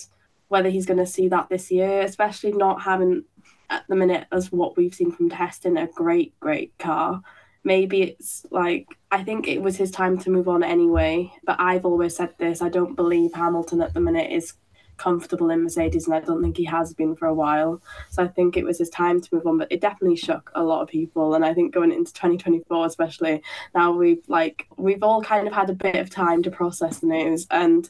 whether 0.48 0.70
he's 0.70 0.86
going 0.86 0.98
to 0.98 1.06
see 1.06 1.28
that 1.28 1.48
this 1.48 1.70
year, 1.70 2.02
especially 2.02 2.52
not 2.52 2.82
having 2.82 3.24
at 3.70 3.84
the 3.88 3.96
minute 3.96 4.26
as 4.32 4.52
what 4.52 4.76
we've 4.76 4.94
seen 4.94 5.12
from 5.12 5.30
testing 5.30 5.76
a 5.76 5.86
great, 5.86 6.38
great 6.40 6.76
car. 6.78 7.22
Maybe 7.64 8.02
it's 8.02 8.46
like 8.50 8.86
I 9.10 9.24
think 9.24 9.48
it 9.48 9.60
was 9.60 9.76
his 9.76 9.90
time 9.90 10.18
to 10.18 10.30
move 10.30 10.48
on 10.48 10.62
anyway. 10.62 11.32
But 11.44 11.56
I've 11.58 11.84
always 11.84 12.14
said 12.16 12.34
this: 12.38 12.62
I 12.62 12.68
don't 12.68 12.94
believe 12.94 13.32
Hamilton 13.34 13.82
at 13.82 13.94
the 13.94 14.00
minute 14.00 14.30
is 14.30 14.54
comfortable 14.96 15.50
in 15.50 15.62
Mercedes, 15.62 16.06
and 16.06 16.14
I 16.14 16.20
don't 16.20 16.42
think 16.42 16.56
he 16.56 16.64
has 16.64 16.94
been 16.94 17.16
for 17.16 17.26
a 17.26 17.34
while. 17.34 17.82
So 18.10 18.22
I 18.22 18.28
think 18.28 18.56
it 18.56 18.64
was 18.64 18.78
his 18.78 18.90
time 18.90 19.20
to 19.20 19.34
move 19.34 19.46
on. 19.46 19.58
But 19.58 19.72
it 19.72 19.80
definitely 19.80 20.16
shook 20.16 20.50
a 20.54 20.62
lot 20.62 20.82
of 20.82 20.88
people, 20.88 21.34
and 21.34 21.44
I 21.44 21.54
think 21.54 21.74
going 21.74 21.92
into 21.92 22.12
2024, 22.12 22.86
especially 22.86 23.42
now, 23.74 23.92
we've 23.92 24.22
like 24.28 24.66
we've 24.76 25.02
all 25.02 25.22
kind 25.22 25.46
of 25.46 25.52
had 25.52 25.70
a 25.70 25.74
bit 25.74 25.96
of 25.96 26.10
time 26.10 26.42
to 26.44 26.50
process 26.50 27.00
the 27.00 27.08
news, 27.08 27.46
and 27.50 27.88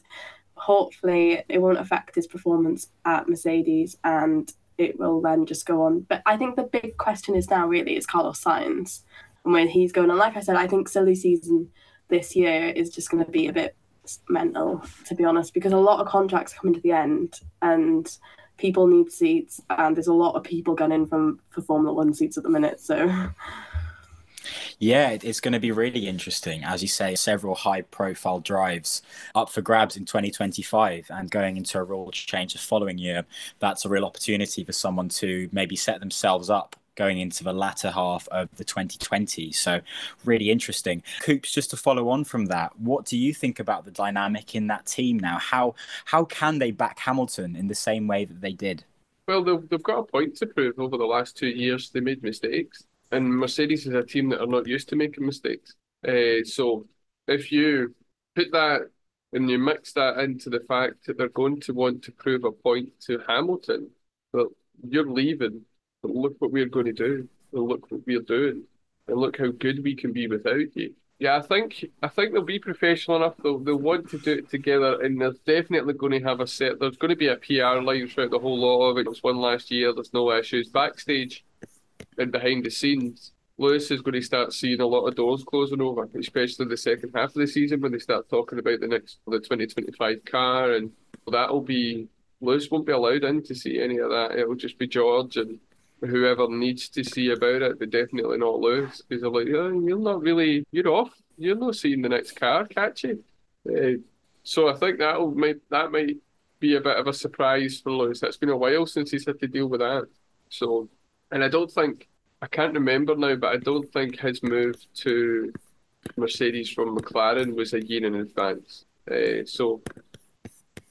hopefully 0.55 1.43
it 1.49 1.59
won't 1.59 1.77
affect 1.77 2.15
his 2.15 2.27
performance 2.27 2.87
at 3.05 3.29
Mercedes 3.29 3.95
and 4.03 4.51
it 4.77 4.99
will 4.99 5.21
then 5.21 5.45
just 5.45 5.65
go 5.65 5.83
on. 5.83 6.01
But 6.01 6.21
I 6.25 6.37
think 6.37 6.55
the 6.55 6.63
big 6.63 6.97
question 6.97 7.35
is 7.35 7.49
now 7.49 7.67
really 7.67 7.95
is 7.95 8.05
Carlos 8.05 8.43
Sainz 8.43 9.01
and 9.43 9.53
where 9.53 9.67
he's 9.67 9.91
going. 9.91 10.09
And 10.09 10.19
like 10.19 10.37
I 10.37 10.41
said, 10.41 10.55
I 10.55 10.67
think 10.67 10.87
silly 10.87 11.15
season 11.15 11.69
this 12.09 12.35
year 12.35 12.69
is 12.69 12.89
just 12.89 13.09
going 13.09 13.25
to 13.25 13.31
be 13.31 13.47
a 13.47 13.53
bit 13.53 13.75
mental, 14.29 14.83
to 15.05 15.15
be 15.15 15.25
honest, 15.25 15.53
because 15.53 15.73
a 15.73 15.77
lot 15.77 15.99
of 15.99 16.07
contracts 16.07 16.53
are 16.53 16.57
coming 16.57 16.75
to 16.75 16.81
the 16.81 16.91
end 16.91 17.41
and 17.61 18.09
people 18.57 18.87
need 18.87 19.11
seats, 19.11 19.61
and 19.69 19.95
there's 19.95 20.07
a 20.07 20.13
lot 20.13 20.35
of 20.35 20.43
people 20.43 20.73
gunning 20.73 21.05
from 21.05 21.39
for 21.49 21.61
Formula 21.61 21.93
One 21.93 22.13
seats 22.13 22.37
at 22.37 22.43
the 22.43 22.49
minute. 22.49 22.79
So. 22.79 23.29
Yeah, 24.79 25.17
it's 25.21 25.39
going 25.39 25.53
to 25.53 25.59
be 25.59 25.71
really 25.71 26.07
interesting. 26.07 26.63
As 26.63 26.81
you 26.81 26.87
say, 26.87 27.15
several 27.15 27.55
high 27.55 27.81
profile 27.81 28.39
drives 28.39 29.01
up 29.35 29.49
for 29.49 29.61
grabs 29.61 29.97
in 29.97 30.05
2025 30.05 31.07
and 31.09 31.31
going 31.31 31.57
into 31.57 31.79
a 31.79 31.83
rule 31.83 32.11
change 32.11 32.53
the 32.53 32.59
following 32.59 32.97
year. 32.97 33.25
That's 33.59 33.85
a 33.85 33.89
real 33.89 34.05
opportunity 34.05 34.63
for 34.63 34.71
someone 34.71 35.09
to 35.09 35.49
maybe 35.51 35.75
set 35.75 35.99
themselves 35.99 36.49
up 36.49 36.75
going 36.97 37.19
into 37.19 37.43
the 37.43 37.53
latter 37.53 37.91
half 37.91 38.27
of 38.29 38.49
the 38.57 38.65
2020s. 38.65 39.55
So, 39.55 39.79
really 40.25 40.49
interesting. 40.49 41.03
Coops, 41.21 41.53
just 41.53 41.69
to 41.69 41.77
follow 41.77 42.09
on 42.09 42.25
from 42.25 42.47
that, 42.47 42.77
what 42.77 43.05
do 43.05 43.17
you 43.17 43.33
think 43.33 43.59
about 43.59 43.85
the 43.85 43.91
dynamic 43.91 44.55
in 44.55 44.67
that 44.67 44.85
team 44.85 45.17
now? 45.17 45.37
How 45.37 45.75
how 46.05 46.25
can 46.25 46.59
they 46.59 46.71
back 46.71 46.99
Hamilton 46.99 47.55
in 47.55 47.67
the 47.67 47.75
same 47.75 48.07
way 48.07 48.25
that 48.25 48.41
they 48.41 48.53
did? 48.53 48.83
Well, 49.27 49.43
they've, 49.43 49.69
they've 49.69 49.83
got 49.83 49.99
a 49.99 50.03
point 50.03 50.35
to 50.37 50.47
prove. 50.47 50.79
Over 50.79 50.97
the 50.97 51.05
last 51.05 51.37
two 51.37 51.49
years, 51.49 51.89
they 51.89 51.99
made 51.99 52.23
mistakes, 52.23 52.83
and 53.11 53.29
Mercedes 53.29 53.87
is 53.87 53.93
a 53.93 54.03
team 54.03 54.29
that 54.29 54.41
are 54.41 54.47
not 54.47 54.67
used 54.67 54.89
to 54.89 54.95
making 54.95 55.25
mistakes. 55.25 55.75
Uh, 56.07 56.43
so, 56.43 56.85
if 57.27 57.51
you 57.51 57.95
put 58.35 58.51
that 58.51 58.89
and 59.33 59.49
you 59.49 59.57
mix 59.57 59.93
that 59.93 60.19
into 60.19 60.49
the 60.49 60.61
fact 60.67 61.05
that 61.05 61.17
they're 61.17 61.29
going 61.29 61.59
to 61.61 61.73
want 61.73 62.03
to 62.03 62.11
prove 62.11 62.43
a 62.43 62.51
point 62.51 62.89
to 63.01 63.21
Hamilton, 63.27 63.89
well, 64.33 64.47
you're 64.87 65.09
leaving 65.09 65.65
but 66.01 66.11
look 66.11 66.35
what 66.39 66.51
we're 66.51 66.65
going 66.65 66.85
to 66.85 66.93
do. 66.93 67.27
And 67.53 67.63
look 67.63 67.89
what 67.91 68.05
we're 68.05 68.21
doing. 68.21 68.63
And 69.07 69.17
look 69.17 69.37
how 69.37 69.47
good 69.47 69.83
we 69.83 69.95
can 69.95 70.11
be 70.11 70.27
without 70.27 70.75
you. 70.75 70.93
Yeah, 71.19 71.37
I 71.37 71.41
think 71.41 71.85
I 72.03 72.09
think 72.09 72.33
they'll 72.33 72.43
be 72.43 72.59
professional 72.59 73.17
enough. 73.17 73.35
They'll 73.41 73.57
they'll 73.57 73.77
want 73.77 74.09
to 74.11 74.19
do 74.19 74.33
it 74.33 74.49
together, 74.49 75.01
and 75.01 75.19
they're 75.19 75.33
definitely 75.45 75.95
going 75.95 76.11
to 76.11 76.27
have 76.27 76.41
a 76.41 76.47
set. 76.47 76.79
There's 76.79 76.97
going 76.97 77.09
to 77.09 77.15
be 77.15 77.27
a 77.27 77.37
PR 77.37 77.81
line 77.81 78.07
throughout 78.07 78.29
the 78.29 78.39
whole 78.39 78.59
lot 78.59 78.91
of 78.91 78.97
it. 78.99 79.09
Was 79.09 79.23
one 79.23 79.37
last 79.37 79.71
year. 79.71 79.93
There's 79.93 80.13
no 80.13 80.31
issues 80.31 80.69
backstage 80.69 81.43
and 82.17 82.31
behind 82.31 82.65
the 82.65 82.71
scenes. 82.71 83.31
Lewis 83.59 83.89
is 83.89 84.01
going 84.01 84.13
to 84.13 84.21
start 84.21 84.53
seeing 84.53 84.81
a 84.81 84.85
lot 84.85 85.07
of 85.07 85.15
doors 85.15 85.43
closing 85.43 85.81
over, 85.81 86.07
especially 86.19 86.67
the 86.67 86.77
second 86.77 87.11
half 87.15 87.29
of 87.29 87.35
the 87.35 87.47
season 87.47 87.81
when 87.81 87.91
they 87.91 87.97
start 87.97 88.29
talking 88.29 88.59
about 88.59 88.79
the 88.79 88.87
next 88.87 89.17
the 89.25 89.39
2025 89.39 90.23
car, 90.25 90.73
and 90.73 90.91
that'll 91.31 91.61
be 91.61 92.07
Lewis 92.39 92.69
won't 92.69 92.85
be 92.85 92.91
allowed 92.91 93.23
in 93.23 93.41
to 93.43 93.55
see 93.55 93.81
any 93.81 93.97
of 93.97 94.09
that. 94.09 94.37
It'll 94.37 94.55
just 94.55 94.77
be 94.77 94.87
George 94.87 95.37
and 95.37 95.59
whoever 96.01 96.47
needs 96.47 96.87
to 96.89 97.03
see 97.03 97.31
about 97.31 97.63
it, 97.63 97.79
but 97.79 97.89
definitely 97.89 98.37
not 98.37 98.59
Lewis, 98.59 99.01
because 99.01 99.21
they're 99.21 99.31
like, 99.31 99.47
oh, 99.47 99.79
you're 99.79 99.97
not 99.97 100.21
really, 100.21 100.63
you're 100.71 100.89
off. 100.89 101.13
You're 101.37 101.55
not 101.55 101.75
seeing 101.75 102.01
the 102.01 102.09
next 102.09 102.33
car 102.33 102.65
catch 102.65 103.03
you. 103.03 103.23
Uh, 103.67 104.01
so 104.43 104.69
I 104.69 104.75
think 104.75 104.99
that'll 104.99 105.31
might 105.31 105.57
that 105.69 105.91
might 105.91 106.17
be 106.59 106.75
a 106.75 106.81
bit 106.81 106.97
of 106.97 107.07
a 107.07 107.13
surprise 107.13 107.79
for 107.79 107.91
Lewis. 107.91 108.23
It's 108.23 108.37
been 108.37 108.49
a 108.49 108.57
while 108.57 108.85
since 108.85 109.11
he's 109.11 109.25
had 109.25 109.39
to 109.39 109.47
deal 109.47 109.67
with 109.67 109.81
that. 109.81 110.07
So, 110.49 110.89
and 111.31 111.43
I 111.43 111.49
don't 111.49 111.71
think 111.71 112.07
I 112.41 112.47
can't 112.47 112.73
remember 112.73 113.15
now, 113.15 113.35
but 113.35 113.53
I 113.53 113.57
don't 113.57 113.91
think 113.91 114.19
his 114.19 114.43
move 114.43 114.75
to 114.97 115.51
Mercedes 116.15 116.69
from 116.69 116.97
McLaren 116.97 117.55
was 117.55 117.73
a 117.73 117.83
year 117.83 118.05
in 118.05 118.15
advance. 118.15 118.85
Uh, 119.09 119.45
so 119.45 119.81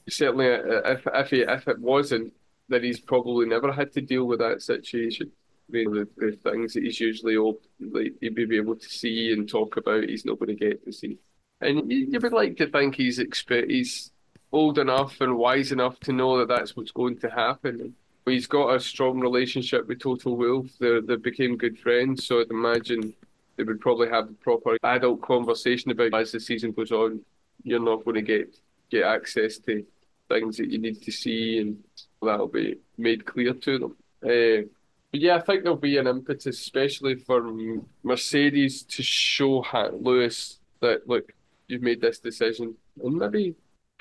certainly, 0.08 0.52
uh, 0.52 0.92
if 0.92 1.06
if 1.06 1.30
he, 1.30 1.40
if 1.42 1.68
it 1.68 1.78
wasn't, 1.78 2.32
that 2.68 2.82
he's 2.82 3.00
probably 3.00 3.46
never 3.46 3.72
had 3.72 3.92
to 3.92 4.00
deal 4.00 4.24
with 4.24 4.40
that 4.40 4.62
situation. 4.62 5.30
I 5.68 5.72
mean, 5.72 5.92
the, 5.92 6.08
the 6.16 6.50
things 6.50 6.74
that 6.74 6.84
he's 6.84 7.00
usually 7.00 7.36
old, 7.36 7.58
like, 7.80 8.12
he'd 8.20 8.34
be 8.34 8.56
able 8.56 8.76
to 8.76 8.88
see 8.88 9.32
and 9.32 9.48
talk 9.48 9.76
about, 9.76 10.04
he's 10.04 10.24
not 10.24 10.38
going 10.38 10.56
to 10.56 10.64
get 10.64 10.84
to 10.84 10.92
see. 10.92 11.18
And 11.60 11.90
you, 11.90 12.06
you 12.10 12.20
would 12.20 12.32
like 12.32 12.56
to 12.58 12.68
think 12.68 12.94
he's 12.94 13.18
expe- 13.18 13.70
he's 13.70 14.12
old 14.52 14.78
enough 14.78 15.20
and 15.20 15.36
wise 15.36 15.72
enough 15.72 15.98
to 16.00 16.12
know 16.12 16.38
that 16.38 16.48
that's 16.48 16.76
what's 16.76 16.92
going 16.92 17.18
to 17.18 17.30
happen. 17.30 17.94
He's 18.26 18.48
got 18.48 18.74
a 18.74 18.80
strong 18.80 19.20
relationship 19.20 19.86
with 19.86 20.00
Toto 20.00 20.32
Wolff. 20.32 20.66
They 20.80 21.00
they 21.00 21.16
became 21.16 21.56
good 21.56 21.78
friends, 21.78 22.26
so 22.26 22.40
I'd 22.40 22.50
imagine 22.50 23.14
they 23.56 23.62
would 23.62 23.80
probably 23.80 24.08
have 24.08 24.28
a 24.28 24.32
proper 24.32 24.76
adult 24.82 25.22
conversation 25.22 25.92
about 25.92 26.14
as 26.14 26.32
the 26.32 26.40
season 26.40 26.72
goes 26.72 26.90
on. 26.90 27.20
You're 27.62 27.80
not 27.80 28.04
going 28.04 28.16
to 28.16 28.22
get 28.22 28.58
get 28.90 29.04
access 29.04 29.58
to 29.58 29.84
things 30.28 30.56
that 30.56 30.70
you 30.70 30.78
need 30.78 31.02
to 31.02 31.12
see, 31.12 31.58
and 31.60 31.78
that'll 32.20 32.48
be 32.48 32.78
made 32.98 33.24
clear 33.24 33.54
to 33.54 33.78
them. 33.78 33.96
Uh, 34.22 34.66
but 35.12 35.20
yeah, 35.20 35.36
I 35.36 35.40
think 35.40 35.62
there'll 35.62 35.78
be 35.78 35.98
an 35.98 36.08
impetus, 36.08 36.60
especially 36.60 37.14
for 37.14 37.54
Mercedes, 38.02 38.82
to 38.82 39.02
show 39.04 39.64
Lewis 39.92 40.58
that 40.80 41.08
look, 41.08 41.32
you've 41.68 41.82
made 41.82 42.00
this 42.00 42.18
decision, 42.18 42.74
and 43.02 43.14
maybe 43.14 43.54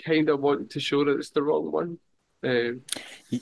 kind 0.03 0.29
of 0.29 0.39
want 0.41 0.71
to 0.71 0.79
show 0.79 1.05
that 1.05 1.17
it's 1.17 1.29
the 1.29 1.43
wrong 1.43 1.71
one. 1.71 1.99
Uh, 2.43 3.37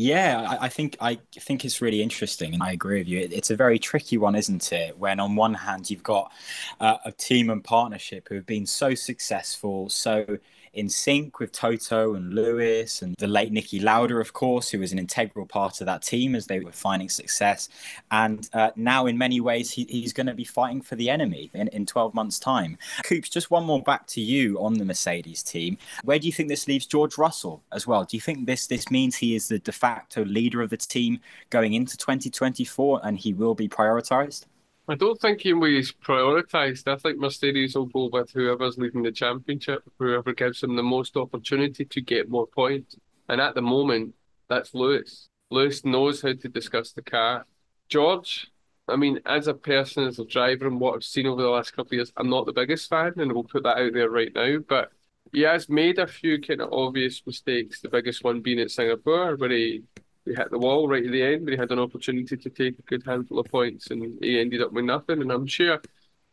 yeah, 0.00 0.56
I, 0.62 0.70
think 0.70 0.96
I 0.98 1.18
think 1.30 1.62
it's 1.66 1.82
really 1.82 2.00
interesting, 2.00 2.54
and 2.54 2.62
I 2.62 2.72
agree 2.72 3.00
with 3.00 3.08
you. 3.08 3.28
it's 3.30 3.50
a 3.50 3.54
very 3.54 3.78
tricky 3.78 4.16
one, 4.16 4.34
isn't 4.34 4.72
it? 4.72 4.96
When 4.96 5.20
on 5.20 5.36
one 5.36 5.52
hand 5.52 5.90
you've 5.90 6.02
got 6.02 6.32
uh, 6.80 6.96
a 7.04 7.12
team 7.12 7.50
and 7.50 7.62
partnership 7.62 8.26
who 8.30 8.36
have 8.36 8.46
been 8.46 8.64
so 8.64 8.94
successful, 8.94 9.90
so 9.90 10.38
in 10.72 10.88
sync 10.88 11.38
with 11.40 11.52
Toto 11.52 12.14
and 12.14 12.32
Lewis 12.32 13.02
and 13.02 13.14
the 13.18 13.26
late 13.26 13.52
Niki 13.52 13.82
Lauda, 13.82 14.16
of 14.16 14.32
course, 14.32 14.70
who 14.70 14.78
was 14.78 14.92
an 14.92 14.98
integral 14.98 15.46
part 15.46 15.80
of 15.80 15.86
that 15.86 16.02
team 16.02 16.34
as 16.34 16.46
they 16.46 16.60
were 16.60 16.72
finding 16.72 17.08
success. 17.08 17.68
And 18.10 18.48
uh, 18.52 18.70
now, 18.76 19.06
in 19.06 19.18
many 19.18 19.40
ways, 19.40 19.70
he, 19.70 19.84
he's 19.84 20.12
going 20.12 20.26
to 20.28 20.34
be 20.34 20.44
fighting 20.44 20.82
for 20.82 20.96
the 20.96 21.10
enemy 21.10 21.50
in, 21.54 21.68
in 21.68 21.86
12 21.86 22.14
months' 22.14 22.38
time. 22.38 22.78
Coops, 23.04 23.28
just 23.28 23.50
one 23.50 23.64
more 23.64 23.82
back 23.82 24.06
to 24.08 24.20
you 24.20 24.60
on 24.60 24.74
the 24.74 24.84
Mercedes 24.84 25.42
team. 25.42 25.76
Where 26.04 26.18
do 26.18 26.26
you 26.26 26.32
think 26.32 26.48
this 26.48 26.68
leaves 26.68 26.86
George 26.86 27.18
Russell 27.18 27.62
as 27.72 27.86
well? 27.86 28.04
Do 28.04 28.16
you 28.16 28.20
think 28.20 28.46
this, 28.46 28.66
this 28.66 28.90
means 28.90 29.16
he 29.16 29.34
is 29.34 29.48
the 29.48 29.58
de 29.58 29.72
facto 29.72 30.24
leader 30.24 30.62
of 30.62 30.70
the 30.70 30.76
team 30.76 31.20
going 31.50 31.74
into 31.74 31.96
2024 31.96 33.00
and 33.02 33.18
he 33.18 33.32
will 33.32 33.54
be 33.54 33.68
prioritised? 33.68 34.46
I 34.90 34.96
don't 34.96 35.20
think 35.20 35.42
he 35.42 35.52
was 35.52 35.92
prioritised. 35.92 36.88
I 36.88 36.96
think 36.96 37.20
Mercedes 37.20 37.76
will 37.76 37.86
go 37.86 38.10
with 38.12 38.32
whoever's 38.32 38.76
leading 38.76 39.04
the 39.04 39.12
championship, 39.12 39.84
whoever 40.00 40.32
gives 40.32 40.62
them 40.62 40.74
the 40.74 40.82
most 40.82 41.16
opportunity 41.16 41.84
to 41.84 42.00
get 42.00 42.28
more 42.28 42.48
points. 42.48 42.96
And 43.28 43.40
at 43.40 43.54
the 43.54 43.62
moment, 43.62 44.16
that's 44.48 44.74
Lewis. 44.74 45.28
Lewis 45.48 45.84
knows 45.84 46.22
how 46.22 46.32
to 46.32 46.48
discuss 46.48 46.90
the 46.90 47.02
car. 47.02 47.46
George, 47.88 48.50
I 48.88 48.96
mean, 48.96 49.20
as 49.26 49.46
a 49.46 49.54
person, 49.54 50.08
as 50.08 50.18
a 50.18 50.24
driver, 50.24 50.66
and 50.66 50.80
what 50.80 50.96
I've 50.96 51.04
seen 51.04 51.28
over 51.28 51.40
the 51.40 51.48
last 51.50 51.70
couple 51.70 51.90
of 51.90 51.92
years, 51.92 52.12
I'm 52.16 52.28
not 52.28 52.46
the 52.46 52.52
biggest 52.52 52.90
fan, 52.90 53.12
and 53.16 53.32
we'll 53.32 53.44
put 53.44 53.62
that 53.62 53.78
out 53.78 53.92
there 53.92 54.10
right 54.10 54.34
now. 54.34 54.58
But 54.68 54.90
he 55.32 55.42
has 55.42 55.68
made 55.68 56.00
a 56.00 56.06
few 56.08 56.40
kind 56.40 56.62
of 56.62 56.72
obvious 56.72 57.22
mistakes. 57.24 57.80
The 57.80 57.90
biggest 57.90 58.24
one 58.24 58.40
being 58.40 58.58
at 58.58 58.72
Singapore, 58.72 59.36
where 59.36 59.50
he 59.50 59.84
he 60.24 60.34
hit 60.34 60.50
the 60.50 60.58
wall 60.58 60.88
right 60.88 61.04
at 61.04 61.12
the 61.12 61.22
end, 61.22 61.44
but 61.44 61.52
he 61.52 61.58
had 61.58 61.70
an 61.72 61.78
opportunity 61.78 62.36
to 62.36 62.50
take 62.50 62.78
a 62.78 62.82
good 62.82 63.02
handful 63.04 63.38
of 63.38 63.46
points, 63.46 63.90
and 63.90 64.18
he 64.22 64.40
ended 64.40 64.62
up 64.62 64.72
with 64.72 64.84
nothing. 64.84 65.22
And 65.22 65.32
I'm 65.32 65.46
sure, 65.46 65.80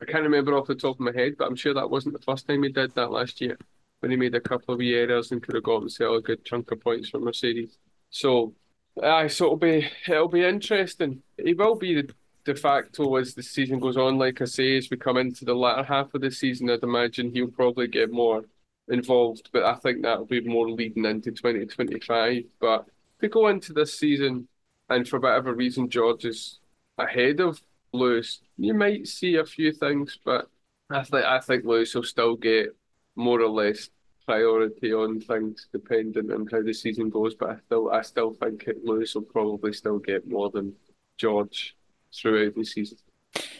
I 0.01 0.05
can't 0.05 0.23
remember 0.23 0.57
off 0.57 0.67
the 0.67 0.75
top 0.75 0.95
of 0.95 0.99
my 0.99 1.11
head, 1.13 1.35
but 1.37 1.47
I'm 1.47 1.55
sure 1.55 1.73
that 1.73 1.89
wasn't 1.89 2.17
the 2.17 2.25
first 2.25 2.47
time 2.47 2.63
he 2.63 2.69
did 2.69 2.93
that 2.95 3.11
last 3.11 3.41
year 3.41 3.57
when 3.99 4.11
he 4.11 4.17
made 4.17 4.35
a 4.35 4.41
couple 4.41 4.75
of 4.75 4.81
errors 4.81 5.31
and 5.31 5.41
could 5.41 5.55
have 5.55 5.63
got 5.63 5.79
himself 5.79 6.17
a 6.17 6.21
good 6.21 6.45
chunk 6.45 6.71
of 6.71 6.81
points 6.81 7.09
from 7.09 7.23
Mercedes. 7.23 7.77
So, 8.09 8.53
aye, 9.01 9.27
so 9.27 9.45
it'll 9.45 9.57
be 9.57 9.89
it'll 10.07 10.27
be 10.27 10.45
interesting. 10.45 11.23
He 11.43 11.53
will 11.53 11.75
be 11.75 12.01
the 12.01 12.13
de 12.47 12.55
facto 12.55 13.15
as 13.15 13.35
the 13.35 13.43
season 13.43 13.79
goes 13.79 13.97
on. 13.97 14.17
Like 14.17 14.41
I 14.41 14.45
say, 14.45 14.77
as 14.77 14.89
we 14.89 14.97
come 14.97 15.17
into 15.17 15.45
the 15.45 15.53
latter 15.53 15.83
half 15.83 16.13
of 16.13 16.21
the 16.21 16.31
season, 16.31 16.69
I'd 16.69 16.83
imagine 16.83 17.31
he'll 17.31 17.47
probably 17.47 17.87
get 17.87 18.11
more 18.11 18.45
involved. 18.87 19.49
But 19.51 19.63
I 19.63 19.75
think 19.75 20.01
that'll 20.01 20.25
be 20.25 20.41
more 20.41 20.69
leading 20.69 21.05
into 21.05 21.31
2025. 21.31 22.43
But 22.59 22.85
to 23.21 23.27
go 23.27 23.47
into 23.47 23.73
this 23.73 23.97
season 23.97 24.47
and 24.89 25.07
for 25.07 25.19
whatever 25.19 25.53
reason 25.53 25.89
George 25.89 26.25
is 26.25 26.59
ahead 26.97 27.39
of 27.39 27.61
Lewis, 27.93 28.41
you 28.57 28.73
might 28.73 29.07
see 29.07 29.35
a 29.35 29.45
few 29.45 29.71
things, 29.71 30.17
but 30.23 30.49
I 30.89 31.03
think 31.03 31.25
I 31.25 31.39
think 31.39 31.65
Lewis 31.65 31.93
will 31.95 32.03
still 32.03 32.35
get 32.35 32.75
more 33.15 33.41
or 33.41 33.49
less 33.49 33.89
priority 34.25 34.93
on 34.93 35.19
things 35.21 35.67
depending 35.71 36.31
on 36.31 36.47
how 36.51 36.61
the 36.61 36.73
season 36.73 37.09
goes. 37.09 37.35
But 37.35 37.49
I 37.49 37.55
still 37.65 37.91
I 37.91 38.01
still 38.01 38.33
think 38.33 38.67
Lewis 38.83 39.15
will 39.15 39.23
probably 39.23 39.73
still 39.73 39.99
get 39.99 40.27
more 40.27 40.49
than 40.49 40.73
George 41.17 41.75
throughout 42.13 42.55
the 42.55 42.63
season. 42.63 42.97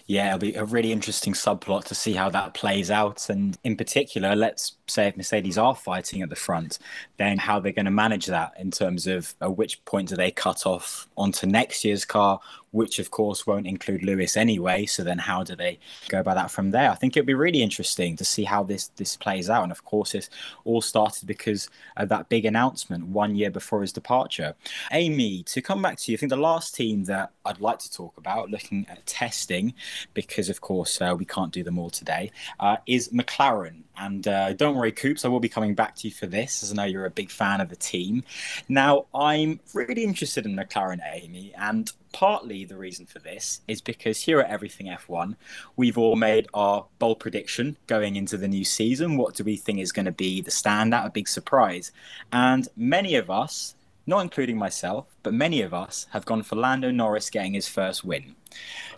Yeah, 0.10 0.28
it'll 0.28 0.40
be 0.40 0.56
a 0.56 0.64
really 0.64 0.94
interesting 0.94 1.34
subplot 1.34 1.84
to 1.86 1.96
see 1.96 2.14
how 2.14 2.30
that 2.30 2.54
plays 2.54 2.90
out. 2.90 3.30
And 3.30 3.58
in 3.66 3.76
particular, 3.76 4.38
let's 4.38 4.78
say 4.88 5.08
if 5.08 5.18
Mercedes 5.18 5.58
are 5.58 5.76
fighting 5.76 6.22
at 6.22 6.30
the 6.30 6.36
front, 6.36 6.80
then 7.18 7.38
how 7.38 7.60
they're 7.60 7.74
going 7.74 7.86
to 7.86 7.92
manage 7.92 8.26
that 8.28 8.54
in 8.58 8.72
terms 8.72 9.06
of 9.06 9.36
at 9.42 9.58
which 9.58 9.84
point 9.84 10.08
do 10.08 10.16
they 10.16 10.32
cut 10.32 10.66
off 10.66 11.10
onto 11.18 11.46
next 11.46 11.84
year's 11.84 12.06
car, 12.06 12.40
which 12.72 13.00
of 13.00 13.12
course 13.12 13.48
won't 13.48 13.68
include 13.68 14.04
Lewis 14.04 14.38
anyway. 14.38 14.86
So 14.86 15.04
then 15.04 15.18
how 15.18 15.44
do 15.44 15.56
they 15.56 15.80
go 16.10 16.20
about 16.20 16.36
that 16.36 16.52
from 16.52 16.72
there? 16.72 16.92
I 16.92 16.96
think 16.96 17.16
it'd 17.16 17.26
be 17.26 17.34
really 17.34 17.62
interesting 17.62 18.16
to 18.18 18.26
see 18.26 18.44
how 18.44 18.64
this 18.64 18.90
this 18.96 19.16
plays 19.16 19.50
out. 19.50 19.64
And 19.64 19.72
of 19.72 19.86
course, 19.86 20.14
it 20.16 20.30
all 20.66 20.82
started 20.82 21.26
because 21.26 21.70
of 21.96 22.10
that 22.10 22.30
big 22.30 22.46
announcement 22.46 23.08
one 23.08 23.36
year 23.36 23.50
before 23.50 23.82
his 23.82 23.94
departure. 23.94 24.56
Amy, 24.92 25.44
to 25.44 25.62
come 25.62 25.82
back 25.82 25.98
to 26.00 26.12
you, 26.12 26.18
I 26.18 26.20
think 26.20 26.30
the 26.30 26.38
last 26.38 26.76
team 26.76 27.06
that 27.06 27.32
I'd 27.46 27.62
like 27.62 27.80
to 27.80 27.92
talk 27.92 28.18
about, 28.18 28.50
looking 28.50 28.86
at 28.90 29.06
testing, 29.06 29.74
because 30.14 30.50
of 30.50 30.62
course 30.62 31.02
uh, 31.02 31.16
we 31.18 31.26
can't 31.26 31.52
do 31.52 31.64
them 31.64 31.80
all 31.80 31.90
today, 31.90 32.32
uh, 32.60 32.78
is 32.86 33.10
McLaren. 33.10 33.84
And 34.00 34.28
uh, 34.28 34.54
don't 34.54 34.76
worry, 34.76 34.92
Coops, 34.92 35.26
I 35.26 35.28
will 35.28 35.40
be 35.40 35.50
coming 35.50 35.76
back 35.76 35.96
to 35.98 36.08
you 36.08 36.14
for 36.14 36.28
this, 36.28 36.64
as 36.64 36.72
I 36.72 36.76
know 36.76 36.84
you're 36.84 37.06
a 37.06 37.12
big 37.12 37.32
fan 37.32 37.62
of 37.62 37.70
the 37.70 37.76
team. 37.76 38.24
Now, 38.70 39.06
I'm 39.14 39.60
really 39.74 40.04
interested 40.04 40.46
in 40.46 40.56
McLaren, 40.56 41.00
Amy, 41.12 41.54
and 41.58 41.92
partly 42.14 42.66
the 42.66 42.78
reason 42.78 43.06
for 43.06 43.20
this 43.20 43.62
is 43.68 43.82
because 43.82 44.22
here 44.22 44.40
at 44.40 44.50
Everything 44.50 44.88
F1, 44.88 45.36
we've 45.76 45.98
all 45.98 46.16
made 46.16 46.48
our 46.54 46.86
bold 47.00 47.20
prediction 47.20 47.78
going 47.88 48.16
into 48.16 48.38
the 48.38 48.48
new 48.48 48.66
season. 48.66 49.18
What 49.18 49.36
do 49.36 49.44
we 49.44 49.56
think 49.56 49.80
is 49.80 49.92
going 49.92 50.06
to 50.06 50.12
be 50.12 50.42
the 50.42 50.52
standout, 50.52 51.06
a 51.06 51.10
big 51.10 51.28
surprise? 51.28 51.92
And 52.32 52.68
many 52.76 53.16
of 53.16 53.30
us, 53.30 53.76
not 54.06 54.22
including 54.22 54.58
myself, 54.58 55.06
but 55.24 55.34
many 55.34 55.62
of 55.62 55.74
us 55.74 56.08
have 56.12 56.26
gone 56.26 56.44
for 56.44 56.56
Lando 56.56 56.92
Norris 56.92 57.30
getting 57.30 57.54
his 57.54 57.68
first 57.68 58.04
win. 58.04 58.36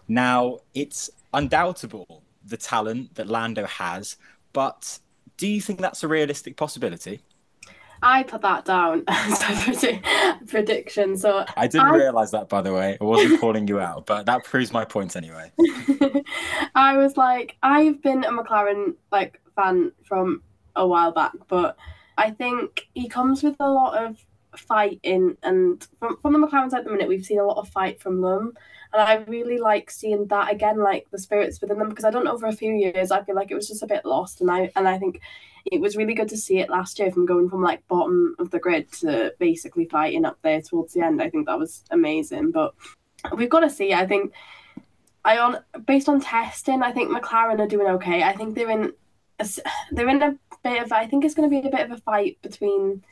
Now, 0.07 0.59
it's 0.73 1.09
undoubtable 1.33 2.23
the 2.45 2.57
talent 2.57 3.15
that 3.15 3.27
Lando 3.27 3.65
has, 3.65 4.17
but 4.53 4.99
do 5.37 5.47
you 5.47 5.61
think 5.61 5.79
that's 5.79 6.03
a 6.03 6.07
realistic 6.07 6.57
possibility? 6.57 7.21
I 8.01 8.23
put 8.23 8.41
that 8.41 8.63
down 8.65 9.03
as 9.07 9.41
a 9.41 9.45
predi- 9.45 10.47
prediction. 10.47 11.17
So 11.17 11.45
I 11.57 11.67
didn't 11.67 11.87
I- 11.87 11.95
realize 11.95 12.31
that, 12.31 12.47
by 12.47 12.61
the 12.61 12.73
way. 12.73 12.97
I 12.99 13.03
wasn't 13.03 13.41
calling 13.41 13.67
you 13.67 13.79
out, 13.79 14.05
but 14.05 14.25
that 14.25 14.43
proves 14.45 14.71
my 14.71 14.85
point 14.85 15.15
anyway. 15.15 15.51
I 16.75 16.97
was 16.97 17.17
like, 17.17 17.57
I've 17.61 18.01
been 18.01 18.23
a 18.23 18.31
McLaren 18.31 18.95
like 19.11 19.41
fan 19.55 19.91
from 20.05 20.43
a 20.75 20.87
while 20.87 21.11
back, 21.11 21.33
but 21.47 21.75
I 22.17 22.31
think 22.31 22.87
he 22.93 23.09
comes 23.09 23.43
with 23.43 23.55
a 23.59 23.69
lot 23.69 24.01
of 24.01 24.17
fighting, 24.55 25.37
and 25.43 25.85
from 25.99 26.17
from 26.21 26.33
the 26.33 26.39
McLarens 26.39 26.73
at 26.73 26.83
the 26.85 26.91
minute, 26.91 27.07
we've 27.07 27.25
seen 27.25 27.39
a 27.39 27.45
lot 27.45 27.57
of 27.57 27.67
fight 27.69 28.01
from 28.01 28.21
them, 28.21 28.53
and 28.91 29.01
I 29.01 29.15
really 29.27 29.59
like 29.59 29.91
seeing 29.91 30.25
that 30.27 30.51
again, 30.51 30.77
like 30.77 31.07
the 31.11 31.19
spirits 31.19 31.61
within 31.61 31.77
them, 31.77 31.89
because 31.89 32.05
I 32.05 32.09
don't 32.11 32.25
know 32.25 32.37
for 32.37 32.47
a 32.47 32.53
few 32.53 32.73
years, 32.73 33.11
I 33.11 33.23
feel 33.23 33.35
like 33.35 33.51
it 33.51 33.55
was 33.55 33.67
just 33.67 33.83
a 33.83 33.87
bit 33.87 34.05
lost, 34.05 34.41
and 34.41 34.49
I 34.49 34.71
and 34.75 34.87
I 34.87 34.97
think 34.97 35.21
it 35.65 35.81
was 35.81 35.97
really 35.97 36.13
good 36.13 36.29
to 36.29 36.37
see 36.37 36.59
it 36.59 36.69
last 36.69 36.99
year 36.99 37.11
from 37.11 37.25
going 37.25 37.49
from 37.49 37.61
like 37.61 37.87
bottom 37.87 38.35
of 38.39 38.49
the 38.49 38.59
grid 38.59 38.91
to 38.93 39.33
basically 39.39 39.85
fighting 39.85 40.25
up 40.25 40.37
there 40.41 40.61
towards 40.61 40.93
the 40.93 41.01
end. 41.01 41.21
I 41.21 41.29
think 41.29 41.45
that 41.45 41.59
was 41.59 41.83
amazing, 41.91 42.51
but 42.51 42.73
we've 43.35 43.49
got 43.49 43.59
to 43.61 43.69
see. 43.69 43.93
I 43.93 44.07
think 44.07 44.33
I 45.23 45.37
on 45.37 45.59
based 45.85 46.09
on 46.09 46.21
testing, 46.21 46.81
I 46.81 46.91
think 46.91 47.09
McLaren 47.09 47.59
are 47.59 47.67
doing 47.67 47.87
okay. 47.87 48.23
I 48.23 48.33
think 48.35 48.55
they're 48.55 48.71
in 48.71 48.93
they're 49.91 50.09
in 50.09 50.21
a 50.21 50.35
bit 50.63 50.83
of 50.83 50.91
I 50.91 51.05
think 51.05 51.25
it's 51.25 51.35
going 51.35 51.49
to 51.49 51.61
be 51.61 51.67
a 51.67 51.71
bit 51.71 51.85
of 51.85 51.91
a 51.91 52.01
fight 52.01 52.37
between 52.41 53.03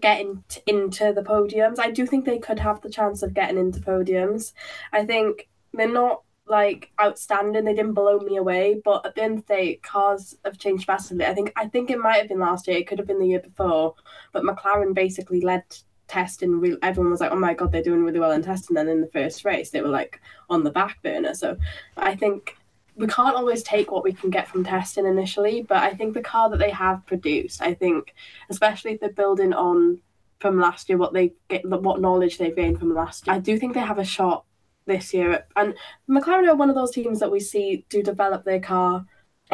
getting 0.00 0.44
into 0.66 1.12
the 1.12 1.22
podiums. 1.22 1.78
I 1.78 1.90
do 1.90 2.06
think 2.06 2.24
they 2.24 2.38
could 2.38 2.58
have 2.58 2.80
the 2.80 2.90
chance 2.90 3.22
of 3.22 3.34
getting 3.34 3.58
into 3.58 3.80
podiums. 3.80 4.52
I 4.92 5.04
think 5.04 5.48
they're 5.72 5.92
not 5.92 6.22
like 6.46 6.90
outstanding. 7.00 7.64
They 7.64 7.74
didn't 7.74 7.94
blow 7.94 8.18
me 8.18 8.36
away, 8.36 8.80
but 8.84 9.04
at 9.04 9.14
the 9.14 9.22
end 9.22 9.38
of 9.38 9.46
the 9.46 9.54
day, 9.54 9.74
cars 9.76 10.36
have 10.44 10.58
changed 10.58 10.88
massively. 10.88 11.26
I 11.26 11.34
think 11.34 11.52
I 11.56 11.66
think 11.66 11.90
it 11.90 11.98
might 11.98 12.18
have 12.18 12.28
been 12.28 12.40
last 12.40 12.66
year. 12.66 12.78
It 12.78 12.86
could 12.86 12.98
have 12.98 13.06
been 13.06 13.20
the 13.20 13.28
year 13.28 13.40
before, 13.40 13.94
but 14.32 14.44
McLaren 14.44 14.94
basically 14.94 15.40
led 15.40 15.64
testing. 16.06 16.60
Re- 16.60 16.78
everyone 16.82 17.12
was 17.12 17.20
like, 17.20 17.32
"Oh 17.32 17.36
my 17.36 17.54
god, 17.54 17.70
they're 17.70 17.82
doing 17.82 18.04
really 18.04 18.20
well 18.20 18.32
in 18.32 18.42
testing." 18.42 18.76
And 18.76 18.88
then 18.88 18.96
in 18.96 19.00
the 19.02 19.10
first 19.10 19.44
race, 19.44 19.70
they 19.70 19.82
were 19.82 19.88
like 19.88 20.20
on 20.50 20.64
the 20.64 20.70
back 20.70 21.02
burner. 21.02 21.34
So 21.34 21.56
I 21.96 22.16
think 22.16 22.56
we 22.98 23.06
can't 23.06 23.36
always 23.36 23.62
take 23.62 23.90
what 23.90 24.02
we 24.02 24.12
can 24.12 24.28
get 24.28 24.48
from 24.48 24.64
testing 24.64 25.06
initially, 25.06 25.62
but 25.62 25.78
I 25.78 25.94
think 25.94 26.14
the 26.14 26.20
car 26.20 26.50
that 26.50 26.58
they 26.58 26.70
have 26.70 27.06
produced, 27.06 27.62
I 27.62 27.72
think, 27.74 28.12
especially 28.50 28.92
if 28.92 29.00
they're 29.00 29.10
building 29.10 29.52
on 29.52 30.00
from 30.40 30.60
last 30.60 30.88
year, 30.88 30.98
what 30.98 31.12
they 31.12 31.32
get, 31.48 31.64
what 31.64 32.00
knowledge 32.00 32.38
they've 32.38 32.54
gained 32.54 32.80
from 32.80 32.94
last 32.94 33.26
year, 33.26 33.36
I 33.36 33.38
do 33.38 33.56
think 33.56 33.74
they 33.74 33.80
have 33.80 33.98
a 33.98 34.04
shot 34.04 34.44
this 34.86 35.14
year. 35.14 35.46
And 35.54 35.74
McLaren 36.10 36.48
are 36.48 36.56
one 36.56 36.70
of 36.70 36.74
those 36.74 36.90
teams 36.90 37.20
that 37.20 37.30
we 37.30 37.40
see 37.40 37.86
do 37.88 38.02
develop 38.02 38.44
their 38.44 38.60
car 38.60 39.06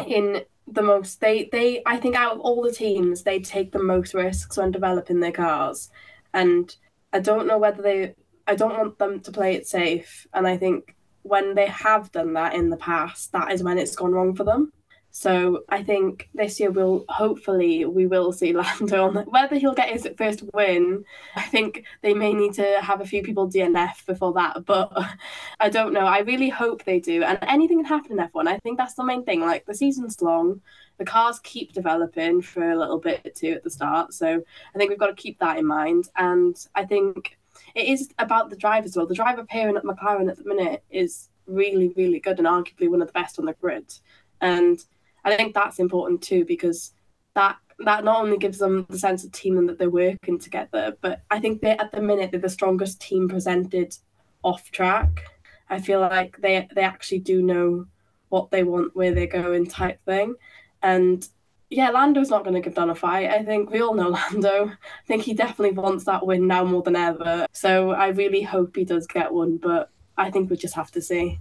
in 0.07 0.41
the 0.67 0.81
most. 0.81 1.21
They 1.21 1.47
they 1.51 1.83
I 1.85 1.97
think 1.97 2.15
out 2.15 2.33
of 2.33 2.39
all 2.39 2.63
the 2.63 2.71
teams, 2.71 3.23
they 3.23 3.39
take 3.39 3.71
the 3.71 3.83
most 3.83 4.15
risks 4.15 4.57
when 4.57 4.71
developing 4.71 5.19
their 5.19 5.31
cars, 5.31 5.89
and 6.33 6.75
I 7.13 7.19
don't 7.19 7.47
know 7.47 7.59
whether 7.59 7.83
they. 7.83 8.15
I 8.47 8.55
don't 8.55 8.77
want 8.77 8.99
them 8.99 9.19
to 9.21 9.31
play 9.31 9.55
it 9.55 9.67
safe, 9.67 10.27
and 10.33 10.47
I 10.47 10.57
think 10.57 10.94
when 11.25 11.55
they 11.55 11.65
have 11.65 12.11
done 12.11 12.33
that 12.33 12.53
in 12.53 12.69
the 12.69 12.77
past, 12.77 13.31
that 13.31 13.51
is 13.51 13.63
when 13.63 13.79
it's 13.79 13.95
gone 13.95 14.11
wrong 14.11 14.35
for 14.35 14.43
them. 14.43 14.71
So 15.09 15.63
I 15.69 15.81
think 15.81 16.29
this 16.35 16.59
year 16.59 16.69
we'll 16.69 17.05
hopefully 17.09 17.85
we 17.85 18.05
will 18.05 18.31
see 18.31 18.53
Lando 18.61 19.07
on 19.07 19.13
the, 19.15 19.21
whether 19.23 19.55
he'll 19.55 19.73
get 19.73 19.89
his 19.89 20.07
first 20.17 20.43
win. 20.53 21.03
I 21.35 21.41
think 21.43 21.85
they 22.01 22.13
may 22.13 22.33
need 22.33 22.53
to 22.55 22.77
have 22.81 23.01
a 23.01 23.05
few 23.05 23.23
people 23.23 23.49
DNF 23.49 24.05
before 24.05 24.33
that, 24.33 24.65
but 24.65 24.91
I 25.59 25.69
don't 25.69 25.93
know. 25.93 26.05
I 26.05 26.19
really 26.19 26.49
hope 26.49 26.83
they 26.83 26.99
do. 26.99 27.23
And 27.23 27.39
anything 27.41 27.79
can 27.79 27.85
happen 27.85 28.19
in 28.19 28.27
F1. 28.27 28.47
I 28.47 28.59
think 28.59 28.77
that's 28.77 28.95
the 28.95 29.05
main 29.05 29.23
thing. 29.23 29.41
Like 29.41 29.65
the 29.65 29.73
season's 29.73 30.21
long, 30.21 30.61
the 30.97 31.05
cars 31.05 31.39
keep 31.39 31.73
developing 31.73 32.41
for 32.41 32.69
a 32.69 32.77
little 32.77 32.99
bit 32.99 33.35
too 33.35 33.53
at 33.53 33.63
the 33.63 33.71
start. 33.71 34.13
So 34.13 34.43
I 34.75 34.77
think 34.77 34.89
we've 34.89 34.99
got 34.99 35.07
to 35.07 35.15
keep 35.15 35.39
that 35.39 35.57
in 35.57 35.65
mind. 35.65 36.09
And 36.17 36.55
I 36.75 36.85
think 36.85 37.37
it 37.75 37.87
is 37.87 38.09
about 38.17 38.49
the 38.49 38.55
drive 38.55 38.85
as 38.85 38.95
well. 38.95 39.05
The 39.05 39.13
driver 39.13 39.43
pairing 39.43 39.75
at 39.75 39.83
McLaren 39.83 40.29
at 40.29 40.37
the 40.37 40.45
minute 40.45 40.83
is 40.89 41.29
really, 41.45 41.89
really 41.89 42.19
good 42.19 42.39
and 42.39 42.47
arguably 42.47 42.89
one 42.89 43.01
of 43.01 43.07
the 43.07 43.13
best 43.13 43.37
on 43.37 43.45
the 43.45 43.53
grid. 43.53 43.93
And 44.41 44.79
I 45.23 45.35
think 45.35 45.53
that's 45.53 45.79
important 45.79 46.21
too 46.21 46.45
because 46.45 46.93
that 47.35 47.57
that 47.79 48.05
not 48.05 48.21
only 48.21 48.37
gives 48.37 48.57
them 48.57 48.85
the 48.89 48.97
sense 48.97 49.25
of 49.25 49.33
team 49.33 49.57
and 49.57 49.67
that 49.67 49.77
they're 49.77 49.89
working 49.89 50.39
together, 50.39 50.95
but 51.01 51.23
I 51.29 51.39
think 51.41 51.61
they 51.61 51.71
at 51.71 51.91
the 51.91 52.01
minute 52.01 52.31
they're 52.31 52.39
the 52.39 52.49
strongest 52.49 53.01
team 53.01 53.27
presented 53.27 53.97
off 54.43 54.71
track. 54.71 55.25
I 55.69 55.81
feel 55.81 55.99
like 55.99 56.37
they 56.39 56.67
they 56.73 56.83
actually 56.83 57.19
do 57.19 57.41
know 57.41 57.85
what 58.29 58.51
they 58.51 58.63
want, 58.63 58.95
where 58.95 59.13
they're 59.13 59.27
going, 59.27 59.67
type 59.67 59.99
thing. 60.05 60.35
And 60.81 61.27
yeah, 61.75 61.89
Lando's 61.89 62.29
not 62.29 62.43
going 62.43 62.53
to 62.53 62.61
give 62.61 62.75
down 62.75 62.89
a 62.89 62.95
fight. 62.95 63.29
I 63.29 63.43
think 63.43 63.69
we 63.69 63.81
all 63.81 63.93
know 63.93 64.09
Lando. 64.31 64.67
I 64.69 65.05
think 65.07 65.23
he 65.23 65.33
definitely 65.33 65.71
wants 65.71 66.05
that 66.05 66.25
win 66.25 66.47
now 66.47 66.63
more 66.63 66.81
than 66.81 66.95
ever. 66.95 67.45
So 67.51 67.91
I 67.91 68.07
really 68.07 68.41
hope 68.41 68.75
he 68.75 68.85
does 68.85 69.05
get 69.05 69.33
one, 69.33 69.57
but 69.57 69.89
I 70.17 70.31
think 70.31 70.49
we 70.49 70.55
just 70.55 70.75
have 70.75 70.91
to 70.91 71.01
see. 71.01 71.39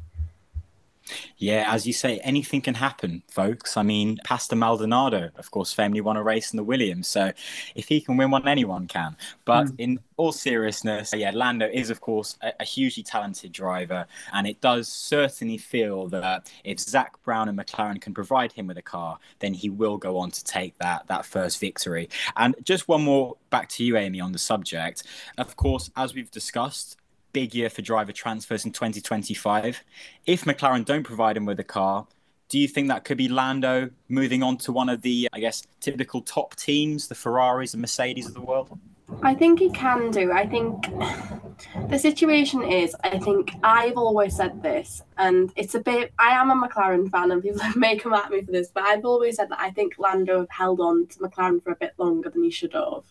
Yeah, 1.36 1.70
as 1.70 1.86
you 1.86 1.92
say, 1.92 2.18
anything 2.18 2.60
can 2.60 2.74
happen, 2.74 3.22
folks. 3.28 3.76
I 3.76 3.82
mean, 3.82 4.18
Pastor 4.24 4.56
Maldonado, 4.56 5.30
of 5.36 5.50
course, 5.50 5.72
famously 5.72 6.00
won 6.00 6.16
a 6.16 6.22
race 6.22 6.52
in 6.52 6.56
the 6.56 6.64
Williams. 6.64 7.08
So 7.08 7.32
if 7.74 7.88
he 7.88 8.00
can 8.00 8.16
win 8.16 8.30
one, 8.30 8.48
anyone 8.48 8.86
can. 8.88 9.16
But 9.44 9.68
hmm. 9.68 9.74
in 9.78 10.00
all 10.16 10.32
seriousness, 10.32 11.12
yeah, 11.14 11.32
Lando 11.34 11.68
is, 11.72 11.90
of 11.90 12.00
course, 12.00 12.38
a, 12.42 12.52
a 12.60 12.64
hugely 12.64 13.02
talented 13.02 13.52
driver. 13.52 14.06
And 14.32 14.46
it 14.46 14.60
does 14.60 14.88
certainly 14.88 15.58
feel 15.58 16.08
that 16.08 16.50
if 16.64 16.80
Zak 16.80 17.22
Brown 17.22 17.48
and 17.48 17.58
McLaren 17.58 18.00
can 18.00 18.14
provide 18.14 18.52
him 18.52 18.66
with 18.66 18.78
a 18.78 18.82
car, 18.82 19.18
then 19.40 19.54
he 19.54 19.68
will 19.68 19.98
go 19.98 20.18
on 20.18 20.30
to 20.30 20.44
take 20.44 20.78
that, 20.78 21.06
that 21.08 21.26
first 21.26 21.60
victory. 21.60 22.08
And 22.36 22.54
just 22.62 22.88
one 22.88 23.02
more 23.02 23.36
back 23.50 23.68
to 23.70 23.84
you, 23.84 23.96
Amy, 23.96 24.20
on 24.20 24.32
the 24.32 24.38
subject. 24.38 25.02
Of 25.36 25.56
course, 25.56 25.90
as 25.96 26.14
we've 26.14 26.30
discussed, 26.30 26.96
big 27.34 27.54
year 27.54 27.68
for 27.68 27.82
driver 27.82 28.12
transfers 28.12 28.64
in 28.64 28.72
2025. 28.72 29.84
If 30.24 30.44
McLaren 30.44 30.86
don't 30.86 31.02
provide 31.02 31.36
him 31.36 31.44
with 31.44 31.60
a 31.60 31.64
car, 31.64 32.06
do 32.48 32.58
you 32.58 32.68
think 32.68 32.88
that 32.88 33.04
could 33.04 33.18
be 33.18 33.28
Lando 33.28 33.90
moving 34.08 34.42
on 34.42 34.56
to 34.58 34.72
one 34.72 34.88
of 34.88 35.02
the, 35.02 35.28
I 35.32 35.40
guess, 35.40 35.66
typical 35.80 36.22
top 36.22 36.56
teams, 36.56 37.08
the 37.08 37.14
Ferraris 37.14 37.74
and 37.74 37.82
Mercedes 37.82 38.26
of 38.26 38.34
the 38.34 38.40
world? 38.40 38.78
I 39.22 39.34
think 39.34 39.58
he 39.58 39.70
can 39.70 40.10
do. 40.10 40.32
I 40.32 40.46
think 40.46 40.86
the 41.88 41.98
situation 41.98 42.62
is, 42.62 42.96
I 43.02 43.18
think 43.18 43.52
I've 43.62 43.96
always 43.96 44.36
said 44.36 44.62
this, 44.62 45.02
and 45.18 45.52
it's 45.56 45.74
a 45.74 45.80
bit. 45.80 46.12
I 46.18 46.30
am 46.30 46.50
a 46.50 46.68
McLaren 46.68 47.10
fan, 47.10 47.30
and 47.32 47.42
people 47.42 47.60
may 47.76 47.96
come 47.96 48.14
at 48.14 48.30
me 48.30 48.42
for 48.42 48.52
this, 48.52 48.68
but 48.72 48.84
I've 48.84 49.04
always 49.04 49.36
said 49.36 49.50
that 49.50 49.60
I 49.60 49.70
think 49.70 49.94
Lando 49.98 50.46
held 50.50 50.80
on 50.80 51.06
to 51.08 51.18
McLaren 51.18 51.62
for 51.62 51.72
a 51.72 51.76
bit 51.76 51.94
longer 51.98 52.30
than 52.30 52.44
he 52.44 52.50
should 52.50 52.74
have. 52.74 53.04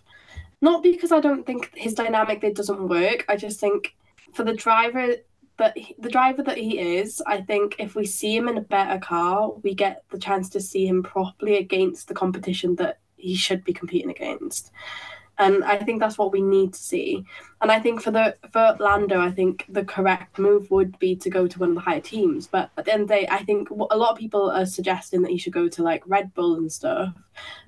Not 0.61 0.81
because 0.81 1.11
I 1.11 1.19
don't 1.19 1.45
think 1.45 1.71
his 1.75 1.93
dynamic 1.93 2.39
there 2.39 2.53
doesn't 2.53 2.87
work. 2.87 3.25
I 3.27 3.35
just 3.35 3.59
think 3.59 3.95
for 4.33 4.43
the 4.43 4.53
driver 4.53 5.15
that 5.57 5.77
he- 5.77 5.95
the 5.99 6.09
driver 6.09 6.43
that 6.43 6.57
he 6.57 6.79
is, 6.79 7.21
I 7.27 7.41
think 7.41 7.75
if 7.79 7.95
we 7.95 8.05
see 8.05 8.35
him 8.35 8.47
in 8.47 8.57
a 8.57 8.61
better 8.61 8.99
car, 8.99 9.51
we 9.63 9.73
get 9.73 10.03
the 10.09 10.17
chance 10.17 10.49
to 10.49 10.59
see 10.59 10.87
him 10.87 11.03
properly 11.03 11.57
against 11.57 12.07
the 12.07 12.13
competition 12.13 12.75
that 12.77 12.99
he 13.17 13.35
should 13.35 13.63
be 13.63 13.73
competing 13.73 14.09
against. 14.09 14.71
And 15.39 15.63
I 15.63 15.77
think 15.77 15.99
that's 15.99 16.17
what 16.17 16.31
we 16.31 16.41
need 16.41 16.73
to 16.73 16.79
see. 16.79 17.25
And 17.61 17.71
I 17.71 17.79
think 17.79 18.01
for 18.01 18.11
the 18.11 18.35
for 18.51 18.77
Lando, 18.79 19.19
I 19.19 19.31
think 19.31 19.65
the 19.69 19.83
correct 19.83 20.37
move 20.37 20.69
would 20.69 20.97
be 20.99 21.15
to 21.15 21.29
go 21.29 21.47
to 21.47 21.59
one 21.59 21.69
of 21.69 21.75
the 21.75 21.81
higher 21.81 22.01
teams. 22.01 22.45
But 22.47 22.69
at 22.77 22.85
the 22.85 22.93
end 22.93 23.03
of 23.03 23.07
the 23.07 23.15
day, 23.15 23.27
I 23.29 23.43
think 23.43 23.69
a 23.69 23.97
lot 23.97 24.11
of 24.11 24.17
people 24.17 24.51
are 24.51 24.65
suggesting 24.65 25.21
that 25.23 25.31
he 25.31 25.37
should 25.37 25.53
go 25.53 25.67
to 25.69 25.83
like 25.83 26.03
Red 26.05 26.33
Bull 26.33 26.55
and 26.55 26.71
stuff. 26.71 27.13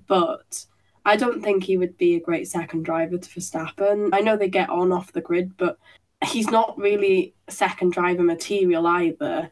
But 0.07 0.65
I 1.05 1.15
don't 1.15 1.41
think 1.41 1.63
he 1.63 1.77
would 1.77 1.97
be 1.97 2.15
a 2.15 2.19
great 2.19 2.47
second 2.47 2.83
driver 2.83 3.17
to 3.17 3.29
Verstappen. 3.29 4.09
I 4.13 4.21
know 4.21 4.37
they 4.37 4.49
get 4.49 4.69
on 4.69 4.91
off 4.91 5.11
the 5.11 5.21
grid, 5.21 5.55
but 5.57 5.77
he's 6.25 6.49
not 6.49 6.77
really 6.77 7.33
second 7.49 7.93
driver 7.93 8.23
material 8.23 8.85
either. 8.87 9.49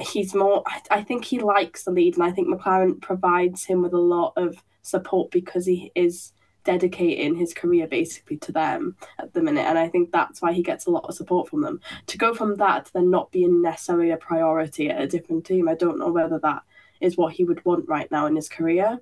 He's 0.00 0.34
more, 0.34 0.64
I 0.90 1.02
think 1.02 1.24
he 1.24 1.38
likes 1.38 1.84
the 1.84 1.92
lead, 1.92 2.14
and 2.14 2.24
I 2.24 2.32
think 2.32 2.48
McLaren 2.48 3.00
provides 3.00 3.64
him 3.64 3.82
with 3.82 3.92
a 3.92 3.98
lot 3.98 4.32
of 4.36 4.62
support 4.82 5.30
because 5.30 5.66
he 5.66 5.92
is 5.94 6.32
dedicating 6.64 7.36
his 7.36 7.52
career 7.52 7.86
basically 7.86 8.38
to 8.38 8.50
them 8.50 8.96
at 9.18 9.32
the 9.34 9.42
minute. 9.42 9.66
And 9.66 9.78
I 9.78 9.88
think 9.88 10.10
that's 10.10 10.40
why 10.42 10.52
he 10.52 10.62
gets 10.62 10.86
a 10.86 10.90
lot 10.90 11.04
of 11.04 11.14
support 11.14 11.48
from 11.48 11.60
them. 11.60 11.80
To 12.06 12.18
go 12.18 12.34
from 12.34 12.56
that 12.56 12.86
to 12.86 12.92
then 12.94 13.10
not 13.10 13.30
being 13.30 13.62
necessarily 13.62 14.10
a 14.10 14.16
priority 14.16 14.90
at 14.90 15.00
a 15.00 15.06
different 15.06 15.44
team, 15.44 15.68
I 15.68 15.74
don't 15.74 15.98
know 15.98 16.10
whether 16.10 16.38
that 16.40 16.62
is 17.00 17.16
what 17.16 17.34
he 17.34 17.44
would 17.44 17.64
want 17.64 17.88
right 17.88 18.10
now 18.10 18.26
in 18.26 18.34
his 18.34 18.48
career. 18.48 18.98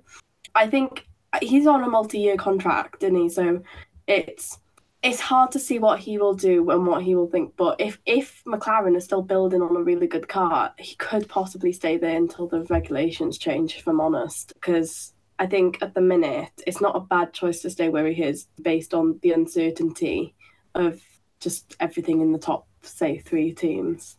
I 0.53 0.67
think 0.67 1.07
he's 1.41 1.65
on 1.65 1.83
a 1.83 1.89
multi-year 1.89 2.37
contract, 2.37 3.01
isn't 3.01 3.15
he? 3.15 3.29
So 3.29 3.63
it's 4.07 4.59
it's 5.03 5.19
hard 5.19 5.51
to 5.51 5.59
see 5.59 5.79
what 5.79 5.99
he 5.99 6.17
will 6.17 6.33
do 6.33 6.69
and 6.69 6.87
what 6.87 7.03
he 7.03 7.13
will 7.13 7.27
think. 7.29 7.55
But 7.57 7.81
if 7.81 7.99
if 8.05 8.41
McLaren 8.45 8.95
is 8.95 9.03
still 9.03 9.21
building 9.21 9.61
on 9.61 9.75
a 9.75 9.83
really 9.83 10.07
good 10.07 10.29
car, 10.29 10.73
he 10.79 10.95
could 10.95 11.27
possibly 11.27 11.73
stay 11.73 11.97
there 11.97 12.15
until 12.15 12.47
the 12.47 12.61
regulations 12.63 13.37
change. 13.37 13.75
If 13.75 13.87
I'm 13.87 13.99
honest, 13.99 14.53
because 14.53 15.13
I 15.37 15.47
think 15.47 15.79
at 15.81 15.93
the 15.93 16.01
minute 16.01 16.51
it's 16.65 16.79
not 16.79 16.95
a 16.95 17.01
bad 17.01 17.33
choice 17.33 17.61
to 17.61 17.69
stay 17.69 17.89
where 17.89 18.07
he 18.07 18.23
is 18.23 18.47
based 18.61 18.93
on 18.93 19.19
the 19.21 19.33
uncertainty 19.33 20.35
of 20.73 21.01
just 21.41 21.75
everything 21.81 22.21
in 22.21 22.31
the 22.31 22.39
top, 22.39 22.65
say, 22.81 23.17
three 23.17 23.51
teams. 23.51 24.15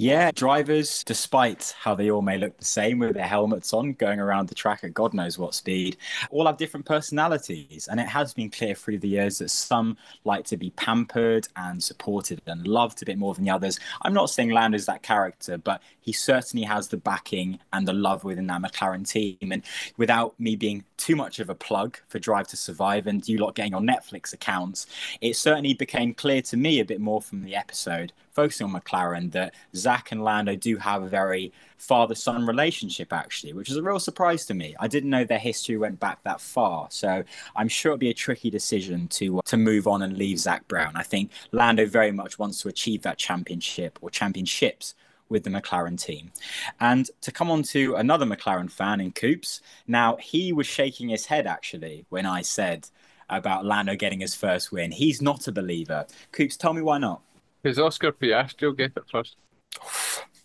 Yeah, 0.00 0.30
drivers, 0.30 1.02
despite 1.02 1.74
how 1.76 1.96
they 1.96 2.08
all 2.08 2.22
may 2.22 2.38
look 2.38 2.56
the 2.56 2.64
same 2.64 3.00
with 3.00 3.14
their 3.14 3.26
helmets 3.26 3.72
on, 3.72 3.94
going 3.94 4.20
around 4.20 4.48
the 4.48 4.54
track 4.54 4.84
at 4.84 4.94
God 4.94 5.12
knows 5.12 5.38
what 5.38 5.56
speed, 5.56 5.96
all 6.30 6.46
have 6.46 6.56
different 6.56 6.86
personalities. 6.86 7.88
And 7.90 7.98
it 7.98 8.06
has 8.06 8.32
been 8.32 8.48
clear 8.48 8.76
through 8.76 9.00
the 9.00 9.08
years 9.08 9.38
that 9.38 9.50
some 9.50 9.96
like 10.22 10.44
to 10.46 10.56
be 10.56 10.70
pampered 10.70 11.48
and 11.56 11.82
supported 11.82 12.40
and 12.46 12.64
loved 12.64 13.02
a 13.02 13.06
bit 13.06 13.18
more 13.18 13.34
than 13.34 13.42
the 13.42 13.50
others. 13.50 13.80
I'm 14.02 14.14
not 14.14 14.30
saying 14.30 14.52
Lando's 14.52 14.86
that 14.86 15.02
character, 15.02 15.58
but 15.58 15.82
he 16.00 16.12
certainly 16.12 16.64
has 16.64 16.86
the 16.86 16.96
backing 16.96 17.58
and 17.72 17.88
the 17.88 17.92
love 17.92 18.22
within 18.22 18.46
that 18.46 18.62
McLaren 18.62 19.04
team. 19.04 19.50
And 19.50 19.64
without 19.96 20.38
me 20.38 20.54
being 20.54 20.84
too 20.96 21.16
much 21.16 21.40
of 21.40 21.50
a 21.50 21.56
plug 21.56 21.98
for 22.06 22.20
Drive 22.20 22.46
to 22.48 22.56
Survive 22.56 23.08
and 23.08 23.26
you 23.28 23.38
lot 23.38 23.56
getting 23.56 23.74
on 23.74 23.84
Netflix 23.84 24.32
accounts, 24.32 24.86
it 25.20 25.34
certainly 25.34 25.74
became 25.74 26.14
clear 26.14 26.40
to 26.42 26.56
me 26.56 26.78
a 26.78 26.84
bit 26.84 27.00
more 27.00 27.20
from 27.20 27.42
the 27.42 27.56
episode 27.56 28.12
focusing 28.38 28.72
on 28.72 28.80
McLaren 28.80 29.32
that 29.32 29.52
Zak 29.74 30.12
and 30.12 30.22
Lando 30.22 30.54
do 30.54 30.76
have 30.76 31.02
a 31.02 31.08
very 31.08 31.52
father 31.76 32.14
son 32.14 32.46
relationship, 32.46 33.12
actually, 33.12 33.52
which 33.52 33.68
is 33.68 33.76
a 33.76 33.82
real 33.82 33.98
surprise 33.98 34.46
to 34.46 34.54
me. 34.54 34.76
I 34.78 34.86
didn't 34.86 35.10
know 35.10 35.24
their 35.24 35.40
history 35.40 35.76
went 35.76 35.98
back 35.98 36.22
that 36.22 36.40
far. 36.40 36.86
So 36.88 37.24
I'm 37.56 37.66
sure 37.66 37.90
it'll 37.90 37.98
be 37.98 38.10
a 38.10 38.14
tricky 38.14 38.48
decision 38.48 39.08
to, 39.08 39.38
uh, 39.38 39.42
to 39.46 39.56
move 39.56 39.88
on 39.88 40.02
and 40.02 40.16
leave 40.16 40.38
Zak 40.38 40.68
Brown. 40.68 40.92
I 40.94 41.02
think 41.02 41.32
Lando 41.50 41.84
very 41.84 42.12
much 42.12 42.38
wants 42.38 42.62
to 42.62 42.68
achieve 42.68 43.02
that 43.02 43.18
championship 43.18 43.98
or 44.00 44.08
championships 44.08 44.94
with 45.28 45.42
the 45.42 45.50
McLaren 45.50 46.00
team. 46.00 46.30
And 46.78 47.10
to 47.22 47.32
come 47.32 47.50
on 47.50 47.64
to 47.74 47.96
another 47.96 48.24
McLaren 48.24 48.70
fan 48.70 49.00
in 49.00 49.10
Coops, 49.10 49.60
now 49.88 50.16
he 50.18 50.52
was 50.52 50.68
shaking 50.68 51.08
his 51.08 51.26
head 51.26 51.48
actually 51.48 52.06
when 52.08 52.24
I 52.24 52.42
said 52.42 52.88
about 53.28 53.64
Lando 53.64 53.96
getting 53.96 54.20
his 54.20 54.36
first 54.36 54.70
win. 54.70 54.92
He's 54.92 55.20
not 55.20 55.48
a 55.48 55.52
believer. 55.52 56.06
Coops, 56.30 56.56
tell 56.56 56.72
me 56.72 56.82
why 56.82 56.98
not? 56.98 57.20
Because 57.62 57.78
Oscar 57.78 58.12
Piastri 58.12 58.62
will 58.62 58.72
get 58.72 58.92
it 58.96 59.04
first. 59.10 59.36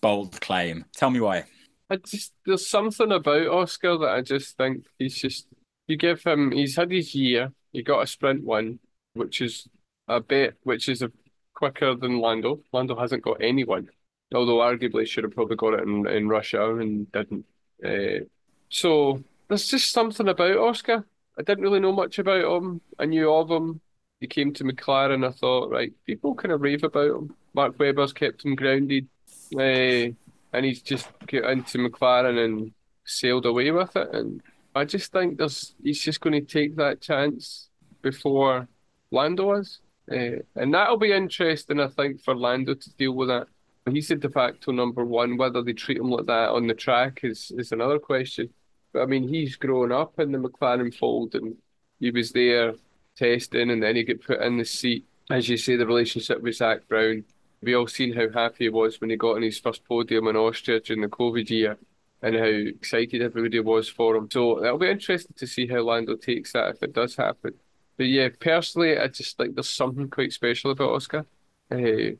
Bold 0.01 0.39
claim. 0.41 0.85
Tell 0.95 1.09
me 1.09 1.19
why. 1.19 1.45
I 1.89 1.97
just 1.97 2.33
there's 2.45 2.67
something 2.67 3.11
about 3.11 3.47
Oscar 3.47 3.97
that 3.99 4.09
I 4.09 4.21
just 4.21 4.57
think 4.57 4.85
he's 4.97 5.15
just 5.15 5.47
you 5.87 5.97
give 5.97 6.23
him 6.23 6.51
he's 6.51 6.75
had 6.75 6.91
his 6.91 7.13
year, 7.13 7.51
he 7.71 7.83
got 7.83 8.01
a 8.01 8.07
sprint 8.07 8.43
win, 8.43 8.79
which 9.13 9.41
is 9.41 9.67
a 10.07 10.19
bit 10.19 10.57
which 10.63 10.89
is 10.89 11.01
a 11.01 11.11
quicker 11.53 11.95
than 11.95 12.19
Lando. 12.19 12.61
Lando 12.71 12.95
hasn't 12.95 13.23
got 13.23 13.41
anyone. 13.41 13.89
Although 14.33 14.57
arguably 14.57 15.05
should 15.05 15.23
have 15.23 15.35
probably 15.35 15.55
got 15.55 15.75
it 15.75 15.83
in, 15.83 16.07
in 16.07 16.27
Russia 16.27 16.75
and 16.75 17.11
didn't. 17.11 17.45
Uh, 17.85 18.25
so 18.69 19.23
there's 19.47 19.67
just 19.67 19.91
something 19.91 20.27
about 20.27 20.57
Oscar. 20.57 21.05
I 21.37 21.43
didn't 21.43 21.63
really 21.63 21.79
know 21.79 21.91
much 21.91 22.17
about 22.17 22.43
him. 22.43 22.81
I 22.97 23.05
knew 23.05 23.31
of 23.31 23.51
him 23.51 23.81
he 24.23 24.27
came 24.27 24.53
to 24.53 24.63
McLaren, 24.63 25.27
I 25.27 25.31
thought, 25.31 25.69
right, 25.69 25.91
people 26.05 26.33
kind 26.33 26.53
of 26.53 26.61
rave 26.61 26.85
about 26.85 27.11
him. 27.11 27.35
Mark 27.53 27.77
Webber's 27.77 28.13
kept 28.13 28.45
him 28.45 28.55
grounded, 28.55 29.05
uh, 29.53 30.15
and 30.53 30.63
he's 30.63 30.81
just 30.81 31.09
got 31.27 31.51
into 31.51 31.77
McLaren 31.79 32.41
and 32.41 32.71
sailed 33.03 33.45
away 33.45 33.69
with 33.71 33.93
it. 33.97 34.07
And 34.13 34.41
I 34.73 34.85
just 34.85 35.11
think 35.11 35.37
there's 35.37 35.75
he's 35.83 35.99
just 35.99 36.21
going 36.21 36.39
to 36.39 36.39
take 36.39 36.77
that 36.77 37.01
chance 37.01 37.67
before 38.01 38.69
Lando 39.11 39.55
is. 39.55 39.81
Uh, 40.09 40.39
and 40.55 40.73
that'll 40.73 40.95
be 40.95 41.11
interesting, 41.11 41.81
I 41.81 41.89
think, 41.89 42.21
for 42.21 42.33
Lando 42.33 42.75
to 42.75 42.89
deal 42.91 43.11
with 43.11 43.27
that. 43.27 43.47
He's 43.91 44.07
the 44.07 44.15
de 44.15 44.29
facto 44.29 44.71
number 44.71 45.03
one. 45.03 45.35
Whether 45.35 45.61
they 45.63 45.73
treat 45.73 45.97
him 45.97 46.11
like 46.11 46.27
that 46.27 46.51
on 46.51 46.67
the 46.67 46.75
track 46.75 47.19
is, 47.23 47.51
is 47.57 47.73
another 47.73 47.99
question. 47.99 48.51
But 48.93 49.01
I 49.01 49.05
mean, 49.05 49.27
he's 49.27 49.57
grown 49.57 49.91
up 49.91 50.17
in 50.17 50.31
the 50.31 50.37
McLaren 50.37 50.95
fold 50.95 51.35
and 51.35 51.57
he 51.99 52.09
was 52.09 52.31
there 52.31 52.75
testing, 53.15 53.69
and 53.71 53.81
then 53.81 53.95
he 53.95 54.03
get 54.03 54.25
put 54.25 54.41
in 54.41 54.57
the 54.57 54.65
seat. 54.65 55.05
As 55.29 55.47
you 55.47 55.57
say, 55.57 55.75
the 55.75 55.87
relationship 55.87 56.41
with 56.41 56.55
Zak 56.55 56.87
Brown. 56.87 57.23
We 57.61 57.75
all 57.75 57.87
seen 57.87 58.13
how 58.13 58.29
happy 58.29 58.65
he 58.65 58.69
was 58.69 58.99
when 58.99 59.09
he 59.09 59.15
got 59.15 59.37
on 59.37 59.41
his 59.41 59.59
first 59.59 59.85
podium 59.85 60.27
in 60.27 60.35
Austria 60.35 60.81
during 60.81 61.01
the 61.01 61.07
COVID 61.07 61.49
year, 61.49 61.77
and 62.21 62.35
how 62.35 62.43
excited 62.43 63.21
everybody 63.21 63.59
was 63.61 63.87
for 63.87 64.15
him. 64.15 64.29
So 64.31 64.63
it'll 64.63 64.77
be 64.77 64.89
interesting 64.89 65.35
to 65.37 65.47
see 65.47 65.67
how 65.67 65.81
Lando 65.81 66.15
takes 66.17 66.51
that 66.53 66.75
if 66.75 66.83
it 66.83 66.93
does 66.93 67.15
happen. 67.15 67.53
But 67.95 68.07
yeah, 68.07 68.29
personally, 68.39 68.97
I 68.97 69.07
just 69.07 69.37
think 69.37 69.55
there's 69.55 69.69
something 69.69 70.09
quite 70.09 70.33
special 70.33 70.71
about 70.71 70.91
Oscar. 70.91 71.25
Uh, 71.71 72.17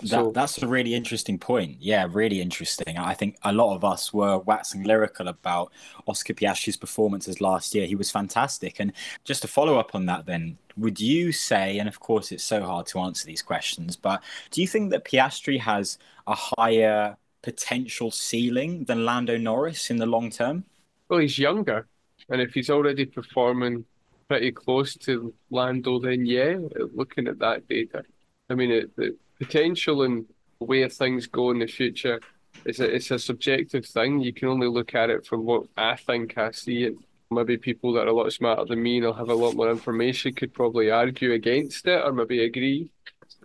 that, 0.00 0.08
so, 0.08 0.30
that's 0.30 0.62
a 0.62 0.68
really 0.68 0.94
interesting 0.94 1.38
point. 1.38 1.76
Yeah, 1.80 2.06
really 2.10 2.40
interesting. 2.40 2.98
I 2.98 3.14
think 3.14 3.36
a 3.42 3.52
lot 3.52 3.74
of 3.74 3.84
us 3.84 4.12
were 4.12 4.38
waxing 4.38 4.82
lyrical 4.82 5.28
about 5.28 5.72
Oscar 6.06 6.34
Piastri's 6.34 6.76
performances 6.76 7.40
last 7.40 7.74
year. 7.74 7.86
He 7.86 7.96
was 7.96 8.10
fantastic. 8.10 8.78
And 8.78 8.92
just 9.24 9.42
to 9.42 9.48
follow 9.48 9.78
up 9.78 9.94
on 9.94 10.06
that, 10.06 10.26
then, 10.26 10.58
would 10.76 11.00
you 11.00 11.32
say, 11.32 11.78
and 11.78 11.88
of 11.88 12.00
course 12.00 12.32
it's 12.32 12.44
so 12.44 12.62
hard 12.62 12.86
to 12.88 13.00
answer 13.00 13.26
these 13.26 13.42
questions, 13.42 13.96
but 13.96 14.22
do 14.50 14.60
you 14.60 14.66
think 14.66 14.90
that 14.90 15.04
Piastri 15.04 15.58
has 15.60 15.98
a 16.26 16.34
higher 16.34 17.16
potential 17.42 18.10
ceiling 18.10 18.84
than 18.84 19.04
Lando 19.04 19.38
Norris 19.38 19.90
in 19.90 19.96
the 19.96 20.06
long 20.06 20.30
term? 20.30 20.64
Well, 21.08 21.20
he's 21.20 21.38
younger. 21.38 21.86
And 22.28 22.40
if 22.40 22.52
he's 22.52 22.70
already 22.70 23.06
performing 23.06 23.84
pretty 24.28 24.50
close 24.50 24.96
to 24.96 25.32
Lando, 25.50 26.00
then 26.00 26.26
yeah, 26.26 26.56
looking 26.94 27.28
at 27.28 27.38
that 27.38 27.68
data. 27.68 28.02
I 28.50 28.54
mean, 28.54 28.70
it, 28.70 28.90
it 28.98 29.14
potential 29.38 30.02
and 30.02 30.26
where 30.58 30.88
things 30.88 31.26
go 31.26 31.50
in 31.50 31.58
the 31.58 31.66
future 31.66 32.20
it's 32.64 32.80
a, 32.80 32.94
it's 32.94 33.10
a 33.10 33.18
subjective 33.18 33.86
thing. 33.86 34.20
You 34.20 34.32
can 34.32 34.48
only 34.48 34.68
look 34.68 34.94
at 34.94 35.10
it 35.10 35.26
from 35.26 35.44
what 35.44 35.64
I 35.76 35.96
think 35.96 36.38
I 36.38 36.50
see 36.52 36.84
it. 36.84 36.94
Maybe 37.30 37.56
people 37.56 37.92
that 37.94 38.06
are 38.06 38.08
a 38.08 38.12
lot 38.12 38.32
smarter 38.32 38.64
than 38.64 38.82
me 38.82 38.96
and 38.96 39.06
will 39.06 39.12
have 39.12 39.28
a 39.28 39.34
lot 39.34 39.54
more 39.54 39.70
information 39.70 40.32
could 40.32 40.54
probably 40.54 40.90
argue 40.90 41.32
against 41.32 41.86
it 41.86 42.02
or 42.04 42.12
maybe 42.12 42.44
agree. 42.44 42.90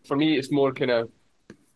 For 0.06 0.16
me, 0.16 0.38
it's 0.38 0.52
more 0.52 0.72
kind 0.72 0.92
of 0.92 1.12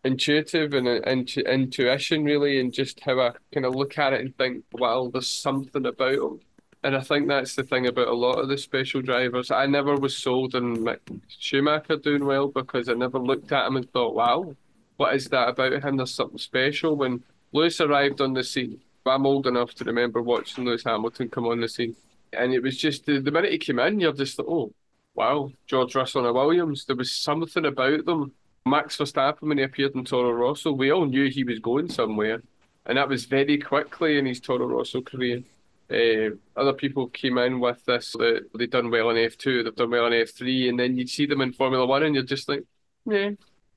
intuitive 0.03 0.73
and 0.73 0.87
uh, 0.87 1.01
intu- 1.01 1.41
intuition, 1.41 2.23
really, 2.23 2.59
and 2.59 2.71
just 2.71 2.99
how 2.99 3.19
I 3.19 3.31
kind 3.53 3.65
of 3.65 3.75
look 3.75 3.97
at 3.97 4.13
it 4.13 4.21
and 4.21 4.37
think, 4.37 4.63
well, 4.71 5.09
there's 5.09 5.29
something 5.29 5.85
about 5.85 6.19
them. 6.19 6.39
And 6.85 6.95
I 6.95 7.01
think 7.01 7.27
that's 7.27 7.55
the 7.55 7.63
thing 7.63 7.87
about 7.87 8.09
a 8.09 8.13
lot 8.13 8.37
of 8.37 8.47
the 8.47 8.59
special 8.59 9.01
drivers. 9.01 9.49
I 9.49 9.65
never 9.65 9.95
was 9.95 10.15
sold 10.15 10.53
on 10.53 10.87
Schumacher 11.27 11.95
doing 11.95 12.23
well 12.23 12.47
because 12.47 12.89
I 12.89 12.93
never 12.93 13.17
looked 13.17 13.51
at 13.51 13.65
him 13.65 13.77
and 13.77 13.91
thought, 13.91 14.13
wow, 14.13 14.55
what 14.97 15.15
is 15.15 15.25
that 15.29 15.49
about 15.49 15.83
him? 15.83 15.97
There's 15.97 16.13
something 16.13 16.37
special. 16.37 16.95
When 16.95 17.23
Lewis 17.53 17.81
arrived 17.81 18.21
on 18.21 18.33
the 18.33 18.43
scene, 18.43 18.81
I'm 19.03 19.25
old 19.25 19.47
enough 19.47 19.73
to 19.73 19.83
remember 19.83 20.21
watching 20.21 20.63
Lewis 20.63 20.83
Hamilton 20.83 21.27
come 21.29 21.47
on 21.47 21.59
the 21.59 21.67
scene. 21.67 21.95
And 22.33 22.53
it 22.53 22.61
was 22.61 22.77
just 22.77 23.07
the, 23.07 23.19
the 23.19 23.31
minute 23.31 23.51
he 23.51 23.57
came 23.57 23.79
in, 23.79 23.99
you're 23.99 24.13
just 24.13 24.37
like, 24.37 24.47
oh, 24.47 24.71
wow, 25.15 25.51
George 25.65 25.95
Russell 25.95 26.27
and 26.27 26.35
Williams. 26.35 26.85
There 26.85 26.95
was 26.95 27.11
something 27.11 27.65
about 27.65 28.05
them. 28.05 28.31
Max 28.67 28.95
Verstappen, 28.97 29.47
when 29.47 29.57
he 29.57 29.63
appeared 29.63 29.95
in 29.95 30.05
Toro 30.05 30.31
Rosso, 30.31 30.71
we 30.71 30.91
all 30.91 31.05
knew 31.07 31.31
he 31.31 31.43
was 31.43 31.57
going 31.57 31.89
somewhere. 31.89 32.43
And 32.85 32.99
that 32.99 33.09
was 33.09 33.25
very 33.25 33.57
quickly 33.57 34.19
in 34.19 34.27
his 34.27 34.39
Toro 34.39 34.67
Rosso 34.67 35.01
career. 35.01 35.41
Uh, 35.89 36.35
other 36.59 36.73
people 36.73 37.07
came 37.07 37.37
in 37.37 37.59
with 37.59 37.83
this 37.85 38.13
that 38.13 38.47
they've 38.57 38.69
done 38.69 38.89
well 38.89 39.09
in 39.11 39.17
F2, 39.17 39.63
they've 39.63 39.75
done 39.75 39.91
well 39.91 40.07
in 40.07 40.13
F3, 40.13 40.69
and 40.69 40.79
then 40.79 40.97
you 40.97 41.05
see 41.05 41.25
them 41.25 41.41
in 41.41 41.53
Formula 41.53 41.85
One, 41.85 42.03
and 42.03 42.15
you're 42.15 42.23
just 42.23 42.49
like, 42.49 42.63
yeah. 43.05 43.31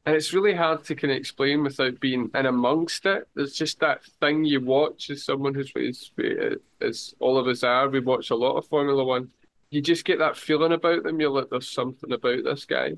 And 0.06 0.16
it's 0.16 0.32
really 0.32 0.54
hard 0.54 0.84
to 0.84 0.94
kind 0.94 1.11
of 1.11 1.18
explain 1.18 1.62
without 1.62 2.00
being 2.00 2.30
in 2.34 2.46
amongst 2.46 3.04
it. 3.04 3.28
There's 3.34 3.52
just 3.52 3.78
that 3.80 4.02
thing 4.20 4.44
you 4.44 4.64
watch 4.64 5.11
as 5.11 5.22
someone 5.22 5.52
who's 5.52 5.70
as, 5.76 6.11
as 6.80 7.14
all 7.18 7.36
of 7.36 7.46
us 7.46 7.62
are. 7.62 7.90
We 7.90 8.00
watch 8.00 8.30
a 8.30 8.34
lot 8.34 8.56
of 8.56 8.66
Formula 8.68 9.04
One, 9.04 9.30
you 9.70 9.82
just 9.82 10.04
get 10.04 10.18
that 10.18 10.36
feeling 10.36 10.72
about 10.72 11.02
them. 11.02 11.20
You're 11.20 11.30
like, 11.30 11.50
there's 11.50 11.70
something 11.70 12.12
about 12.12 12.44
this 12.44 12.64
guy. 12.64 12.92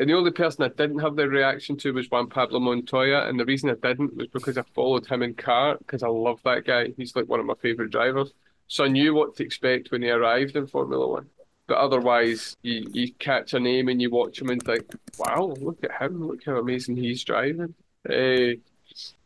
And 0.00 0.10
the 0.10 0.14
only 0.14 0.32
person 0.32 0.64
I 0.64 0.68
didn't 0.68 0.98
have 1.00 1.14
the 1.14 1.28
reaction 1.28 1.76
to 1.78 1.92
was 1.92 2.10
Juan 2.10 2.28
Pablo 2.28 2.58
Montoya, 2.58 3.28
and 3.28 3.38
the 3.38 3.44
reason 3.44 3.70
I 3.70 3.74
didn't 3.74 4.16
was 4.16 4.26
because 4.28 4.58
I 4.58 4.62
followed 4.74 5.06
him 5.06 5.22
in 5.22 5.34
CART 5.34 5.78
because 5.78 6.02
I 6.02 6.08
love 6.08 6.40
that 6.44 6.64
guy. 6.66 6.88
He's 6.96 7.14
like 7.14 7.28
one 7.28 7.38
of 7.38 7.46
my 7.46 7.54
favourite 7.60 7.92
drivers, 7.92 8.32
so 8.66 8.84
I 8.84 8.88
knew 8.88 9.14
what 9.14 9.36
to 9.36 9.44
expect 9.44 9.90
when 9.90 10.02
he 10.02 10.10
arrived 10.10 10.56
in 10.56 10.66
Formula 10.66 11.06
One. 11.06 11.28
But 11.66 11.78
otherwise, 11.78 12.56
you, 12.62 12.86
you 12.92 13.12
catch 13.14 13.54
a 13.54 13.60
name 13.60 13.88
and 13.88 14.00
you 14.00 14.10
watch 14.10 14.40
him 14.40 14.50
and 14.50 14.62
think, 14.62 14.84
wow, 15.18 15.54
look 15.60 15.82
at 15.82 16.02
him, 16.02 16.26
look 16.26 16.44
how 16.44 16.58
amazing 16.58 16.96
he's 16.96 17.24
driving. 17.24 17.74
Uh, 18.08 18.58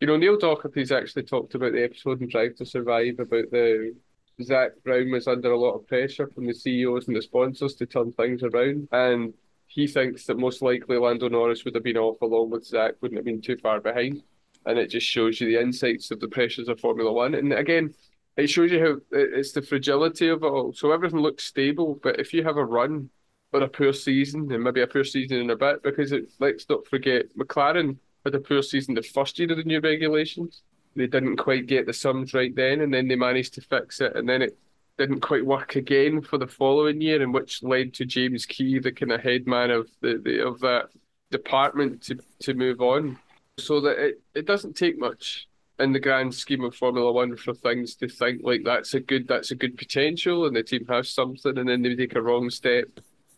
you 0.01 0.07
know, 0.07 0.17
Neil 0.17 0.39
Docherty's 0.39 0.93
actually 0.93 1.25
talked 1.25 1.55
about 1.55 1.73
the 1.73 1.83
episode 1.83 2.23
in 2.23 2.29
Drive 2.29 2.55
to 2.57 2.65
Survive 2.65 3.19
about 3.19 3.51
the 3.51 3.95
Zak 4.43 4.71
Brown 4.85 5.11
was 5.11 5.27
under 5.27 5.51
a 5.51 5.59
lot 5.59 5.75
of 5.75 5.87
pressure 5.87 6.29
from 6.29 6.47
the 6.47 6.55
CEOs 6.55 7.09
and 7.09 7.17
the 7.17 7.23
sponsors 7.23 7.75
to 7.75 7.87
turn 7.87 8.13
things 8.13 8.43
around. 8.43 8.89
And 8.93 9.35
he 9.67 9.87
thinks 9.87 10.25
that 10.27 10.39
most 10.39 10.63
likely 10.63 10.97
Lando 10.97 11.29
Norris 11.29 11.65
would 11.65 11.75
have 11.75 11.85
been 11.85 11.97
off 11.97 12.21
along 12.23 12.51
with 12.51 12.65
Zak, 12.65 12.95
wouldn't 13.01 13.19
have 13.19 13.25
been 13.25 13.43
too 13.43 13.57
far 13.57 13.81
behind. 13.81 14.23
And 14.65 14.79
it 14.79 14.91
just 14.91 15.07
shows 15.07 15.41
you 15.41 15.49
the 15.49 15.61
insights 15.61 16.11
of 16.11 16.21
the 16.21 16.29
pressures 16.29 16.69
of 16.69 16.81
Formula 16.81 17.13
One. 17.13 17.35
And 17.35 17.53
again, 17.53 17.95
it 18.39 18.49
shows 18.49 18.71
you 18.71 18.81
how 18.81 19.19
it's 19.19 19.51
the 19.51 19.61
fragility 19.61 20.29
of 20.29 20.45
it 20.45 20.47
all. 20.47 20.73
So 20.73 20.93
everything 20.93 21.19
looks 21.19 21.45
stable, 21.45 21.99
but 22.03 22.21
if 22.21 22.33
you 22.33 22.45
have 22.45 22.57
a 22.57 22.65
run 22.65 23.11
or 23.53 23.63
a 23.63 23.69
poor 23.69 23.93
season, 23.93 24.51
and 24.53 24.63
maybe 24.63 24.81
a 24.81 24.87
poor 24.87 25.03
season 25.03 25.39
in 25.39 25.51
a 25.51 25.57
bit, 25.57 25.83
because 25.83 26.13
it, 26.13 26.31
let's 26.39 26.69
not 26.69 26.87
forget, 26.87 27.37
McLaren 27.37 27.97
had 28.25 28.37
a 28.37 28.41
poor 28.41 28.63
season 28.63 28.95
the 28.95 29.03
first 29.03 29.39
year 29.41 29.51
of 29.51 29.57
the 29.57 29.65
new 29.65 29.81
regulations. 29.81 30.63
They 30.95 31.09
didn't 31.09 31.39
quite 31.39 31.67
get 31.67 31.87
the 31.87 31.93
sums 31.93 32.33
right 32.33 32.55
then, 32.55 32.81
and 32.81 32.95
then 32.95 33.09
they 33.09 33.17
managed 33.17 33.55
to 33.55 33.61
fix 33.61 34.01
it, 34.01 34.15
and 34.15 34.29
then 34.29 34.43
it 34.43 34.57
didn't 34.99 35.21
quite 35.21 35.45
work 35.45 35.75
again 35.75 36.23
for 36.23 36.39
the 36.39 36.47
following 36.47 37.01
year, 37.01 37.21
and 37.21 37.35
which 37.35 37.65
led 37.65 37.93
to 37.95 38.05
James 38.05 38.47
Key, 38.47 38.79
the 38.79 38.93
kind 38.93 39.11
of 39.11 39.21
head 39.21 39.49
man 39.49 39.73
of 39.73 39.89
the, 40.01 40.21
the 40.25 40.47
of 40.47 40.61
that 40.61 40.91
department, 41.33 42.03
to 42.03 42.19
to 42.41 42.55
move 42.55 42.81
on. 42.81 43.19
So 43.59 43.81
that 43.81 43.99
it, 43.99 44.21
it 44.35 44.47
doesn't 44.47 44.77
take 44.77 44.97
much 44.97 45.48
in 45.79 45.93
the 45.93 46.01
grand 46.01 46.35
scheme 46.35 46.65
of 46.65 46.75
Formula 46.75 47.13
One 47.13 47.37
for 47.37 47.55
things 47.55 47.95
to 47.97 48.09
think 48.09 48.41
like 48.43 48.63
that's 48.65 48.95
a 48.95 49.01
good 49.01 49.29
that's 49.29 49.51
a 49.51 49.55
good 49.55 49.77
potential, 49.77 50.47
and 50.47 50.57
the 50.57 50.63
team 50.63 50.87
has 50.89 51.11
something, 51.11 51.57
and 51.59 51.69
then 51.69 51.83
they 51.83 51.95
take 51.95 52.17
a 52.17 52.23
wrong 52.23 52.51
step, 52.51 52.89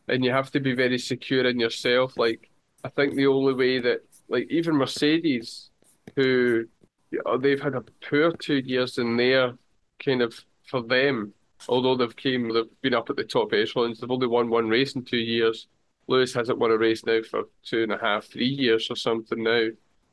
and 0.09 0.25
you 0.25 0.31
have 0.31 0.51
to 0.53 0.61
be 0.61 0.75
very 0.75 0.99
secure 0.99 1.47
in 1.47 1.61
yourself. 1.61 2.17
Like 2.17 2.51
I 2.85 2.89
think 2.89 3.15
the 3.15 3.27
only 3.27 3.55
way 3.55 3.81
that 3.81 4.01
like 4.29 4.47
even 4.51 4.77
Mercedes, 4.77 5.71
who 6.17 6.65
you 7.11 7.23
know, 7.25 7.39
they've 7.39 7.61
had 7.61 7.75
a 7.75 7.85
poor 8.09 8.33
two 8.33 8.59
years 8.59 8.99
in 8.99 9.17
there, 9.17 9.55
kind 9.99 10.23
of 10.23 10.35
for 10.67 10.83
them 10.83 11.35
although 11.69 11.97
they've 11.97 12.17
came, 12.17 12.53
they've 12.53 12.81
been 12.81 12.95
up 12.95 13.11
at 13.11 13.17
the 13.17 13.25
top 13.25 13.53
echelons. 13.53 14.01
They've 14.01 14.11
only 14.11 14.27
won 14.27 14.49
one 14.49 14.69
race 14.69 14.95
in 14.95 15.05
two 15.05 15.19
years. 15.19 15.69
Lewis 16.07 16.35
hasn't 16.35 16.59
won 16.59 16.71
a 16.71 16.79
race 16.79 17.05
now 17.05 17.21
for 17.23 17.45
two 17.65 17.83
and 17.83 17.93
a 17.93 17.99
half, 17.99 18.27
three 18.27 18.47
years 18.49 18.89
or 18.91 18.97
something 18.97 19.43
now. 19.43 19.69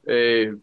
Uh, 0.07 0.57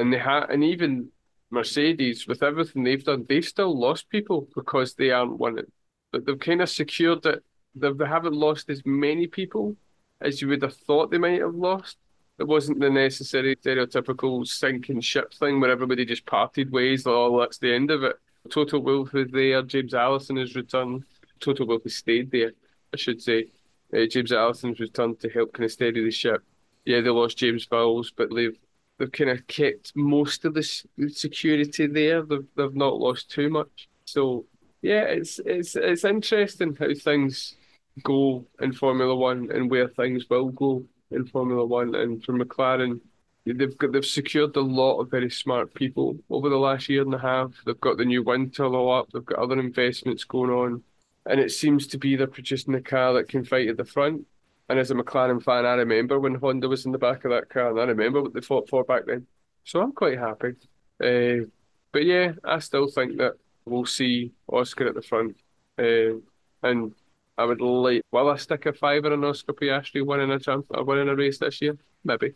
and 0.00 0.12
they 0.12 0.18
ha- 0.18 0.46
and 0.50 0.64
even 0.64 1.10
Mercedes, 1.50 2.26
with 2.26 2.42
everything 2.42 2.84
they've 2.84 3.04
done, 3.04 3.26
they've 3.28 3.44
still 3.44 3.78
lost 3.78 4.08
people 4.08 4.48
because 4.54 4.94
they 4.94 5.10
aren't 5.10 5.38
winning. 5.38 5.70
But 6.12 6.24
they've 6.24 6.38
kind 6.38 6.62
of 6.62 6.70
secured 6.70 7.22
that 7.22 7.42
they 7.74 8.06
haven't 8.06 8.34
lost 8.34 8.70
as 8.70 8.82
many 8.84 9.26
people 9.26 9.76
as 10.20 10.40
you 10.40 10.48
would 10.48 10.62
have 10.62 10.76
thought 10.76 11.10
they 11.10 11.18
might 11.18 11.40
have 11.40 11.54
lost. 11.54 11.96
It 12.38 12.46
wasn't 12.46 12.80
the 12.80 12.90
necessary 12.90 13.56
stereotypical 13.56 14.46
sinking 14.46 15.00
ship 15.00 15.34
thing 15.34 15.60
where 15.60 15.70
everybody 15.70 16.04
just 16.04 16.26
parted 16.26 16.72
ways. 16.72 17.04
Oh, 17.06 17.38
that's 17.40 17.58
the 17.58 17.74
end 17.74 17.90
of 17.90 18.02
it. 18.02 18.16
Toto 18.50 18.78
Wolff 18.78 19.14
is 19.14 19.30
there. 19.30 19.62
James 19.62 19.92
Allison 19.92 20.36
has 20.36 20.54
returned. 20.54 21.04
Toto 21.40 21.64
Wolff 21.66 21.82
has 21.82 21.96
stayed 21.96 22.30
there, 22.30 22.52
I 22.94 22.96
should 22.96 23.20
say. 23.20 23.46
Uh, 23.94 24.06
James 24.06 24.32
Allison's 24.32 24.80
returned 24.80 25.20
to 25.20 25.28
help 25.28 25.52
kind 25.52 25.64
of 25.64 25.72
steady 25.72 26.02
the 26.02 26.10
ship. 26.10 26.42
Yeah, 26.84 27.00
they 27.00 27.10
lost 27.10 27.38
James 27.38 27.66
Vowles, 27.66 28.10
but 28.16 28.34
they've 28.34 28.58
they've 29.00 29.10
kind 29.10 29.30
of 29.30 29.46
kept 29.46 29.92
most 29.96 30.44
of 30.44 30.52
the 30.52 30.62
security 31.08 31.86
there. 31.86 32.22
They've 32.22 32.46
they've 32.54 32.74
not 32.74 32.98
lost 32.98 33.30
too 33.30 33.48
much. 33.48 33.88
So 34.04 34.44
yeah, 34.82 35.04
it's 35.04 35.40
it's 35.44 35.74
it's 35.74 36.04
interesting 36.04 36.76
how 36.76 36.92
things 36.94 37.56
go 38.04 38.44
in 38.60 38.72
Formula 38.72 39.16
One 39.16 39.50
and 39.50 39.70
where 39.70 39.88
things 39.88 40.28
will 40.28 40.50
go 40.50 40.84
in 41.10 41.26
Formula 41.26 41.64
One. 41.64 41.94
And 41.94 42.22
for 42.22 42.34
McLaren, 42.34 43.00
they've 43.46 43.76
got 43.78 43.92
they've 43.92 44.04
secured 44.04 44.54
a 44.56 44.60
lot 44.60 45.00
of 45.00 45.10
very 45.10 45.30
smart 45.30 45.72
people 45.74 46.18
over 46.28 46.50
the 46.50 46.56
last 46.56 46.88
year 46.90 47.02
and 47.02 47.14
a 47.14 47.18
half. 47.18 47.52
They've 47.64 47.80
got 47.80 47.96
the 47.96 48.04
new 48.04 48.22
wind 48.22 48.54
tunnel 48.54 48.92
up. 48.92 49.08
They've 49.12 49.24
got 49.24 49.38
other 49.38 49.58
investments 49.58 50.24
going 50.24 50.50
on, 50.50 50.82
and 51.24 51.40
it 51.40 51.52
seems 51.52 51.86
to 51.88 51.98
be 51.98 52.16
they're 52.16 52.26
producing 52.26 52.74
a 52.74 52.82
car 52.82 53.14
that 53.14 53.30
can 53.30 53.46
fight 53.46 53.68
at 53.68 53.78
the 53.78 53.84
front. 53.84 54.26
And 54.70 54.78
as 54.78 54.92
a 54.92 54.94
McLaren 54.94 55.42
fan, 55.42 55.66
I 55.66 55.74
remember 55.74 56.20
when 56.20 56.36
Honda 56.36 56.68
was 56.68 56.86
in 56.86 56.92
the 56.92 56.98
back 56.98 57.24
of 57.24 57.32
that 57.32 57.48
car, 57.48 57.70
and 57.70 57.80
I 57.80 57.84
remember 57.86 58.22
what 58.22 58.32
they 58.32 58.40
fought 58.40 58.68
for 58.68 58.84
back 58.84 59.04
then. 59.04 59.26
So 59.64 59.82
I'm 59.82 59.90
quite 59.90 60.16
happy. 60.16 60.54
Uh, 61.02 61.48
but 61.90 62.04
yeah, 62.04 62.34
I 62.44 62.60
still 62.60 62.86
think 62.86 63.18
that 63.18 63.32
we'll 63.64 63.84
see 63.84 64.32
Oscar 64.46 64.86
at 64.86 64.94
the 64.94 65.02
front, 65.02 65.36
uh, 65.76 66.20
and 66.62 66.94
I 67.36 67.46
would 67.46 67.60
like. 67.60 68.02
Will 68.12 68.30
I 68.30 68.36
stick 68.36 68.66
a 68.66 68.72
fiver 68.72 69.12
on 69.12 69.24
Oscar 69.24 69.54
Piastri 69.54 70.06
winning 70.06 70.30
a 70.30 70.38
champ, 70.38 70.66
winning 70.70 71.08
a 71.08 71.16
race 71.16 71.38
this 71.38 71.60
year? 71.60 71.76
Maybe. 72.04 72.34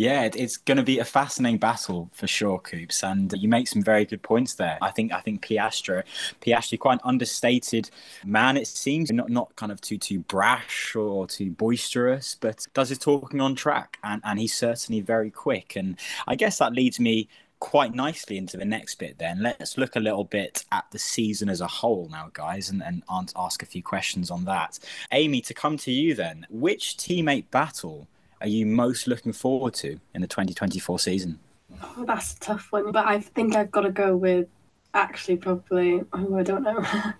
Yeah, 0.00 0.30
it's 0.34 0.56
going 0.56 0.78
to 0.78 0.82
be 0.82 0.98
a 0.98 1.04
fascinating 1.04 1.58
battle 1.58 2.08
for 2.14 2.26
sure, 2.26 2.58
Coops, 2.58 3.04
and 3.04 3.30
you 3.34 3.50
make 3.50 3.68
some 3.68 3.82
very 3.82 4.06
good 4.06 4.22
points 4.22 4.54
there. 4.54 4.78
I 4.80 4.90
think 4.90 5.12
I 5.12 5.20
think 5.20 5.44
Piastri, 5.44 6.04
Piastri, 6.40 6.78
quite 6.78 6.94
an 6.94 7.00
understated 7.04 7.90
man. 8.24 8.56
It 8.56 8.66
seems 8.66 9.12
not 9.12 9.28
not 9.28 9.54
kind 9.56 9.70
of 9.70 9.78
too 9.82 9.98
too 9.98 10.20
brash 10.20 10.96
or 10.96 11.26
too 11.26 11.50
boisterous, 11.50 12.34
but 12.40 12.66
does 12.72 12.88
his 12.88 12.96
talking 12.96 13.42
on 13.42 13.54
track, 13.54 13.98
and 14.02 14.22
and 14.24 14.40
he's 14.40 14.54
certainly 14.54 15.02
very 15.02 15.30
quick. 15.30 15.76
And 15.76 15.98
I 16.26 16.34
guess 16.34 16.56
that 16.60 16.72
leads 16.72 16.98
me 16.98 17.28
quite 17.58 17.94
nicely 17.94 18.38
into 18.38 18.56
the 18.56 18.64
next 18.64 18.94
bit 18.94 19.18
then 19.18 19.42
let's 19.42 19.76
look 19.76 19.94
a 19.94 20.00
little 20.00 20.24
bit 20.24 20.64
at 20.72 20.86
the 20.92 20.98
season 20.98 21.50
as 21.50 21.60
a 21.60 21.66
whole 21.66 22.08
now 22.10 22.30
guys 22.32 22.70
and, 22.70 22.82
and 22.82 23.02
ask 23.36 23.62
a 23.62 23.66
few 23.66 23.82
questions 23.82 24.30
on 24.30 24.46
that 24.46 24.78
amy 25.12 25.42
to 25.42 25.52
come 25.52 25.76
to 25.76 25.92
you 25.92 26.14
then 26.14 26.46
which 26.48 26.96
teammate 26.96 27.44
battle 27.50 28.08
are 28.40 28.48
you 28.48 28.66
most 28.66 29.06
looking 29.06 29.32
forward 29.32 29.74
to 29.74 30.00
in 30.14 30.22
the 30.22 30.26
2024 30.26 30.98
season? 30.98 31.38
Oh, 31.82 32.04
that's 32.06 32.34
a 32.34 32.40
tough 32.40 32.68
one, 32.70 32.92
but 32.92 33.06
I 33.06 33.20
think 33.20 33.54
I've 33.54 33.70
got 33.70 33.82
to 33.82 33.90
go 33.90 34.16
with 34.16 34.48
actually 34.94 35.36
probably, 35.36 36.02
oh, 36.12 36.36
I 36.36 36.42
don't 36.42 36.62
know. 36.62 36.84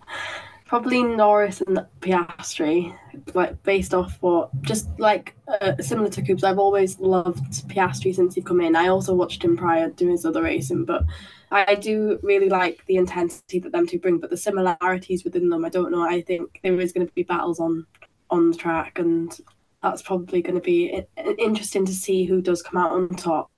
probably 0.71 1.03
Norris 1.03 1.61
and 1.63 1.85
Piastri, 2.01 2.97
like 3.35 3.61
based 3.65 3.93
off 3.93 4.17
what, 4.21 4.51
just 4.63 4.89
like 4.99 5.35
uh, 5.49 5.73
similar 5.81 6.09
to 6.11 6.23
Coops. 6.23 6.45
I've 6.45 6.61
always 6.61 6.99
loved 7.01 7.69
Piastri 7.69 8.15
since 8.15 8.35
he 8.35 8.41
come 8.41 8.61
in. 8.61 8.77
I 8.77 8.87
also 8.87 9.13
watched 9.13 9.45
him 9.45 9.57
prior 9.57 9.91
to 9.91 10.09
his 10.09 10.25
other 10.25 10.45
racing, 10.45 10.85
but 10.85 11.03
I 11.51 11.75
do 11.75 12.21
really 12.23 12.49
like 12.49 12.87
the 12.87 12.95
intensity 12.95 13.59
that 13.59 13.73
them 13.73 13.87
two 13.87 13.99
bring. 13.99 14.19
But 14.19 14.31
the 14.31 14.37
similarities 14.37 15.25
within 15.25 15.49
them, 15.49 15.65
I 15.65 15.69
don't 15.69 15.91
know. 15.91 16.03
I 16.03 16.23
think 16.23 16.61
there 16.63 16.79
is 16.79 16.93
going 16.93 17.07
to 17.07 17.13
be 17.13 17.25
battles 17.25 17.59
on 17.59 17.85
on 18.31 18.53
the 18.53 18.57
track, 18.57 19.01
and 19.01 19.37
that's 19.83 20.03
probably 20.03 20.43
going 20.43 20.57
to 20.57 20.61
be 20.61 21.05
interesting 21.39 21.87
to 21.87 21.95
see 21.95 22.25
who 22.25 22.43
does 22.43 22.63
come 22.63 22.81
out 22.81 22.93
on 22.93 23.09
top. 23.11 23.51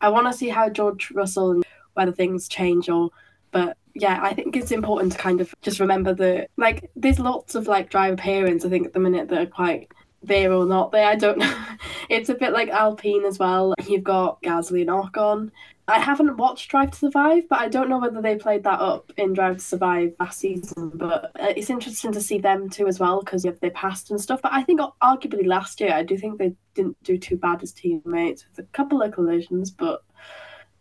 I 0.00 0.08
want 0.08 0.26
to 0.30 0.32
see 0.32 0.48
how 0.48 0.68
George 0.68 1.10
Russell 1.10 1.50
and 1.50 1.64
whether 1.94 2.12
things 2.12 2.48
change 2.48 2.88
or, 2.88 3.10
but 3.50 3.76
yeah, 3.94 4.20
I 4.22 4.32
think 4.32 4.56
it's 4.56 4.70
important 4.70 5.12
to 5.12 5.18
kind 5.18 5.40
of 5.40 5.52
just 5.60 5.80
remember 5.80 6.14
that 6.14 6.50
like 6.56 6.90
there's 6.94 7.18
lots 7.18 7.54
of 7.54 7.66
like 7.66 7.90
driver 7.90 8.16
pairings 8.16 8.64
I 8.64 8.68
think 8.68 8.86
at 8.86 8.92
the 8.92 9.00
minute 9.00 9.28
that 9.28 9.40
are 9.40 9.46
quite 9.46 9.90
there 10.22 10.52
or 10.52 10.66
not 10.66 10.92
there. 10.92 11.06
I 11.06 11.16
don't 11.16 11.38
know. 11.38 11.64
it's 12.08 12.28
a 12.28 12.34
bit 12.34 12.52
like 12.52 12.68
Alpine 12.68 13.24
as 13.24 13.38
well. 13.38 13.74
You've 13.86 14.04
got 14.04 14.42
Gasly 14.42 14.82
and 14.82 14.90
Ocon. 14.90 15.50
I 15.88 15.98
haven't 16.00 16.36
watched 16.36 16.70
Drive 16.70 16.90
to 16.90 16.98
Survive, 16.98 17.44
but 17.48 17.60
I 17.60 17.68
don't 17.68 17.88
know 17.88 17.98
whether 17.98 18.20
they 18.20 18.36
played 18.36 18.62
that 18.64 18.78
up 18.78 19.10
in 19.16 19.32
Drive 19.32 19.56
to 19.56 19.64
Survive 19.64 20.12
last 20.20 20.38
season. 20.38 20.90
But 20.94 21.32
uh, 21.40 21.54
it's 21.56 21.70
interesting 21.70 22.12
to 22.12 22.20
see 22.20 22.38
them 22.38 22.68
too 22.68 22.86
as 22.86 23.00
well 23.00 23.20
because 23.20 23.46
of 23.46 23.58
their 23.60 23.70
past 23.70 24.10
and 24.10 24.20
stuff. 24.20 24.42
But 24.42 24.52
I 24.52 24.62
think 24.62 24.80
arguably 25.02 25.46
last 25.46 25.80
year, 25.80 25.94
I 25.94 26.02
do 26.02 26.18
think 26.18 26.38
they 26.38 26.54
didn't 26.74 27.02
do 27.02 27.16
too 27.16 27.38
bad 27.38 27.62
as 27.62 27.72
teammates 27.72 28.44
with 28.46 28.58
a 28.58 28.68
couple 28.72 29.00
of 29.00 29.12
collisions, 29.12 29.70
but 29.70 30.04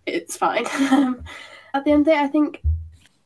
it's 0.05 0.35
fine. 0.35 0.65
At 1.73 1.85
the 1.85 1.91
end 1.91 2.01
of 2.01 2.05
the 2.05 2.11
day, 2.11 2.19
I 2.19 2.27
think 2.27 2.61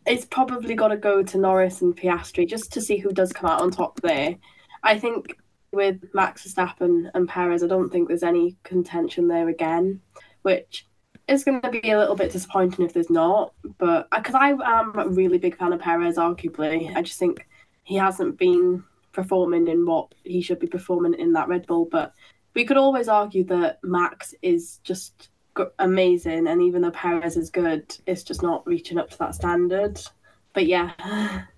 it's 0.06 0.26
probably 0.26 0.76
got 0.76 0.90
to 0.90 0.98
go 0.98 1.24
to 1.24 1.38
Norris 1.40 1.82
and 1.82 1.98
Piastri 1.98 2.48
just 2.48 2.72
to 2.74 2.82
see 2.82 2.98
who 2.98 3.12
does 3.12 3.34
come 3.34 3.50
out 3.50 3.62
on 3.62 3.72
top 3.72 4.00
there. 4.02 4.36
I 4.84 5.00
think 5.00 5.36
with 5.72 6.04
Max 6.14 6.46
Verstappen 6.46 7.10
and 7.16 7.28
Perez, 7.28 7.64
I 7.64 7.68
don't 7.68 7.90
think 7.90 8.08
there's 8.08 8.22
any 8.22 8.58
contention 8.64 9.28
there 9.28 9.50
again, 9.50 10.02
which 10.44 10.86
is 11.32 11.44
going 11.44 11.62
to 11.62 11.70
be 11.70 11.92
a 11.92 12.00
little 12.00 12.16
bit 12.16 12.32
disappointing 12.32 12.86
if 12.86 12.94
there's 12.94 13.10
not. 13.10 13.54
But 13.78 14.10
because 14.12 14.36
I 14.36 14.50
am 14.50 14.98
a 14.98 15.08
really 15.08 15.38
big 15.38 15.58
fan 15.58 15.74
of 15.74 15.80
Perez, 15.80 16.18
arguably, 16.18 16.96
I 16.96 17.02
just 17.02 17.20
think 17.20 17.48
he 17.84 17.96
hasn't 17.96 18.38
been 18.38 18.84
performing 19.12 19.68
in 19.68 19.86
what 19.86 20.14
he 20.24 20.42
should 20.42 20.60
be 20.60 20.68
performing 20.68 21.14
in 21.16 21.34
that 21.34 21.48
Red 21.48 21.68
Bull. 21.68 21.88
But 21.92 22.14
we 22.54 22.66
could 22.66 22.78
always 22.78 23.08
argue 23.08 23.44
that 23.46 23.80
Max 23.84 24.34
is 24.42 24.80
just 24.84 25.30
amazing, 25.80 26.48
and 26.48 26.62
even 26.62 26.82
though 26.82 26.92
Perez 26.92 27.38
is 27.38 27.50
good, 27.50 27.96
it's 28.06 28.24
just 28.24 28.42
not 28.42 28.66
reaching 28.66 28.98
up 28.98 29.10
to 29.10 29.18
that 29.20 29.36
standard. 29.36 30.00
But 30.54 30.66
yeah. 30.66 31.44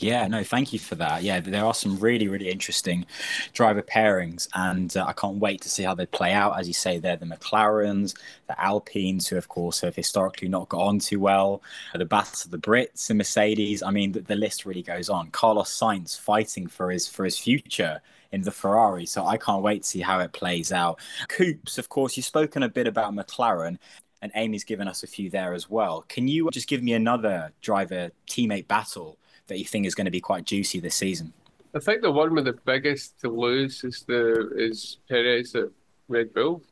Yeah, 0.00 0.28
no, 0.28 0.44
thank 0.44 0.72
you 0.72 0.78
for 0.78 0.94
that. 0.94 1.24
Yeah, 1.24 1.40
there 1.40 1.64
are 1.64 1.74
some 1.74 1.98
really, 1.98 2.28
really 2.28 2.48
interesting 2.48 3.04
driver 3.52 3.82
pairings, 3.82 4.46
and 4.54 4.96
uh, 4.96 5.04
I 5.08 5.12
can't 5.12 5.38
wait 5.38 5.60
to 5.62 5.68
see 5.68 5.82
how 5.82 5.94
they 5.94 6.06
play 6.06 6.32
out. 6.32 6.56
As 6.56 6.68
you 6.68 6.74
say, 6.74 6.98
they're 6.98 7.16
the 7.16 7.26
McLarens, 7.26 8.16
the 8.46 8.60
Alpines, 8.60 9.26
who, 9.26 9.36
of 9.36 9.48
course, 9.48 9.80
have 9.80 9.96
historically 9.96 10.46
not 10.48 10.68
got 10.68 10.82
on 10.82 11.00
too 11.00 11.18
well, 11.18 11.62
the 11.94 12.04
battles 12.04 12.44
of 12.44 12.52
the 12.52 12.58
Brits 12.58 13.10
and 13.10 13.18
Mercedes. 13.18 13.82
I 13.82 13.90
mean, 13.90 14.12
the, 14.12 14.20
the 14.20 14.36
list 14.36 14.64
really 14.64 14.82
goes 14.82 15.08
on. 15.08 15.32
Carlos 15.32 15.76
Sainz 15.76 16.16
fighting 16.18 16.68
for 16.68 16.92
his 16.92 17.08
for 17.08 17.24
his 17.24 17.36
future 17.36 18.00
in 18.30 18.42
the 18.42 18.52
Ferrari. 18.52 19.04
So 19.04 19.26
I 19.26 19.36
can't 19.36 19.62
wait 19.64 19.82
to 19.82 19.88
see 19.88 20.00
how 20.00 20.20
it 20.20 20.32
plays 20.32 20.70
out. 20.70 21.00
Coops, 21.28 21.76
of 21.76 21.88
course, 21.88 22.16
you've 22.16 22.26
spoken 22.26 22.62
a 22.62 22.68
bit 22.68 22.86
about 22.86 23.14
McLaren 23.14 23.78
and 24.22 24.32
Amy's 24.34 24.64
given 24.64 24.86
us 24.88 25.02
a 25.02 25.06
few 25.06 25.30
there 25.30 25.54
as 25.54 25.68
well. 25.70 26.04
Can 26.08 26.28
you 26.28 26.48
just 26.52 26.68
give 26.68 26.82
me 26.82 26.92
another 26.92 27.52
driver 27.62 28.10
teammate 28.28 28.68
battle 28.68 29.18
that 29.48 29.58
you 29.58 29.64
think 29.64 29.86
is 29.86 29.94
going 29.94 30.04
to 30.04 30.10
be 30.10 30.20
quite 30.20 30.44
juicy 30.44 30.80
this 30.80 30.94
season? 30.94 31.32
I 31.74 31.80
think 31.80 32.02
the 32.02 32.10
one 32.10 32.34
with 32.34 32.46
the 32.46 32.58
biggest 32.64 33.20
to 33.20 33.28
lose 33.28 33.84
is 33.84 34.04
the 34.06 34.50
is 34.56 34.98
Perez 35.08 35.54
at 35.54 35.68
Red 36.08 36.32
Bull. 36.32 36.62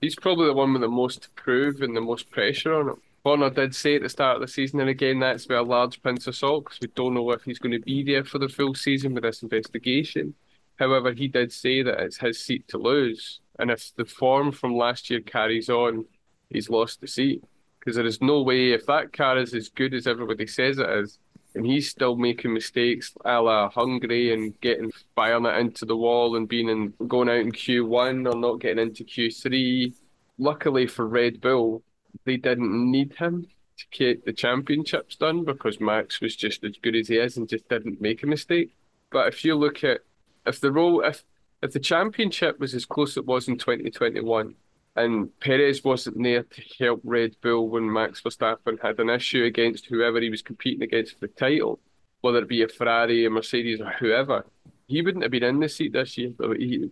He's 0.00 0.16
probably 0.16 0.46
the 0.46 0.54
one 0.54 0.72
with 0.72 0.82
the 0.82 0.88
most 0.88 1.22
to 1.22 1.30
prove 1.30 1.82
and 1.82 1.96
the 1.96 2.00
most 2.00 2.30
pressure 2.30 2.74
on 2.74 2.88
him. 2.88 3.00
Horner 3.24 3.50
did 3.50 3.74
say 3.74 3.96
at 3.96 4.02
the 4.02 4.08
start 4.08 4.36
of 4.36 4.42
the 4.42 4.48
season, 4.48 4.80
and 4.80 4.88
again, 4.88 5.18
that's 5.18 5.48
with 5.48 5.58
a 5.58 5.62
large 5.62 6.02
pinch 6.02 6.26
of 6.26 6.36
salt 6.36 6.64
because 6.64 6.78
we 6.80 6.88
don't 6.94 7.14
know 7.14 7.30
if 7.32 7.42
he's 7.42 7.58
going 7.58 7.72
to 7.72 7.80
be 7.80 8.02
there 8.02 8.24
for 8.24 8.38
the 8.38 8.48
full 8.48 8.74
season 8.74 9.12
with 9.12 9.24
this 9.24 9.42
investigation. 9.42 10.34
However, 10.78 11.12
he 11.12 11.28
did 11.28 11.52
say 11.52 11.82
that 11.82 12.00
it's 12.00 12.18
his 12.18 12.42
seat 12.42 12.66
to 12.68 12.78
lose. 12.78 13.40
And 13.58 13.70
if 13.70 13.94
the 13.96 14.04
form 14.04 14.52
from 14.52 14.76
last 14.76 15.10
year 15.10 15.20
carries 15.20 15.68
on, 15.68 16.04
he's 16.48 16.70
lost 16.70 17.00
the 17.00 17.08
seat. 17.08 17.42
Because 17.80 17.96
there 17.96 18.06
is 18.06 18.22
no 18.22 18.42
way, 18.42 18.72
if 18.72 18.86
that 18.86 19.12
car 19.12 19.38
is 19.38 19.54
as 19.54 19.68
good 19.68 19.94
as 19.94 20.06
everybody 20.06 20.46
says 20.46 20.78
it 20.78 20.88
is, 20.88 21.18
and 21.54 21.66
he's 21.66 21.88
still 21.90 22.16
making 22.16 22.52
mistakes 22.52 23.12
a 23.24 23.40
la 23.40 23.68
Hungary 23.70 24.32
and 24.32 24.58
getting 24.60 24.90
it 25.16 25.58
into 25.58 25.84
the 25.84 25.96
wall 25.96 26.36
and 26.36 26.48
being 26.48 26.68
in 26.68 26.92
going 27.08 27.28
out 27.28 27.36
in 27.36 27.52
Q1 27.52 28.32
or 28.32 28.38
not 28.38 28.60
getting 28.60 28.86
into 28.86 29.04
Q3. 29.04 29.94
Luckily 30.38 30.86
for 30.86 31.06
Red 31.06 31.40
Bull, 31.40 31.82
they 32.24 32.36
didn't 32.36 32.90
need 32.90 33.14
him 33.14 33.46
to 33.78 33.84
get 33.90 34.24
the 34.24 34.32
championships 34.32 35.16
done 35.16 35.44
because 35.44 35.80
Max 35.80 36.20
was 36.20 36.36
just 36.36 36.64
as 36.64 36.76
good 36.82 36.94
as 36.94 37.08
he 37.08 37.16
is 37.16 37.36
and 37.36 37.48
just 37.48 37.68
didn't 37.68 38.00
make 38.00 38.22
a 38.22 38.26
mistake. 38.26 38.72
But 39.10 39.28
if 39.28 39.44
you 39.44 39.54
look 39.54 39.82
at 39.82 40.00
if 40.46 40.60
the 40.60 40.70
role 40.70 41.00
if 41.00 41.24
if 41.62 41.72
the 41.72 41.80
championship 41.80 42.60
was 42.60 42.74
as 42.74 42.86
close 42.86 43.12
as 43.12 43.18
it 43.18 43.26
was 43.26 43.48
in 43.48 43.58
2021 43.58 44.54
and 44.98 45.38
Perez 45.40 45.84
wasn't 45.84 46.22
there 46.22 46.42
to 46.42 46.62
help 46.78 47.00
Red 47.04 47.36
Bull 47.40 47.68
when 47.68 47.92
Max 47.92 48.20
Verstappen 48.20 48.80
had 48.82 48.98
an 48.98 49.10
issue 49.10 49.44
against 49.44 49.86
whoever 49.86 50.20
he 50.20 50.30
was 50.30 50.42
competing 50.42 50.82
against 50.82 51.14
for 51.14 51.20
the 51.20 51.28
title, 51.28 51.78
whether 52.20 52.38
it 52.38 52.48
be 52.48 52.62
a 52.62 52.68
Ferrari, 52.68 53.24
a 53.24 53.30
Mercedes, 53.30 53.80
or 53.80 53.90
whoever, 53.98 54.44
he 54.86 55.02
wouldn't 55.02 55.22
have 55.22 55.30
been 55.30 55.44
in 55.44 55.60
the 55.60 55.68
seat 55.68 55.92
this 55.92 56.18
year. 56.18 56.32
He, 56.56 56.90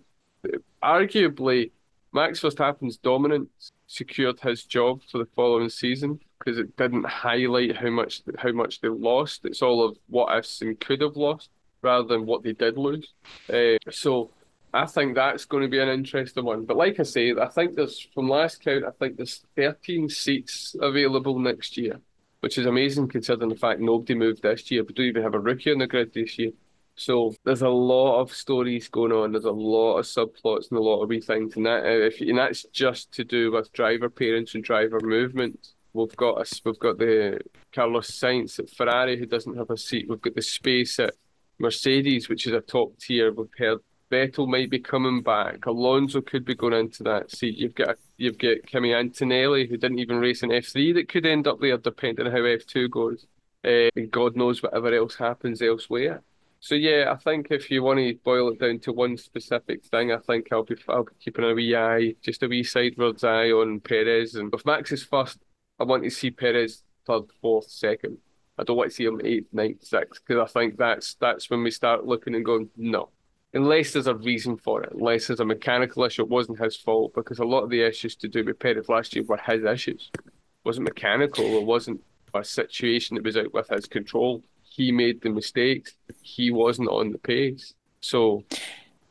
arguably, 0.82 1.72
Max 2.12 2.40
Verstappen's 2.40 2.96
dominance 2.96 3.72
secured 3.86 4.40
his 4.40 4.64
job 4.64 5.00
for 5.10 5.18
the 5.18 5.28
following 5.34 5.68
season 5.68 6.20
because 6.38 6.58
it 6.58 6.76
didn't 6.76 7.06
highlight 7.06 7.76
how 7.76 7.90
much 7.90 8.22
how 8.38 8.52
much 8.52 8.80
they 8.80 8.88
lost. 8.88 9.44
It's 9.44 9.62
all 9.62 9.84
of 9.84 9.96
what 10.08 10.36
ifs 10.36 10.62
and 10.62 10.78
could 10.78 11.00
have 11.00 11.16
lost 11.16 11.50
rather 11.82 12.06
than 12.06 12.26
what 12.26 12.42
they 12.42 12.52
did 12.52 12.78
lose. 12.78 13.12
Uh, 13.52 13.78
so 13.90 14.30
I 14.76 14.86
think 14.86 15.14
that's 15.14 15.46
going 15.46 15.62
to 15.62 15.68
be 15.68 15.80
an 15.80 15.88
interesting 15.88 16.44
one. 16.44 16.64
But 16.66 16.76
like 16.76 17.00
I 17.00 17.04
say, 17.04 17.32
I 17.32 17.48
think 17.48 17.74
there's 17.74 18.08
from 18.12 18.28
last 18.28 18.62
count, 18.62 18.84
I 18.84 18.90
think 18.90 19.16
there's 19.16 19.42
13 19.56 20.08
seats 20.10 20.76
available 20.80 21.38
next 21.38 21.78
year, 21.78 21.98
which 22.40 22.58
is 22.58 22.66
amazing 22.66 23.08
considering 23.08 23.48
the 23.48 23.56
fact 23.56 23.80
nobody 23.80 24.14
moved 24.14 24.42
this 24.42 24.70
year. 24.70 24.84
We 24.84 24.92
don't 24.92 25.06
even 25.06 25.22
have 25.22 25.34
a 25.34 25.40
rookie 25.40 25.72
on 25.72 25.78
the 25.78 25.86
grid 25.86 26.12
this 26.12 26.38
year. 26.38 26.50
So 26.94 27.34
there's 27.44 27.62
a 27.62 27.68
lot 27.68 28.20
of 28.20 28.32
stories 28.32 28.88
going 28.88 29.12
on. 29.12 29.32
There's 29.32 29.44
a 29.44 29.50
lot 29.50 29.98
of 29.98 30.04
subplots 30.04 30.70
and 30.70 30.78
a 30.78 30.82
lot 30.82 31.02
of 31.02 31.08
wee 31.08 31.20
things, 31.20 31.56
and 31.56 31.64
that 31.66 31.84
uh, 31.84 32.06
if 32.06 32.20
and 32.20 32.38
that's 32.38 32.64
just 32.64 33.12
to 33.12 33.24
do 33.24 33.52
with 33.52 33.72
driver 33.72 34.10
parents 34.10 34.54
and 34.54 34.64
driver 34.64 35.00
movement. 35.00 35.72
We've 35.92 36.16
got 36.16 36.38
us. 36.38 36.60
We've 36.62 36.78
got 36.78 36.98
the 36.98 37.40
Carlos 37.74 38.10
Sainz 38.10 38.58
at 38.58 38.68
Ferrari 38.68 39.18
who 39.18 39.24
doesn't 39.24 39.56
have 39.56 39.70
a 39.70 39.78
seat. 39.78 40.06
We've 40.08 40.20
got 40.20 40.34
the 40.34 40.42
space 40.42 40.98
at 40.98 41.14
Mercedes, 41.58 42.28
which 42.28 42.46
is 42.46 42.52
a 42.52 42.60
top 42.60 42.98
tier. 42.98 43.32
We've 43.32 43.48
heard 43.56 43.78
Vettel 44.10 44.48
might 44.48 44.70
be 44.70 44.78
coming 44.78 45.22
back. 45.22 45.66
Alonso 45.66 46.20
could 46.20 46.44
be 46.44 46.54
going 46.54 46.74
into 46.74 47.02
that 47.04 47.30
seat. 47.30 47.56
You've 47.56 47.74
got 47.74 47.96
you've 48.16 48.38
got 48.38 48.66
Kimi 48.66 48.94
Antonelli, 48.94 49.66
who 49.66 49.76
didn't 49.76 49.98
even 49.98 50.18
race 50.18 50.42
in 50.42 50.50
F3, 50.50 50.94
that 50.94 51.08
could 51.08 51.26
end 51.26 51.46
up 51.46 51.60
there 51.60 51.76
depending 51.76 52.26
on 52.26 52.32
how 52.32 52.38
F2 52.38 52.90
goes. 52.90 53.26
Uh, 53.64 53.90
God 54.10 54.36
knows 54.36 54.62
whatever 54.62 54.94
else 54.94 55.16
happens 55.16 55.60
elsewhere. 55.60 56.22
So 56.60 56.74
yeah, 56.74 57.12
I 57.12 57.16
think 57.16 57.48
if 57.50 57.70
you 57.70 57.82
want 57.82 57.98
to 57.98 58.14
boil 58.24 58.52
it 58.52 58.60
down 58.60 58.78
to 58.80 58.92
one 58.92 59.16
specific 59.16 59.84
thing, 59.84 60.12
I 60.12 60.18
think 60.18 60.48
I'll 60.52 60.62
be 60.62 60.76
I'll 60.88 61.04
be 61.04 61.12
keeping 61.20 61.44
a 61.44 61.54
wee 61.54 61.76
eye, 61.76 62.14
just 62.22 62.42
a 62.42 62.48
wee 62.48 62.62
sideways 62.62 63.24
eye 63.24 63.50
on 63.50 63.80
Perez. 63.80 64.36
And 64.36 64.52
if 64.54 64.64
Max 64.64 64.92
is 64.92 65.02
first, 65.02 65.38
I 65.78 65.84
want 65.84 66.04
to 66.04 66.10
see 66.10 66.30
Perez 66.30 66.82
third, 67.06 67.24
fourth, 67.40 67.68
second. 67.70 68.18
I 68.58 68.64
don't 68.64 68.76
want 68.76 68.90
to 68.90 68.96
see 68.96 69.04
him 69.04 69.20
eighth, 69.22 69.52
ninth, 69.52 69.84
sixth, 69.84 70.22
because 70.26 70.48
I 70.48 70.52
think 70.52 70.78
that's 70.78 71.14
that's 71.14 71.50
when 71.50 71.62
we 71.62 71.70
start 71.70 72.06
looking 72.06 72.34
and 72.34 72.44
going, 72.44 72.70
no, 72.76 73.10
unless 73.56 73.92
there's 73.92 74.06
a 74.06 74.14
reason 74.14 74.56
for 74.56 74.82
it, 74.82 74.92
unless 74.92 75.26
there's 75.26 75.40
a 75.40 75.44
mechanical 75.44 76.04
issue, 76.04 76.22
it 76.22 76.28
wasn't 76.28 76.58
his 76.58 76.76
fault 76.76 77.14
because 77.14 77.38
a 77.38 77.44
lot 77.44 77.62
of 77.62 77.70
the 77.70 77.80
issues 77.80 78.14
to 78.16 78.28
do 78.28 78.44
with 78.44 78.58
Perez 78.58 78.88
last 78.88 79.16
year 79.16 79.24
were 79.24 79.38
his 79.38 79.64
issues. 79.64 80.10
It 80.14 80.30
wasn't 80.64 80.84
mechanical, 80.84 81.44
it 81.56 81.64
wasn't 81.64 82.02
a 82.34 82.44
situation 82.44 83.16
that 83.16 83.24
was 83.24 83.36
out 83.36 83.54
with 83.54 83.68
his 83.68 83.86
control. 83.86 84.42
He 84.62 84.92
made 84.92 85.22
the 85.22 85.30
mistakes, 85.30 85.94
he 86.20 86.50
wasn't 86.50 86.90
on 86.90 87.10
the 87.10 87.18
pace. 87.18 87.72
So 88.00 88.44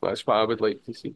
that's 0.02 0.28
what 0.28 0.38
I 0.38 0.44
would 0.44 0.62
like 0.62 0.86
to 0.86 0.94
see. 0.94 1.16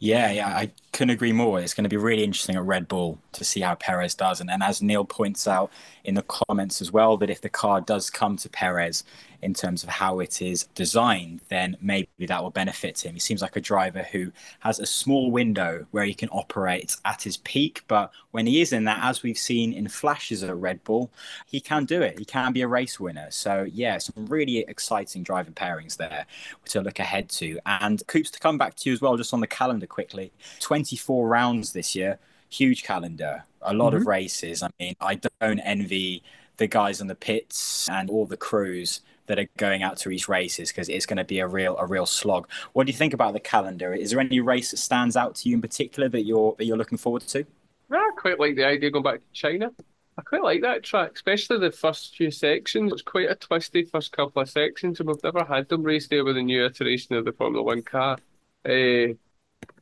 Yeah, 0.00 0.32
yeah, 0.32 0.48
I 0.48 0.72
couldn't 0.92 1.10
agree 1.10 1.32
more. 1.32 1.60
It's 1.60 1.74
going 1.74 1.84
to 1.84 1.90
be 1.90 1.96
really 1.96 2.24
interesting 2.24 2.56
at 2.56 2.64
Red 2.64 2.88
Bull 2.88 3.18
to 3.32 3.44
see 3.44 3.60
how 3.60 3.74
Perez 3.74 4.14
does. 4.14 4.40
And, 4.40 4.50
and 4.50 4.62
as 4.62 4.82
Neil 4.82 5.04
points 5.04 5.46
out 5.46 5.70
in 6.04 6.14
the 6.14 6.22
comments 6.22 6.80
as 6.80 6.92
well, 6.92 7.16
that 7.18 7.30
if 7.30 7.40
the 7.40 7.48
car 7.48 7.80
does 7.80 8.10
come 8.10 8.36
to 8.38 8.48
Perez 8.48 9.04
in 9.42 9.54
terms 9.54 9.82
of 9.82 9.88
how 9.88 10.20
it 10.20 10.42
is 10.42 10.64
designed, 10.74 11.40
then 11.48 11.76
maybe 11.80 12.26
that 12.26 12.42
will 12.42 12.50
benefit 12.50 13.04
him. 13.04 13.14
He 13.14 13.20
seems 13.20 13.40
like 13.40 13.56
a 13.56 13.60
driver 13.60 14.02
who 14.12 14.32
has 14.60 14.78
a 14.78 14.86
small 14.86 15.30
window 15.30 15.86
where 15.92 16.04
he 16.04 16.14
can 16.14 16.28
operate 16.30 16.96
at 17.04 17.22
his 17.22 17.38
peak, 17.38 17.82
but 17.88 18.12
when 18.32 18.46
he 18.46 18.60
is 18.60 18.72
in 18.72 18.84
that, 18.84 19.00
as 19.02 19.22
we've 19.22 19.38
seen 19.38 19.72
in 19.72 19.88
flashes 19.88 20.42
at 20.42 20.54
Red 20.54 20.84
Bull, 20.84 21.10
he 21.46 21.60
can 21.60 21.84
do 21.84 22.02
it. 22.02 22.18
He 22.18 22.24
can 22.24 22.52
be 22.52 22.62
a 22.62 22.68
race 22.68 23.00
winner. 23.00 23.30
So, 23.30 23.66
yeah, 23.72 23.98
some 23.98 24.26
really 24.26 24.58
exciting 24.58 25.22
driver 25.22 25.50
pairings 25.52 25.96
there 25.96 26.26
to 26.66 26.80
look 26.82 26.98
ahead 26.98 27.28
to. 27.30 27.58
And 27.66 28.06
Coops, 28.06 28.30
to 28.32 28.40
come 28.40 28.58
back 28.58 28.74
to 28.76 28.90
you 28.90 28.92
as 28.92 29.00
well, 29.00 29.16
just 29.16 29.32
on 29.32 29.40
the 29.40 29.46
calendar 29.46 29.86
quickly 29.86 30.32
24 30.80 31.28
rounds 31.28 31.72
this 31.72 31.94
year, 31.94 32.18
huge 32.48 32.82
calendar, 32.82 33.44
a 33.60 33.74
lot 33.74 33.92
mm-hmm. 33.92 34.02
of 34.02 34.06
races. 34.06 34.62
I 34.62 34.70
mean, 34.78 34.94
I 35.00 35.20
don't 35.40 35.60
envy 35.60 36.22
the 36.56 36.66
guys 36.66 37.00
on 37.00 37.06
the 37.06 37.14
pits 37.14 37.88
and 37.90 38.08
all 38.08 38.24
the 38.24 38.36
crews 38.36 39.02
that 39.26 39.38
are 39.38 39.46
going 39.58 39.82
out 39.82 39.98
to 39.98 40.08
these 40.08 40.28
races 40.28 40.70
because 40.70 40.88
it's 40.88 41.06
going 41.06 41.18
to 41.18 41.24
be 41.24 41.38
a 41.38 41.46
real 41.46 41.76
a 41.76 41.86
real 41.86 42.06
slog. 42.06 42.48
What 42.72 42.86
do 42.86 42.92
you 42.92 42.96
think 42.96 43.12
about 43.12 43.34
the 43.34 43.40
calendar? 43.40 43.92
Is 43.94 44.10
there 44.10 44.20
any 44.20 44.40
race 44.40 44.70
that 44.70 44.78
stands 44.78 45.16
out 45.16 45.34
to 45.36 45.48
you 45.48 45.54
in 45.54 45.60
particular 45.60 46.08
that 46.08 46.22
you're 46.22 46.54
that 46.56 46.64
you're 46.64 46.78
looking 46.78 46.98
forward 46.98 47.22
to? 47.28 47.44
Yeah, 47.90 47.98
I 47.98 48.10
quite 48.16 48.40
like 48.40 48.56
the 48.56 48.64
idea 48.64 48.88
of 48.88 48.94
going 48.94 49.04
back 49.04 49.20
to 49.20 49.32
China. 49.32 49.70
I 50.18 50.22
quite 50.22 50.42
like 50.42 50.62
that 50.62 50.82
track, 50.82 51.12
especially 51.14 51.58
the 51.58 51.70
first 51.70 52.16
few 52.16 52.30
sections. 52.30 52.92
It's 52.92 53.02
quite 53.02 53.30
a 53.30 53.34
twisty 53.34 53.84
first 53.84 54.12
couple 54.12 54.42
of 54.42 54.48
sections, 54.48 54.98
and 54.98 55.08
we've 55.08 55.22
never 55.22 55.44
had 55.44 55.68
them 55.68 55.82
race 55.82 56.08
there 56.08 56.24
with 56.24 56.36
a 56.36 56.42
new 56.42 56.64
iteration 56.64 57.16
of 57.16 57.24
the 57.24 57.32
Formula 57.32 57.62
One 57.62 57.82
car. 57.82 58.16
Uh, 58.64 59.14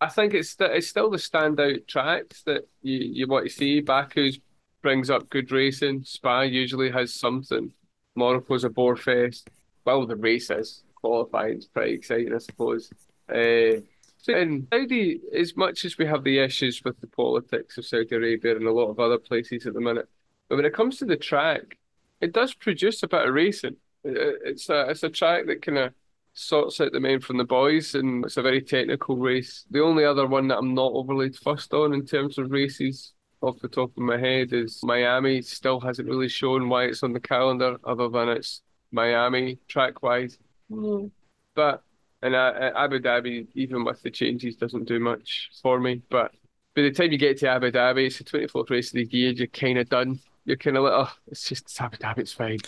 I 0.00 0.08
think 0.08 0.34
it's 0.34 0.50
st- 0.50 0.72
it's 0.72 0.88
still 0.88 1.10
the 1.10 1.16
standout 1.16 1.86
tracks 1.86 2.42
that 2.44 2.68
you, 2.82 2.98
you 2.98 3.26
want 3.26 3.46
to 3.46 3.52
see. 3.52 3.80
Baku's 3.80 4.38
brings 4.82 5.10
up 5.10 5.28
good 5.28 5.50
racing. 5.50 6.04
Spa 6.04 6.42
usually 6.42 6.90
has 6.90 7.12
something. 7.12 7.72
Monaco's 8.16 8.64
a 8.64 8.70
bore 8.70 8.96
fest. 8.96 9.48
Well, 9.84 10.06
the 10.06 10.16
races 10.16 10.84
qualifying 10.94 11.58
is 11.58 11.66
pretty 11.66 11.94
exciting, 11.94 12.34
I 12.34 12.38
suppose. 12.38 12.90
Uh, 13.28 13.82
so 14.18 14.34
in 14.34 14.66
Saudi, 14.72 15.20
as 15.34 15.56
much 15.56 15.84
as 15.84 15.96
we 15.96 16.06
have 16.06 16.24
the 16.24 16.38
issues 16.38 16.82
with 16.84 17.00
the 17.00 17.06
politics 17.06 17.78
of 17.78 17.86
Saudi 17.86 18.14
Arabia 18.14 18.56
and 18.56 18.66
a 18.66 18.72
lot 18.72 18.88
of 18.88 18.98
other 18.98 19.18
places 19.18 19.66
at 19.66 19.74
the 19.74 19.80
minute, 19.80 20.08
but 20.48 20.56
when 20.56 20.64
it 20.64 20.74
comes 20.74 20.98
to 20.98 21.04
the 21.04 21.16
track, 21.16 21.78
it 22.20 22.32
does 22.32 22.54
produce 22.54 23.02
a 23.02 23.08
bit 23.08 23.28
of 23.28 23.34
racing. 23.34 23.76
It's 24.04 24.68
a 24.68 24.88
it's 24.88 25.02
a 25.02 25.10
track 25.10 25.46
that 25.46 25.62
kind 25.62 25.78
of 25.78 25.92
sorts 26.38 26.80
out 26.80 26.92
the 26.92 27.00
men 27.00 27.20
from 27.20 27.36
the 27.36 27.44
boys, 27.44 27.94
and 27.94 28.24
it's 28.24 28.36
a 28.36 28.42
very 28.42 28.62
technical 28.62 29.16
race. 29.16 29.64
The 29.70 29.82
only 29.82 30.04
other 30.04 30.26
one 30.26 30.48
that 30.48 30.58
I'm 30.58 30.74
not 30.74 30.92
overly 30.92 31.32
fussed 31.32 31.74
on 31.74 31.92
in 31.92 32.06
terms 32.06 32.38
of 32.38 32.50
races 32.50 33.12
off 33.40 33.60
the 33.60 33.68
top 33.68 33.90
of 33.96 34.02
my 34.02 34.18
head 34.18 34.52
is 34.52 34.80
Miami 34.82 35.42
still 35.42 35.80
hasn't 35.80 36.08
really 36.08 36.28
shown 36.28 36.68
why 36.68 36.84
it's 36.84 37.02
on 37.02 37.12
the 37.12 37.20
calendar 37.20 37.76
other 37.84 38.08
than 38.08 38.28
it's 38.28 38.62
Miami 38.92 39.58
track 39.68 40.02
wise. 40.02 40.38
Mm. 40.70 41.10
But 41.54 41.82
and 42.22 42.34
uh, 42.34 42.72
Abu 42.74 42.98
Dhabi, 42.98 43.46
even 43.54 43.84
with 43.84 44.02
the 44.02 44.10
changes, 44.10 44.56
doesn't 44.56 44.88
do 44.88 44.98
much 44.98 45.50
for 45.62 45.78
me. 45.78 46.02
But 46.10 46.32
by 46.74 46.82
the 46.82 46.90
time 46.90 47.12
you 47.12 47.18
get 47.18 47.38
to 47.38 47.48
Abu 47.48 47.70
Dhabi, 47.70 48.06
it's 48.06 48.18
the 48.18 48.24
24th 48.24 48.70
race 48.70 48.88
of 48.88 48.94
the 48.94 49.08
year, 49.10 49.30
you're 49.30 49.46
kind 49.48 49.78
of 49.78 49.88
done. 49.88 50.18
You're 50.44 50.56
kind 50.56 50.76
of 50.76 50.84
like, 50.84 50.92
oh, 50.94 51.12
it's 51.28 51.48
just 51.48 51.64
it's 51.64 51.80
Abu 51.80 51.96
Dhabi, 51.96 52.18
it's 52.18 52.32
fine. 52.32 52.58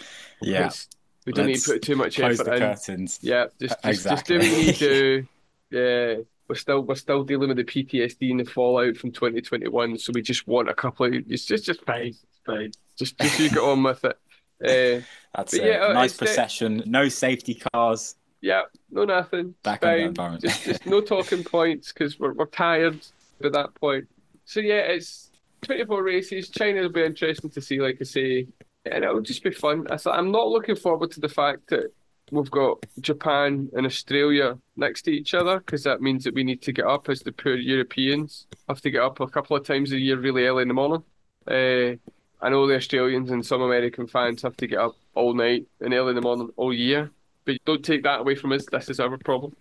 Yeah. 0.40 0.66
It's, 0.66 0.88
We 1.26 1.32
don't 1.32 1.46
need 1.46 1.56
to 1.60 1.72
put 1.72 1.82
too 1.82 1.96
much 1.96 2.16
Close 2.16 2.40
effort 2.40 2.50
the 2.50 2.54
in. 2.56 2.60
curtains. 2.60 3.18
Yeah, 3.22 3.46
just 3.60 3.60
just, 3.60 3.82
just 3.82 4.06
Exactly. 4.06 4.38
do 4.38 4.38
what 4.38 4.58
you 4.58 4.66
need 4.66 4.74
to 4.76 4.88
do. 4.88 5.26
Yeah, 5.72 6.14
we're 6.48 6.56
still 6.56 6.80
we're 6.80 6.96
still 6.96 7.22
dealing 7.22 7.46
with 7.48 7.56
the 7.58 7.64
PTSD 7.64 8.32
and 8.32 8.40
the 8.40 8.44
fallout 8.44 8.96
from 8.96 9.12
2021, 9.12 9.98
so 9.98 10.10
we 10.12 10.20
just 10.20 10.48
want 10.48 10.68
a 10.68 10.74
couple 10.74 11.06
of 11.06 11.14
it's 11.14 11.44
just 11.44 11.64
just 11.64 11.84
fine, 11.84 12.08
it's 12.08 12.40
fine. 12.44 12.72
Just 12.98 13.16
just 13.18 13.38
you 13.38 13.50
get 13.50 13.58
on 13.58 13.84
with 13.84 14.04
it. 14.04 14.18
Uh, 14.62 15.04
That's 15.36 15.54
it. 15.54 15.62
yeah, 15.64 15.86
uh, 15.86 15.92
nice 15.92 16.16
procession. 16.16 16.82
No 16.86 17.08
safety 17.08 17.62
cars. 17.72 18.16
yeah, 18.40 18.62
no 18.90 19.04
nothing. 19.04 19.54
Back 19.62 19.84
in 19.84 19.88
the 19.90 19.96
environment. 20.06 20.42
Just 20.42 20.64
just 20.64 20.86
no 20.94 21.00
talking 21.00 21.44
points 21.44 21.92
because 21.92 22.18
we're 22.18 22.32
we're 22.32 22.46
tired 22.46 22.98
at 23.44 23.52
that 23.52 23.72
point. 23.76 24.08
So 24.44 24.58
yeah, 24.58 24.80
it's 24.80 25.30
24 25.62 26.02
races. 26.02 26.48
China 26.48 26.80
will 26.82 26.88
be 26.88 27.04
interesting 27.04 27.50
to 27.50 27.60
see, 27.60 27.80
like 27.80 27.98
I 28.00 28.04
say, 28.04 28.48
and 28.84 29.04
it'll 29.04 29.20
just 29.20 29.42
be 29.42 29.50
fun. 29.50 29.86
I'm 30.06 30.30
not 30.30 30.48
looking 30.48 30.76
forward 30.76 31.10
to 31.12 31.20
the 31.20 31.28
fact 31.28 31.68
that 31.68 31.92
we've 32.30 32.50
got 32.50 32.78
Japan 33.00 33.68
and 33.74 33.86
Australia 33.86 34.58
next 34.76 35.02
to 35.02 35.10
each 35.10 35.34
other 35.34 35.58
because 35.58 35.84
that 35.84 36.00
means 36.00 36.24
that 36.24 36.34
we 36.34 36.44
need 36.44 36.62
to 36.62 36.72
get 36.72 36.86
up 36.86 37.08
as 37.08 37.20
the 37.20 37.32
poor 37.32 37.56
Europeans 37.56 38.46
have 38.68 38.80
to 38.82 38.90
get 38.90 39.02
up 39.02 39.20
a 39.20 39.26
couple 39.26 39.56
of 39.56 39.66
times 39.66 39.92
a 39.92 39.98
year 39.98 40.18
really 40.18 40.46
early 40.46 40.62
in 40.62 40.68
the 40.68 40.74
morning. 40.74 41.02
Uh, 41.46 41.96
I 42.42 42.48
know 42.48 42.66
the 42.66 42.76
Australians 42.76 43.30
and 43.30 43.44
some 43.44 43.60
American 43.60 44.06
fans 44.06 44.42
have 44.42 44.56
to 44.58 44.66
get 44.66 44.78
up 44.78 44.96
all 45.14 45.34
night 45.34 45.66
and 45.80 45.92
early 45.92 46.10
in 46.10 46.16
the 46.16 46.22
morning 46.22 46.50
all 46.56 46.72
year, 46.72 47.10
but 47.44 47.58
don't 47.66 47.84
take 47.84 48.02
that 48.04 48.20
away 48.20 48.34
from 48.34 48.52
us. 48.52 48.64
This 48.70 48.88
is 48.88 49.00
our 49.00 49.18
problem. 49.18 49.54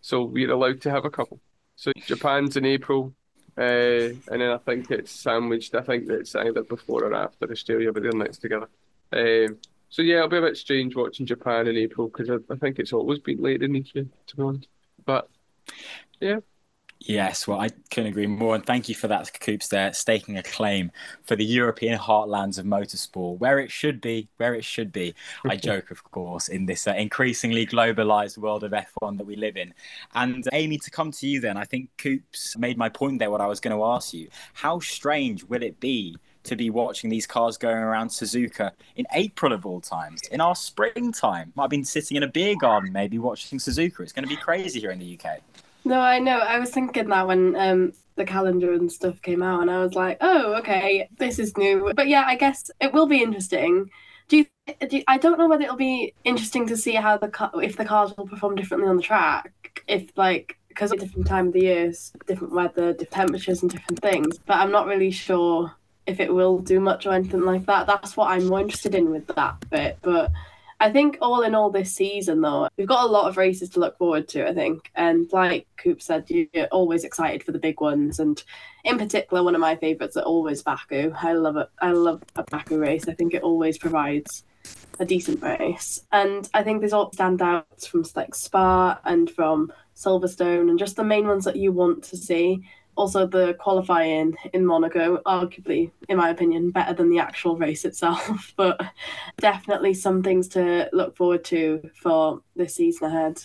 So 0.00 0.24
we're 0.24 0.50
allowed 0.50 0.80
to 0.82 0.90
have 0.90 1.04
a 1.04 1.10
couple. 1.10 1.40
So 1.76 1.92
Japan's 2.06 2.56
in 2.56 2.64
April, 2.64 3.12
uh, 3.58 4.12
and 4.30 4.40
then 4.40 4.50
I 4.50 4.58
think 4.58 4.90
it's 4.90 5.10
sandwiched. 5.10 5.74
I 5.74 5.82
think 5.82 6.08
it's 6.10 6.34
either 6.34 6.62
before 6.62 7.04
or 7.04 7.14
after 7.14 7.50
Australia, 7.50 7.92
but 7.92 8.02
they're 8.02 8.12
next 8.12 8.38
together. 8.38 8.68
Um, 9.12 9.58
so 9.88 10.02
yeah, 10.02 10.16
it'll 10.16 10.28
be 10.28 10.38
a 10.38 10.42
bit 10.42 10.56
strange 10.56 10.94
watching 10.94 11.26
Japan 11.26 11.66
in 11.68 11.76
April 11.76 12.08
because 12.08 12.28
I, 12.28 12.52
I 12.52 12.56
think 12.56 12.78
it's 12.78 12.92
always 12.92 13.20
been 13.20 13.42
late 13.42 13.62
in 13.62 13.74
year, 13.74 14.06
to 14.26 14.36
be 14.36 14.42
honest. 14.42 14.68
But 15.04 15.28
Yes, 17.08 17.46
well, 17.46 17.60
I 17.60 17.68
couldn't 17.92 18.10
agree 18.10 18.26
more. 18.26 18.56
And 18.56 18.66
thank 18.66 18.88
you 18.88 18.94
for 18.96 19.06
that, 19.06 19.38
Coops, 19.40 19.68
there, 19.68 19.92
staking 19.92 20.38
a 20.38 20.42
claim 20.42 20.90
for 21.22 21.36
the 21.36 21.44
European 21.44 21.96
heartlands 21.96 22.58
of 22.58 22.66
motorsport, 22.66 23.38
where 23.38 23.60
it 23.60 23.70
should 23.70 24.00
be, 24.00 24.28
where 24.38 24.54
it 24.54 24.64
should 24.64 24.92
be. 24.92 25.14
I 25.48 25.54
joke, 25.54 25.92
of 25.92 26.02
course, 26.02 26.48
in 26.48 26.66
this 26.66 26.88
uh, 26.88 26.94
increasingly 26.94 27.64
globalized 27.64 28.38
world 28.38 28.64
of 28.64 28.72
F1 28.72 29.18
that 29.18 29.26
we 29.26 29.36
live 29.36 29.56
in. 29.56 29.72
And 30.14 30.44
uh, 30.48 30.50
Amy, 30.52 30.78
to 30.78 30.90
come 30.90 31.12
to 31.12 31.28
you 31.28 31.40
then, 31.40 31.56
I 31.56 31.64
think 31.64 31.90
Coops 31.96 32.58
made 32.58 32.76
my 32.76 32.88
point 32.88 33.20
there, 33.20 33.30
what 33.30 33.40
I 33.40 33.46
was 33.46 33.60
going 33.60 33.76
to 33.76 33.84
ask 33.84 34.12
you. 34.12 34.28
How 34.54 34.80
strange 34.80 35.44
will 35.44 35.62
it 35.62 35.78
be 35.78 36.16
to 36.42 36.56
be 36.56 36.70
watching 36.70 37.08
these 37.08 37.26
cars 37.26 37.56
going 37.56 37.76
around 37.76 38.08
Suzuka 38.08 38.72
in 38.96 39.06
April 39.12 39.52
of 39.52 39.64
all 39.64 39.80
times, 39.80 40.22
in 40.32 40.40
our 40.40 40.56
springtime? 40.56 41.52
Might 41.54 41.64
have 41.64 41.70
been 41.70 41.84
sitting 41.84 42.16
in 42.16 42.24
a 42.24 42.28
beer 42.28 42.56
garden, 42.60 42.92
maybe 42.92 43.20
watching 43.20 43.60
Suzuka. 43.60 44.00
It's 44.00 44.12
going 44.12 44.24
to 44.24 44.28
be 44.28 44.36
crazy 44.36 44.80
here 44.80 44.90
in 44.90 44.98
the 44.98 45.16
UK. 45.20 45.40
No, 45.86 46.00
I 46.00 46.18
know. 46.18 46.38
I 46.40 46.58
was 46.58 46.70
thinking 46.70 47.08
that 47.10 47.26
when 47.28 47.54
um 47.56 47.92
the 48.16 48.24
calendar 48.24 48.72
and 48.72 48.90
stuff 48.90 49.22
came 49.22 49.42
out, 49.42 49.60
and 49.62 49.70
I 49.70 49.82
was 49.84 49.94
like, 49.94 50.18
oh, 50.20 50.54
okay, 50.54 51.08
this 51.18 51.38
is 51.38 51.56
new. 51.56 51.92
But 51.94 52.08
yeah, 52.08 52.24
I 52.26 52.34
guess 52.36 52.70
it 52.80 52.92
will 52.92 53.06
be 53.06 53.22
interesting. 53.22 53.90
Do 54.28 54.38
you? 54.38 54.46
Do 54.88 54.96
you- 54.98 55.04
I 55.06 55.18
don't 55.18 55.38
know 55.38 55.48
whether 55.48 55.62
it'll 55.62 55.76
be 55.76 56.12
interesting 56.24 56.66
to 56.68 56.76
see 56.76 56.94
how 56.94 57.16
the 57.18 57.28
car, 57.28 57.52
if 57.62 57.76
the 57.76 57.84
cars 57.84 58.12
will 58.16 58.26
perform 58.26 58.56
differently 58.56 58.88
on 58.88 58.96
the 58.96 59.02
track, 59.02 59.52
if 59.86 60.10
like 60.16 60.58
because 60.68 60.90
different 60.90 61.26
time 61.28 61.46
of 61.48 61.52
the 61.54 61.62
years, 61.62 62.12
different 62.26 62.52
weather, 62.52 62.92
different 62.92 63.12
temperatures, 63.12 63.62
and 63.62 63.70
different 63.70 64.02
things. 64.02 64.38
But 64.46 64.58
I'm 64.58 64.72
not 64.72 64.86
really 64.88 65.12
sure 65.12 65.72
if 66.06 66.18
it 66.20 66.34
will 66.34 66.58
do 66.58 66.80
much 66.80 67.06
or 67.06 67.12
anything 67.14 67.42
like 67.44 67.66
that. 67.66 67.86
That's 67.86 68.16
what 68.16 68.30
I'm 68.30 68.46
more 68.46 68.60
interested 68.60 68.94
in 68.96 69.10
with 69.10 69.26
that 69.28 69.70
bit. 69.70 69.98
But 70.02 70.32
I 70.78 70.90
think 70.90 71.18
all 71.20 71.42
in 71.42 71.54
all 71.54 71.70
this 71.70 71.92
season 71.92 72.42
though, 72.42 72.68
we've 72.76 72.86
got 72.86 73.04
a 73.04 73.10
lot 73.10 73.28
of 73.28 73.36
races 73.36 73.70
to 73.70 73.80
look 73.80 73.96
forward 73.96 74.28
to, 74.28 74.46
I 74.46 74.52
think. 74.52 74.90
And 74.94 75.26
like 75.32 75.66
Coop 75.78 76.02
said, 76.02 76.26
you're 76.28 76.66
always 76.66 77.04
excited 77.04 77.42
for 77.42 77.52
the 77.52 77.58
big 77.58 77.80
ones. 77.80 78.18
And 78.18 78.42
in 78.84 78.98
particular, 78.98 79.42
one 79.42 79.54
of 79.54 79.60
my 79.60 79.76
favourites 79.76 80.16
are 80.16 80.22
always 80.22 80.62
Baku. 80.62 81.12
I 81.16 81.32
love 81.32 81.56
it. 81.56 81.68
I 81.80 81.92
love 81.92 82.22
a 82.36 82.42
Baku 82.42 82.78
race. 82.78 83.08
I 83.08 83.14
think 83.14 83.32
it 83.32 83.42
always 83.42 83.78
provides 83.78 84.44
a 85.00 85.04
decent 85.04 85.42
race. 85.42 86.02
And 86.12 86.48
I 86.52 86.62
think 86.62 86.80
there's 86.80 86.92
all 86.92 87.10
standouts 87.10 87.88
from 87.88 88.04
like 88.14 88.34
Spa 88.34 89.00
and 89.04 89.30
from 89.30 89.72
Silverstone 89.94 90.68
and 90.68 90.78
just 90.78 90.96
the 90.96 91.04
main 91.04 91.26
ones 91.26 91.44
that 91.44 91.56
you 91.56 91.72
want 91.72 92.04
to 92.04 92.16
see. 92.16 92.62
Also, 92.96 93.26
the 93.26 93.54
qualifying 93.54 94.36
in 94.52 94.64
Monaco, 94.64 95.18
arguably, 95.26 95.90
in 96.08 96.16
my 96.16 96.30
opinion, 96.30 96.70
better 96.70 96.94
than 96.94 97.10
the 97.10 97.18
actual 97.18 97.56
race 97.56 97.84
itself. 97.84 98.52
But 98.56 98.80
definitely 99.38 99.94
some 99.94 100.22
things 100.22 100.48
to 100.48 100.88
look 100.92 101.16
forward 101.16 101.44
to 101.46 101.90
for 101.94 102.40
this 102.54 102.74
season 102.74 103.08
ahead. 103.08 103.42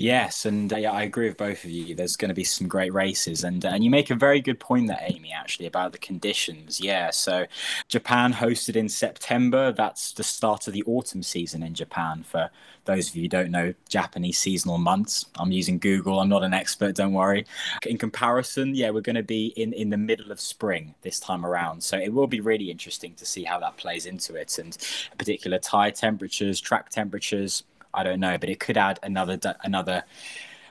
Yes, 0.00 0.46
and 0.46 0.72
uh, 0.72 0.76
yeah, 0.76 0.92
I 0.92 1.02
agree 1.02 1.26
with 1.26 1.36
both 1.36 1.64
of 1.64 1.70
you. 1.70 1.92
There's 1.92 2.14
going 2.14 2.28
to 2.28 2.34
be 2.34 2.44
some 2.44 2.68
great 2.68 2.94
races, 2.94 3.42
and 3.42 3.64
uh, 3.64 3.70
and 3.70 3.82
you 3.82 3.90
make 3.90 4.10
a 4.10 4.14
very 4.14 4.40
good 4.40 4.60
point 4.60 4.86
there, 4.86 5.02
Amy. 5.02 5.32
Actually, 5.32 5.66
about 5.66 5.90
the 5.90 5.98
conditions. 5.98 6.80
Yeah, 6.80 7.10
so 7.10 7.46
Japan 7.88 8.32
hosted 8.32 8.76
in 8.76 8.88
September. 8.88 9.72
That's 9.72 10.12
the 10.12 10.22
start 10.22 10.68
of 10.68 10.72
the 10.72 10.84
autumn 10.84 11.24
season 11.24 11.64
in 11.64 11.74
Japan. 11.74 12.22
For 12.22 12.48
those 12.84 13.08
of 13.08 13.16
you 13.16 13.22
who 13.22 13.28
don't 13.28 13.50
know 13.50 13.74
Japanese 13.88 14.38
seasonal 14.38 14.78
months, 14.78 15.26
I'm 15.36 15.50
using 15.50 15.80
Google. 15.80 16.20
I'm 16.20 16.28
not 16.28 16.44
an 16.44 16.54
expert. 16.54 16.94
Don't 16.94 17.12
worry. 17.12 17.44
In 17.84 17.98
comparison, 17.98 18.76
yeah, 18.76 18.90
we're 18.90 19.00
going 19.00 19.16
to 19.16 19.24
be 19.24 19.48
in 19.56 19.72
in 19.72 19.90
the 19.90 19.96
middle 19.96 20.30
of 20.30 20.38
spring 20.38 20.94
this 21.02 21.18
time 21.18 21.44
around. 21.44 21.82
So 21.82 21.98
it 21.98 22.12
will 22.12 22.28
be 22.28 22.40
really 22.40 22.70
interesting 22.70 23.14
to 23.14 23.26
see 23.26 23.42
how 23.42 23.58
that 23.58 23.76
plays 23.76 24.06
into 24.06 24.36
it, 24.36 24.60
and 24.60 24.78
particular 25.18 25.58
tire 25.58 25.90
temperatures, 25.90 26.60
track 26.60 26.88
temperatures. 26.90 27.64
I 27.94 28.02
don't 28.02 28.20
know, 28.20 28.38
but 28.38 28.48
it 28.48 28.60
could 28.60 28.76
add 28.76 28.98
another 29.02 29.38
another 29.64 30.04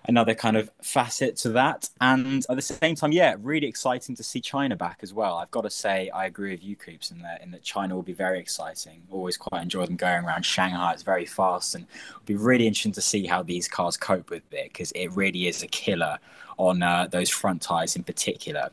another 0.07 0.33
kind 0.33 0.55
of 0.55 0.71
facet 0.81 1.35
to 1.35 1.49
that. 1.49 1.89
And 1.99 2.45
at 2.49 2.55
the 2.55 2.61
same 2.61 2.95
time, 2.95 3.11
yeah, 3.11 3.35
really 3.39 3.67
exciting 3.67 4.15
to 4.15 4.23
see 4.23 4.39
China 4.39 4.75
back 4.75 4.99
as 5.01 5.13
well. 5.13 5.35
I've 5.35 5.51
got 5.51 5.61
to 5.61 5.69
say, 5.69 6.09
I 6.09 6.25
agree 6.25 6.51
with 6.51 6.63
you, 6.63 6.75
Coops, 6.75 7.11
in 7.11 7.19
that 7.19 7.43
in 7.43 7.51
that 7.51 7.63
China 7.63 7.95
will 7.95 8.03
be 8.03 8.13
very 8.13 8.39
exciting. 8.39 9.01
Always 9.11 9.37
quite 9.37 9.61
enjoy 9.61 9.85
them 9.85 9.95
going 9.95 10.23
around 10.23 10.45
Shanghai. 10.45 10.93
It's 10.93 11.03
very 11.03 11.25
fast, 11.25 11.75
and 11.75 11.85
it'll 12.09 12.21
be 12.25 12.35
really 12.35 12.67
interesting 12.67 12.93
to 12.93 13.01
see 13.01 13.25
how 13.25 13.43
these 13.43 13.67
cars 13.67 13.97
cope 13.97 14.29
with 14.29 14.43
it 14.53 14.69
because 14.69 14.91
it 14.93 15.09
really 15.13 15.47
is 15.47 15.63
a 15.63 15.67
killer 15.67 16.17
on 16.57 16.81
uh, 16.81 17.07
those 17.11 17.29
front 17.29 17.61
tires 17.61 17.95
in 17.95 18.03
particular. 18.03 18.69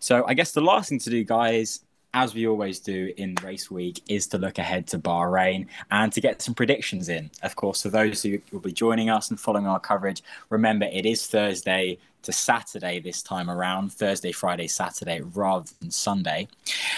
So 0.00 0.24
I 0.26 0.34
guess 0.34 0.52
the 0.52 0.62
last 0.62 0.88
thing 0.88 0.98
to 1.00 1.10
do, 1.10 1.22
guys, 1.22 1.80
as 2.16 2.34
we 2.34 2.48
always 2.48 2.80
do 2.80 3.12
in 3.18 3.34
race 3.44 3.70
week, 3.70 4.02
is 4.08 4.26
to 4.26 4.38
look 4.38 4.56
ahead 4.56 4.86
to 4.86 4.98
Bahrain 4.98 5.66
and 5.90 6.10
to 6.14 6.20
get 6.22 6.40
some 6.40 6.54
predictions 6.54 7.10
in. 7.10 7.30
Of 7.42 7.56
course, 7.56 7.82
for 7.82 7.90
those 7.90 8.22
who 8.22 8.40
will 8.50 8.60
be 8.60 8.72
joining 8.72 9.10
us 9.10 9.28
and 9.28 9.38
following 9.38 9.66
our 9.66 9.78
coverage, 9.78 10.22
remember 10.48 10.86
it 10.90 11.04
is 11.04 11.26
Thursday 11.26 11.98
to 12.22 12.32
Saturday 12.32 13.00
this 13.00 13.22
time 13.22 13.50
around 13.50 13.92
Thursday, 13.92 14.32
Friday, 14.32 14.66
Saturday 14.66 15.20
rather 15.20 15.68
than 15.78 15.90
Sunday. 15.90 16.48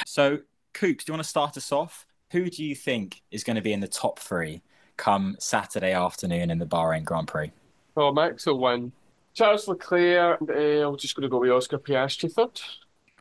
So, 0.07 0.39
Coops, 0.73 1.05
do 1.05 1.11
you 1.11 1.15
want 1.15 1.25
to 1.25 1.29
start 1.29 1.57
us 1.57 1.73
off? 1.73 2.07
Who 2.31 2.49
do 2.49 2.65
you 2.65 2.77
think 2.77 3.21
is 3.33 3.43
going 3.43 3.57
to 3.57 3.63
be 3.63 3.73
in 3.73 3.81
the 3.81 3.89
top 3.89 4.21
three 4.21 4.63
come 4.97 5.35
Saturday 5.41 5.95
afternoon 5.95 6.49
in 6.49 6.59
the 6.59 6.67
Bahrain 6.67 7.03
Grand 7.03 7.27
Prix? 7.27 7.51
oh, 7.97 8.13
Max 8.13 8.47
will 8.47 8.61
win. 8.61 8.93
Charles 9.35 9.67
Leclerc. 9.67 10.41
Uh, 10.49 10.89
I'm 10.89 10.97
just 10.97 11.17
going 11.17 11.23
to 11.23 11.29
go 11.29 11.41
with 11.41 11.51
Oscar 11.51 11.79
Piastri 11.79 12.33
third. 12.33 12.61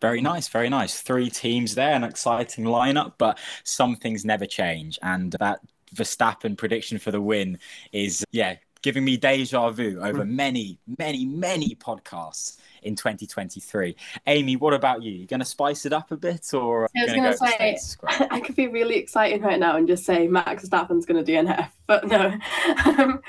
Very 0.01 0.21
nice, 0.21 0.47
very 0.47 0.69
nice. 0.69 1.01
Three 1.01 1.29
teams 1.29 1.75
there, 1.75 1.93
an 1.93 2.03
exciting 2.03 2.65
lineup, 2.65 3.13
but 3.17 3.39
some 3.63 3.95
things 3.95 4.25
never 4.25 4.45
change. 4.45 4.99
And 5.01 5.33
that 5.39 5.59
Verstappen 5.95 6.57
prediction 6.57 6.99
for 6.99 7.11
the 7.11 7.21
win 7.21 7.59
is, 7.91 8.23
yeah, 8.31 8.57
giving 8.81 9.03
me 9.03 9.17
deja 9.17 9.69
vu 9.71 9.99
over 10.01 10.23
many, 10.23 10.77
many, 10.99 11.25
many 11.25 11.75
podcasts 11.75 12.57
in 12.83 12.95
2023. 12.95 13.95
Amy, 14.27 14.55
what 14.55 14.73
about 14.73 15.01
you? 15.01 15.11
You 15.11 15.25
going 15.27 15.39
to 15.39 15.45
spice 15.45 15.85
it 15.85 15.93
up 15.93 16.11
a 16.11 16.17
bit, 16.17 16.53
or 16.53 16.83
I 16.83 17.01
was 17.01 17.11
gonna 17.11 17.19
going 17.19 17.31
go 17.31 17.37
to 17.37 17.69
with 17.69 17.79
say. 17.79 18.27
I 18.31 18.39
could 18.39 18.55
be 18.55 18.67
really 18.67 18.97
excited 18.97 19.41
right 19.41 19.59
now 19.59 19.77
and 19.77 19.87
just 19.87 20.05
say 20.05 20.27
Max 20.27 20.67
Verstappen's 20.67 21.05
going 21.05 21.23
to 21.23 21.31
DNF, 21.31 21.69
but 21.85 22.07
no. 22.07 22.37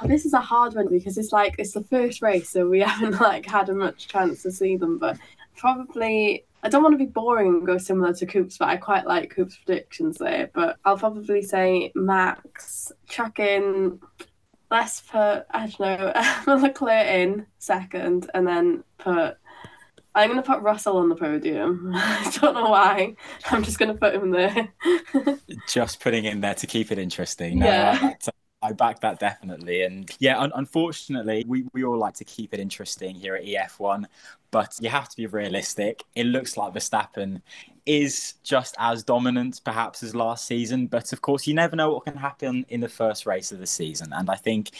Um, 0.00 0.08
this 0.08 0.26
is 0.26 0.32
a 0.32 0.40
hard 0.40 0.74
one 0.74 0.88
because 0.88 1.16
it's 1.16 1.32
like 1.32 1.54
it's 1.58 1.72
the 1.72 1.84
first 1.84 2.20
race, 2.20 2.50
so 2.50 2.68
we 2.68 2.80
haven't 2.80 3.20
like 3.20 3.46
had 3.46 3.68
a 3.68 3.74
much 3.74 4.08
chance 4.08 4.42
to 4.42 4.50
see 4.50 4.76
them. 4.76 4.98
But 4.98 5.18
probably, 5.56 6.44
I 6.62 6.68
don't 6.68 6.82
want 6.82 6.94
to 6.94 6.98
be 7.04 7.10
boring 7.10 7.48
and 7.48 7.66
go 7.66 7.78
similar 7.78 8.12
to 8.14 8.26
Coops, 8.26 8.58
but 8.58 8.68
I 8.68 8.76
quite 8.76 9.06
like 9.06 9.30
Coops' 9.30 9.56
predictions 9.56 10.18
there. 10.18 10.50
But 10.52 10.76
I'll 10.84 10.98
probably 10.98 11.42
say 11.42 11.92
Max, 11.94 12.92
chuck 13.08 13.38
in. 13.38 14.00
Let's 14.70 15.02
put 15.02 15.46
I 15.50 15.66
don't 15.78 15.80
know 16.46 16.54
Leclerc 16.56 17.06
in 17.06 17.46
second, 17.58 18.30
and 18.34 18.46
then 18.46 18.82
put 18.98 19.36
I'm 20.16 20.30
going 20.30 20.40
to 20.42 20.46
put 20.48 20.62
Russell 20.62 20.98
on 20.98 21.08
the 21.08 21.16
podium. 21.16 21.90
I 21.94 22.32
don't 22.40 22.54
know 22.54 22.70
why. 22.70 23.16
I'm 23.50 23.62
just 23.64 23.78
going 23.78 23.92
to 23.92 23.98
put 23.98 24.14
him 24.14 24.30
there. 24.30 24.68
just 25.68 26.00
putting 26.00 26.24
in 26.24 26.40
there 26.40 26.54
to 26.54 26.66
keep 26.68 26.92
it 26.92 26.98
interesting. 26.98 27.58
No, 27.58 27.66
Yeah. 27.66 27.98
I, 28.00 28.06
back- 28.06 28.34
I 28.62 28.72
back 28.72 29.00
that 29.00 29.18
definitely. 29.18 29.82
And 29.82 30.08
yeah, 30.20 30.38
un- 30.38 30.52
unfortunately, 30.54 31.44
we, 31.48 31.64
we 31.72 31.84
all 31.84 31.98
like 31.98 32.14
to 32.14 32.24
keep 32.24 32.54
it 32.54 32.60
interesting 32.60 33.16
here 33.16 33.34
at 33.34 33.44
EF1. 33.44 34.04
But 34.54 34.78
you 34.80 34.88
have 34.88 35.08
to 35.08 35.16
be 35.16 35.26
realistic. 35.26 36.04
It 36.14 36.26
looks 36.26 36.56
like 36.56 36.72
Verstappen 36.72 37.42
is 37.86 38.34
just 38.44 38.76
as 38.78 39.02
dominant, 39.02 39.60
perhaps, 39.64 40.04
as 40.04 40.14
last 40.14 40.46
season. 40.46 40.86
But 40.86 41.12
of 41.12 41.20
course, 41.22 41.48
you 41.48 41.54
never 41.54 41.74
know 41.74 41.92
what 41.92 42.04
can 42.04 42.16
happen 42.16 42.64
in 42.68 42.80
the 42.80 42.88
first 42.88 43.26
race 43.26 43.50
of 43.50 43.58
the 43.58 43.66
season. 43.66 44.12
And 44.12 44.30
I 44.30 44.36
think 44.36 44.70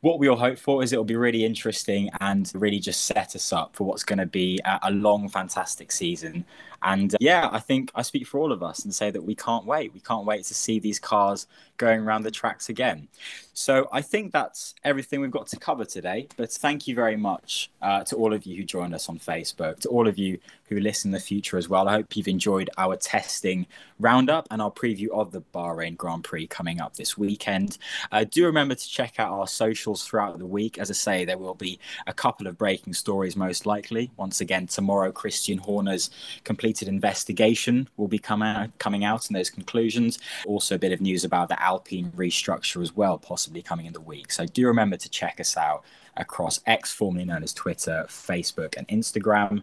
what 0.00 0.18
we 0.18 0.28
all 0.28 0.36
hope 0.36 0.58
for 0.58 0.82
is 0.82 0.92
it'll 0.92 1.04
be 1.04 1.14
really 1.14 1.44
interesting 1.44 2.10
and 2.20 2.50
really 2.56 2.80
just 2.80 3.04
set 3.04 3.36
us 3.36 3.52
up 3.52 3.76
for 3.76 3.84
what's 3.84 4.02
going 4.02 4.18
to 4.18 4.26
be 4.26 4.58
a, 4.82 4.90
long, 4.90 5.28
fantastic 5.28 5.92
season. 5.92 6.44
And 6.82 7.14
uh, 7.14 7.18
yeah, 7.20 7.48
I 7.52 7.60
think 7.60 7.92
I 7.94 8.02
speak 8.02 8.26
for 8.26 8.40
all 8.40 8.50
of 8.50 8.64
us 8.64 8.84
and 8.84 8.92
say 8.92 9.12
that 9.12 9.22
we 9.22 9.36
can't 9.36 9.64
wait. 9.64 9.94
We 9.94 10.00
can't 10.00 10.26
wait 10.26 10.42
to 10.46 10.54
see 10.54 10.80
these 10.80 10.98
cars 10.98 11.46
going 11.76 12.00
around 12.00 12.24
the 12.24 12.32
tracks 12.32 12.68
again. 12.68 13.06
So 13.54 13.88
I 13.92 14.00
think 14.00 14.32
that's 14.32 14.74
everything 14.82 15.20
we've 15.20 15.30
got 15.30 15.46
to 15.48 15.58
cover 15.58 15.84
today. 15.84 16.28
But 16.36 16.50
thank 16.50 16.88
you 16.88 16.94
very 16.94 17.16
much 17.16 17.70
uh, 17.82 18.02
to 18.04 18.16
all 18.16 18.32
of 18.32 18.46
you 18.46 18.56
who 18.56 18.64
joined 18.64 18.94
us 18.94 19.08
on 19.08 19.18
Facebook, 19.18 19.80
to 19.80 19.88
all 19.88 20.08
of 20.08 20.18
you 20.18 20.38
who 20.68 20.80
listen 20.80 21.08
in 21.08 21.12
the 21.12 21.20
future 21.20 21.58
as 21.58 21.68
well. 21.68 21.86
I 21.86 21.92
hope 21.92 22.16
you've 22.16 22.28
enjoyed 22.28 22.70
our 22.78 22.96
testing 22.96 23.66
roundup 24.00 24.48
and 24.50 24.62
our 24.62 24.70
preview 24.70 25.08
of 25.10 25.30
the 25.32 25.42
Bahrain 25.54 25.98
Grand 25.98 26.24
Prix 26.24 26.46
coming 26.46 26.80
up 26.80 26.96
this 26.96 27.18
weekend. 27.18 27.76
Uh, 28.10 28.24
do 28.24 28.46
remember 28.46 28.74
to 28.74 28.88
check 28.88 29.20
out 29.20 29.32
our 29.32 29.46
socials 29.46 30.02
throughout 30.04 30.38
the 30.38 30.46
week. 30.46 30.78
As 30.78 30.90
I 30.90 30.94
say, 30.94 31.24
there 31.26 31.36
will 31.36 31.54
be 31.54 31.78
a 32.06 32.14
couple 32.14 32.46
of 32.46 32.56
breaking 32.56 32.94
stories 32.94 33.36
most 33.36 33.66
likely. 33.66 34.10
Once 34.16 34.40
again, 34.40 34.66
tomorrow, 34.66 35.12
Christian 35.12 35.58
Horner's 35.58 36.10
completed 36.44 36.88
investigation 36.88 37.86
will 37.98 38.08
be 38.08 38.18
come 38.18 38.42
out, 38.42 38.76
coming 38.78 39.04
out 39.04 39.28
and 39.28 39.36
those 39.36 39.50
conclusions. 39.50 40.18
Also, 40.46 40.76
a 40.76 40.78
bit 40.78 40.92
of 40.92 41.02
news 41.02 41.24
about 41.24 41.48
the 41.48 41.62
Alpine 41.62 42.10
restructure 42.16 42.80
as 42.80 42.96
well, 42.96 43.18
possibly 43.18 43.41
coming 43.62 43.86
in 43.86 43.92
the 43.92 44.00
week. 44.00 44.32
So 44.32 44.46
do 44.46 44.66
remember 44.66 44.96
to 44.96 45.08
check 45.08 45.40
us 45.40 45.56
out 45.56 45.84
across 46.16 46.60
X, 46.66 46.92
formerly 46.92 47.24
known 47.24 47.42
as 47.42 47.54
Twitter, 47.54 48.04
Facebook, 48.08 48.76
and 48.76 48.86
Instagram. 48.88 49.62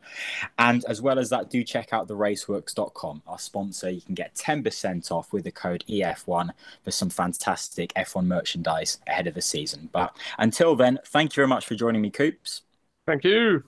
And 0.58 0.84
as 0.86 1.02
well 1.02 1.20
as 1.20 1.30
that, 1.30 1.50
do 1.50 1.64
check 1.64 1.94
out 1.94 2.08
the 2.08 2.16
raceworks.com, 2.16 3.22
our 3.28 3.40
sponsor. 3.40 3.90
You 3.90 4.02
can 4.02 4.16
get 4.16 4.36
10% 4.36 5.12
off 5.12 5.32
with 5.32 5.44
the 5.44 5.52
code 5.52 5.84
EF1 5.88 6.50
for 6.84 6.92
some 6.92 7.10
fantastic 7.10 7.94
F1 7.94 8.26
merchandise 8.26 9.00
ahead 9.08 9.28
of 9.28 9.34
the 9.34 9.42
season. 9.42 9.90
But 9.92 10.16
until 10.38 10.76
then, 10.76 11.00
thank 11.08 11.32
you 11.32 11.42
very 11.42 11.48
much 11.48 11.66
for 11.66 11.76
joining 11.76 12.02
me, 12.02 12.10
Coops. 12.10 12.62
Thank 13.06 13.24
you. 13.24 13.64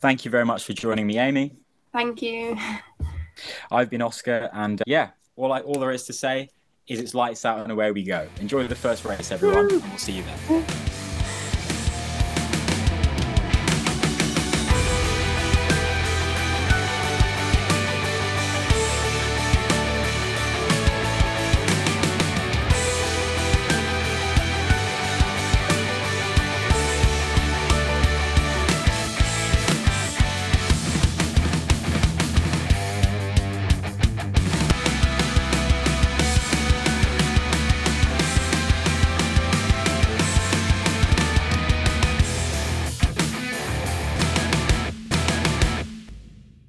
Thank 0.00 0.24
you 0.24 0.30
very 0.30 0.44
much 0.44 0.64
for 0.64 0.72
joining 0.72 1.06
me, 1.06 1.18
Amy. 1.18 1.56
Thank 1.92 2.22
you. 2.22 2.56
I've 3.70 3.90
been 3.90 4.02
Oscar, 4.02 4.50
and 4.52 4.80
uh, 4.80 4.84
yeah, 4.86 5.10
all 5.36 5.52
I, 5.52 5.60
all 5.60 5.78
there 5.78 5.90
is 5.90 6.04
to 6.04 6.12
say 6.12 6.50
is 6.88 7.00
it's 7.00 7.14
lights 7.14 7.44
out 7.44 7.60
and 7.60 7.70
away 7.70 7.92
we 7.92 8.02
go. 8.02 8.26
Enjoy 8.40 8.66
the 8.66 8.74
first 8.74 9.04
race, 9.04 9.30
everyone, 9.30 9.70
and 9.70 9.82
we'll 9.82 9.98
see 9.98 10.12
you 10.12 10.22
then. 10.48 10.87